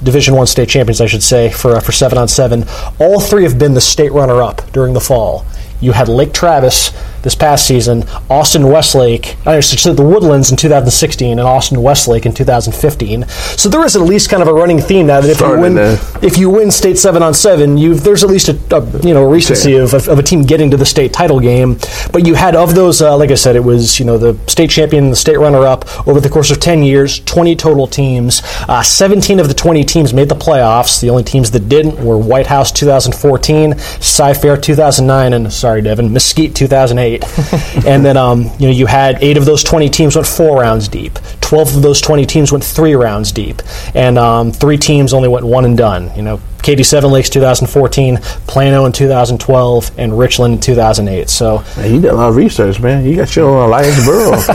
Division 0.02 0.34
One 0.34 0.46
state 0.46 0.68
champions 0.68 1.00
I 1.00 1.06
should 1.06 1.22
say 1.22 1.50
for 1.50 1.76
uh, 1.76 1.80
for 1.80 1.92
seven 1.92 2.18
on 2.18 2.28
seven 2.28 2.64
all 3.00 3.20
three 3.20 3.44
have 3.44 3.58
been 3.58 3.72
the 3.72 3.80
state 3.80 4.12
runner 4.12 4.42
up 4.42 4.70
during 4.72 4.92
the 4.92 5.00
fall. 5.00 5.46
You 5.80 5.92
had 5.92 6.08
Lake 6.08 6.32
Travis 6.32 6.92
this 7.24 7.34
past 7.34 7.66
season, 7.66 8.04
Austin 8.28 8.68
Westlake, 8.68 9.36
I 9.46 9.58
should 9.60 9.96
the 9.96 10.04
Woodlands 10.04 10.50
in 10.50 10.56
2016, 10.58 11.38
and 11.38 11.40
Austin 11.40 11.82
Westlake 11.82 12.26
in 12.26 12.34
2015. 12.34 13.26
So 13.28 13.68
there 13.68 13.84
is 13.84 13.96
at 13.96 14.02
least 14.02 14.28
kind 14.28 14.42
of 14.42 14.48
a 14.48 14.52
running 14.52 14.78
theme 14.78 15.06
now 15.06 15.22
that 15.22 15.30
if 15.30 15.40
you 15.40 15.58
win, 15.58 15.78
if 16.22 16.38
you 16.38 16.50
win 16.50 16.70
state 16.70 16.98
seven 16.98 17.22
on 17.22 17.32
seven, 17.32 17.78
you 17.78 17.94
there's 17.94 18.22
at 18.22 18.30
least 18.30 18.48
a, 18.48 18.76
a 18.76 19.00
you 19.00 19.14
know 19.14 19.24
a 19.24 19.28
recency 19.28 19.76
of, 19.76 19.94
of, 19.94 20.18
a 20.18 20.22
team 20.22 20.42
getting 20.42 20.70
to 20.70 20.76
the 20.76 20.84
state 20.84 21.12
title 21.12 21.40
game. 21.40 21.78
But 22.12 22.26
you 22.26 22.34
had 22.34 22.54
of 22.54 22.74
those, 22.74 23.00
uh, 23.00 23.16
like 23.16 23.30
I 23.30 23.36
said, 23.36 23.56
it 23.56 23.64
was 23.64 23.98
you 23.98 24.04
know 24.04 24.18
the 24.18 24.38
state 24.48 24.70
champion, 24.70 25.10
the 25.10 25.16
state 25.16 25.38
runner 25.38 25.64
up 25.64 26.06
over 26.06 26.20
the 26.20 26.28
course 26.28 26.50
of 26.50 26.60
10 26.60 26.82
years, 26.82 27.20
20 27.20 27.56
total 27.56 27.86
teams. 27.86 28.42
Uh, 28.68 28.82
17 28.82 29.40
of 29.40 29.48
the 29.48 29.54
20 29.54 29.82
teams 29.84 30.12
made 30.12 30.28
the 30.28 30.34
playoffs. 30.34 31.00
The 31.00 31.08
only 31.08 31.24
teams 31.24 31.50
that 31.52 31.68
didn't 31.70 32.04
were 32.04 32.18
Whitehouse 32.18 32.70
2014, 32.72 33.78
Cy-Fair 33.78 34.58
2009, 34.58 35.32
and 35.32 35.52
sorry 35.52 35.80
Devin, 35.80 36.12
Mesquite 36.12 36.54
2008 36.54 37.13
and 37.86 38.04
then 38.04 38.16
um, 38.16 38.50
you 38.58 38.66
know 38.66 38.72
you 38.72 38.86
had 38.86 39.22
eight 39.22 39.36
of 39.36 39.44
those 39.44 39.62
twenty 39.62 39.88
teams 39.88 40.16
went 40.16 40.26
four 40.26 40.60
rounds 40.60 40.88
deep. 40.88 41.14
Twelve 41.40 41.74
of 41.76 41.82
those 41.82 42.00
twenty 42.00 42.26
teams 42.26 42.50
went 42.50 42.64
three 42.64 42.94
rounds 42.94 43.32
deep, 43.32 43.62
and 43.94 44.18
um, 44.18 44.50
three 44.52 44.76
teams 44.76 45.12
only 45.12 45.28
went 45.28 45.44
one 45.44 45.64
and 45.64 45.76
done. 45.76 46.10
You 46.16 46.22
know, 46.22 46.40
Katy 46.64 46.82
Seven 46.82 47.10
Lakes 47.10 47.28
2014, 47.28 48.16
Plano 48.46 48.86
in 48.86 48.92
2012, 48.92 49.98
and 49.98 50.18
Richland 50.18 50.54
in 50.54 50.60
2008. 50.60 51.28
So 51.28 51.62
man, 51.76 51.94
you 51.94 52.00
did 52.00 52.10
a 52.10 52.14
lot 52.14 52.30
of 52.30 52.36
research, 52.36 52.80
man. 52.80 53.04
You 53.04 53.16
got 53.16 53.36
your 53.36 53.64
Alliance 53.64 54.04
Borough. 54.06 54.30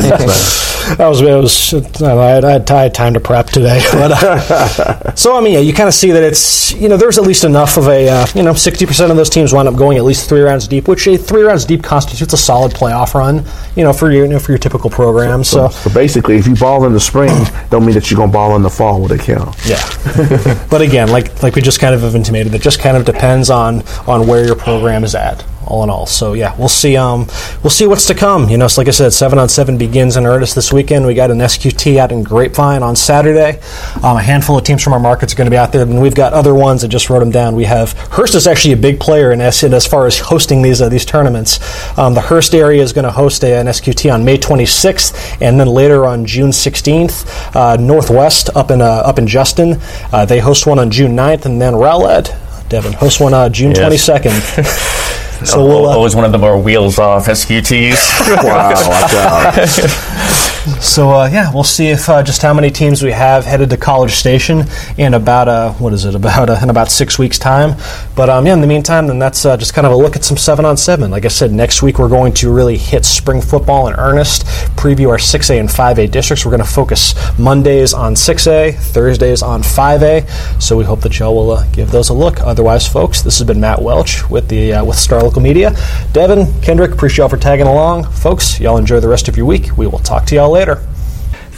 that 0.98 1.08
was 1.08 1.22
it 1.22 1.36
was 1.36 2.02
I 2.02 2.30
had, 2.30 2.72
I 2.72 2.82
had 2.82 2.96
time 2.96 3.14
to 3.14 3.20
prep 3.20 3.48
today. 3.48 3.80
But, 4.00 4.12
uh, 4.12 5.16
so 5.16 5.36
I 5.36 5.42
mean, 5.42 5.54
yeah, 5.54 5.60
you 5.60 5.74
kind 5.74 5.90
of 5.90 5.94
see 5.94 6.12
that 6.12 6.24
it's 6.24 6.72
you 6.74 6.88
know 6.88 6.96
there's 6.96 7.18
at 7.18 7.26
least 7.26 7.44
enough 7.44 7.76
of 7.76 7.88
a 7.88 8.08
uh, 8.08 8.26
you 8.34 8.44
know 8.44 8.54
60% 8.54 9.12
of 9.12 9.18
those 9.18 9.30
teams 9.30 9.52
wind 9.52 9.68
up 9.68 9.76
going 9.76 9.98
at 9.98 10.06
least 10.06 10.30
three 10.30 10.40
rounds 10.40 10.68
deep, 10.68 10.88
which 10.88 11.06
a 11.08 11.18
three 11.18 11.42
rounds 11.44 11.66
deep 11.66 11.84
constitutes 11.84 12.32
a 12.34 12.38
solid 12.38 12.72
playoff 12.72 13.14
run. 13.14 13.44
You 13.76 13.84
know 13.84 13.92
for 13.92 14.10
your 14.12 14.26
you 14.26 14.32
know, 14.32 14.40
for 14.40 14.52
your 14.54 14.60
typical 14.60 14.90
program. 14.90 15.44
So, 15.44 15.68
so, 15.68 15.90
so 15.90 15.94
basically, 15.94 16.38
if 16.38 16.48
you 16.48 16.56
ball 16.56 16.86
in 16.86 16.94
the 16.94 17.00
spring, 17.00 17.46
don't 17.70 17.86
mean 17.86 17.96
that 17.96 18.10
you're 18.10 18.18
gonna 18.18 18.32
ball 18.32 18.56
in 18.56 18.62
the 18.62 18.70
fall 18.70 19.02
with 19.02 19.12
a 19.12 19.18
count. 19.18 19.56
Yeah, 19.66 20.68
but 20.70 20.82
again, 20.82 21.10
like 21.10 21.44
like 21.44 21.56
we 21.56 21.62
just 21.62 21.80
kind 21.80 21.94
of 21.94 21.99
have 22.02 22.16
intimated, 22.16 22.52
that 22.54 22.62
just 22.62 22.80
kind 22.80 22.98
of 22.98 23.06
depends 23.06 23.50
on 23.50 23.84
on 24.08 24.28
where 24.28 24.46
your 24.46 24.56
program 24.56 25.04
is 25.04 25.16
at 25.16 25.44
all 25.66 25.84
in 25.84 25.90
all. 25.90 26.06
So 26.06 26.34
yeah, 26.34 26.56
we'll 26.58 26.70
see. 26.70 26.98
Um, 26.98 27.28
we'll 27.64 27.70
see 27.70 27.88
what's 27.88 28.06
to 28.08 28.16
come. 28.16 28.50
You 28.50 28.58
know, 28.58 28.68
so 28.68 28.82
like 28.82 28.88
I 28.88 28.92
said, 28.92 29.14
seven 29.14 29.40
on 29.40 29.50
seven 29.50 29.78
begins 29.78 30.18
in 30.18 30.26
earnest 30.26 30.56
this 30.56 30.74
weekend. 30.74 31.06
We 31.06 31.14
got 31.14 31.32
an 31.32 31.38
SQT 31.38 31.98
out 31.98 32.12
in 32.12 32.24
Grapevine 32.24 32.84
on 32.84 32.96
Saturday. 32.96 33.60
Um, 34.04 34.18
a 34.18 34.22
handful 34.22 34.58
of 34.58 34.64
teams 34.64 34.84
from 34.84 34.94
our 34.94 35.00
markets 35.00 35.34
are 35.34 35.36
going 35.36 35.46
to 35.46 35.52
be 35.52 35.58
out 35.58 35.72
there, 35.72 35.84
and 35.84 36.02
we've 36.02 36.16
got 36.16 36.34
other 36.34 36.54
ones 36.54 36.82
that 36.82 36.88
just 36.88 37.10
wrote 37.10 37.20
them 37.20 37.32
down. 37.32 37.56
We 37.56 37.66
have 37.66 37.94
Hurst 37.94 38.36
is 38.36 38.48
actually 38.48 38.74
a 38.74 38.78
big 38.78 39.00
player 39.00 39.32
in 39.32 39.42
S 39.42 39.64
as 39.64 39.86
far 39.86 40.08
as 40.08 40.18
hosting 40.18 40.62
these 40.62 40.82
uh, 40.82 40.90
these 40.90 41.06
tournaments. 41.06 41.60
Um, 41.98 42.14
the 42.14 42.22
Hurst 42.22 42.56
area 42.56 42.82
is 42.82 42.94
going 42.94 43.06
to 43.06 43.12
host 43.12 43.44
a, 43.44 43.58
an 43.60 43.68
SQT 43.68 44.14
on 44.14 44.24
May 44.24 44.38
26th, 44.38 45.42
and 45.42 45.60
then 45.60 45.68
later 45.68 46.06
on 46.06 46.26
June 46.26 46.52
16th. 46.52 47.56
Uh, 47.56 47.76
Northwest 47.78 48.50
up 48.56 48.72
in 48.72 48.82
uh, 48.82 48.86
up 48.86 49.20
in 49.20 49.28
Justin, 49.28 49.78
uh, 50.12 50.26
they 50.26 50.40
host 50.40 50.66
one 50.66 50.80
on 50.80 50.90
June 50.92 51.16
9th, 51.16 51.46
and 51.46 51.62
then 51.62 51.74
Rowlett, 51.74 52.36
Devin, 52.70 52.94
host 52.94 53.20
one 53.20 53.34
uh, 53.34 53.50
June 53.50 53.72
yes. 53.72 54.10
22nd. 54.10 55.06
So 55.46 55.66
we'll, 55.66 55.86
uh, 55.88 55.96
always 55.96 56.16
one 56.16 56.26
of 56.26 56.32
them 56.32 56.44
are 56.44 56.58
wheels 56.58 57.00
off 57.00 57.28
SQTs. 57.28 58.44
wow, 58.44 58.70
watch 58.88 59.14
out. 59.14 60.36
So 60.82 61.12
uh, 61.12 61.30
yeah, 61.32 61.54
we'll 61.54 61.64
see 61.64 61.88
if 61.88 62.10
uh, 62.10 62.22
just 62.22 62.42
how 62.42 62.54
many 62.54 62.70
teams 62.70 63.02
we 63.02 63.12
have 63.12 63.46
headed 63.46 63.70
to 63.70 63.78
College 63.78 64.12
Station 64.12 64.66
in 64.98 65.14
about 65.14 65.48
uh, 65.48 65.72
what 65.74 65.94
is 65.94 66.04
it 66.04 66.16
about 66.16 66.50
uh, 66.50 66.60
in 66.62 66.70
about 66.70 66.90
six 66.90 67.18
weeks 67.18 67.40
time. 67.40 67.80
But 68.14 68.30
um, 68.30 68.46
yeah, 68.46 68.54
in 68.54 68.62
the 68.62 68.68
meantime, 68.68 69.08
then 69.08 69.20
that's 69.20 69.46
uh, 69.46 69.56
just 69.56 69.74
kind 69.74 69.88
of 69.88 69.94
a 69.94 69.96
look 69.96 70.18
at 70.18 70.26
some 70.26 70.36
seven 70.36 70.66
on 70.66 70.76
seven. 70.76 71.12
Like 71.12 71.24
I 71.24 71.30
said, 71.30 71.54
next 71.54 71.82
week 71.82 71.98
we're 71.98 72.10
going 72.10 72.34
to 72.34 72.54
really 72.54 72.78
hit 72.78 73.06
spring 73.06 73.42
football 73.42 73.88
in 73.88 73.96
earnest. 73.96 74.44
Preview 74.76 75.10
our 75.10 75.18
six 75.18 75.50
A 75.50 75.60
and 75.60 75.72
five 75.72 75.98
A 75.98 76.08
districts. 76.08 76.46
We're 76.46 76.52
going 76.52 76.64
to 76.64 76.70
focus 76.70 77.16
Mondays 77.40 77.94
on 77.94 78.18
six 78.18 78.46
A, 78.46 78.74
Thursdays 78.74 79.42
on 79.42 79.64
five 79.64 80.04
A. 80.04 80.28
So 80.60 80.78
we 80.78 80.84
hope 80.84 81.00
that 81.02 81.18
y'all 81.20 81.36
will 81.36 81.52
uh, 81.52 81.66
give 81.72 81.90
those 81.90 82.10
a 82.10 82.14
look. 82.14 82.42
Otherwise, 82.42 82.86
folks, 82.86 83.22
this 83.22 83.40
has 83.40 83.48
been 83.48 83.62
Matt 83.62 83.82
Welch 83.82 84.30
with 84.30 84.50
the 84.50 84.82
with 84.86 84.98
Star 84.98 85.24
Local 85.24 85.42
Media. 85.42 85.74
Devin 86.12 86.62
Kendrick, 86.62 86.92
appreciate 86.92 87.20
y'all 87.20 87.30
for 87.30 87.38
tagging 87.38 87.68
along, 87.68 88.04
folks. 88.04 88.60
Y'all 88.60 88.78
enjoy 88.78 89.00
the 89.00 89.08
rest 89.08 89.30
of 89.30 89.38
your 89.38 89.46
week. 89.46 89.78
We 89.78 89.88
will 89.88 90.00
talk 90.00 90.26
to 90.26 90.36
y'all 90.36 90.49
later. 90.52 90.76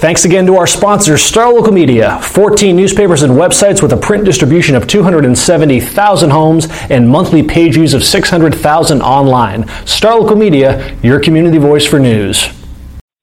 Thanks 0.01 0.25
again 0.25 0.47
to 0.47 0.55
our 0.55 0.65
sponsors, 0.65 1.21
Star 1.21 1.53
Local 1.53 1.71
Media, 1.71 2.19
14 2.23 2.75
newspapers 2.75 3.21
and 3.21 3.33
websites 3.33 3.83
with 3.83 3.93
a 3.93 3.97
print 3.97 4.25
distribution 4.25 4.75
of 4.75 4.87
270,000 4.87 6.29
homes 6.31 6.67
and 6.89 7.07
monthly 7.07 7.43
page 7.43 7.75
views 7.75 7.93
of 7.93 8.03
600,000 8.03 9.01
online. 9.03 9.67
Star 9.85 10.19
Local 10.19 10.35
Media, 10.35 10.97
your 11.03 11.19
community 11.19 11.59
voice 11.59 11.85
for 11.85 11.99
news. 11.99 12.49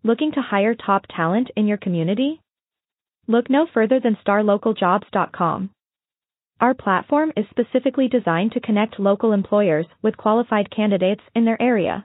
Looking 0.05 0.31
to 0.33 0.41
hire 0.41 0.77
top 0.77 1.07
talent 1.15 1.51
in 1.57 1.67
your 1.67 1.79
community? 1.79 2.41
Look 3.27 3.51
no 3.51 3.67
further 3.75 3.99
than 3.99 4.17
starlocaljobs.com. 4.25 5.71
Our 6.61 6.75
platform 6.75 7.33
is 7.37 7.45
specifically 7.51 8.07
designed 8.07 8.53
to 8.53 8.61
connect 8.61 9.01
local 9.01 9.33
employers 9.33 9.87
with 10.03 10.17
qualified 10.17 10.71
candidates 10.71 11.23
in 11.35 11.45
their 11.45 11.61
area. 11.61 12.05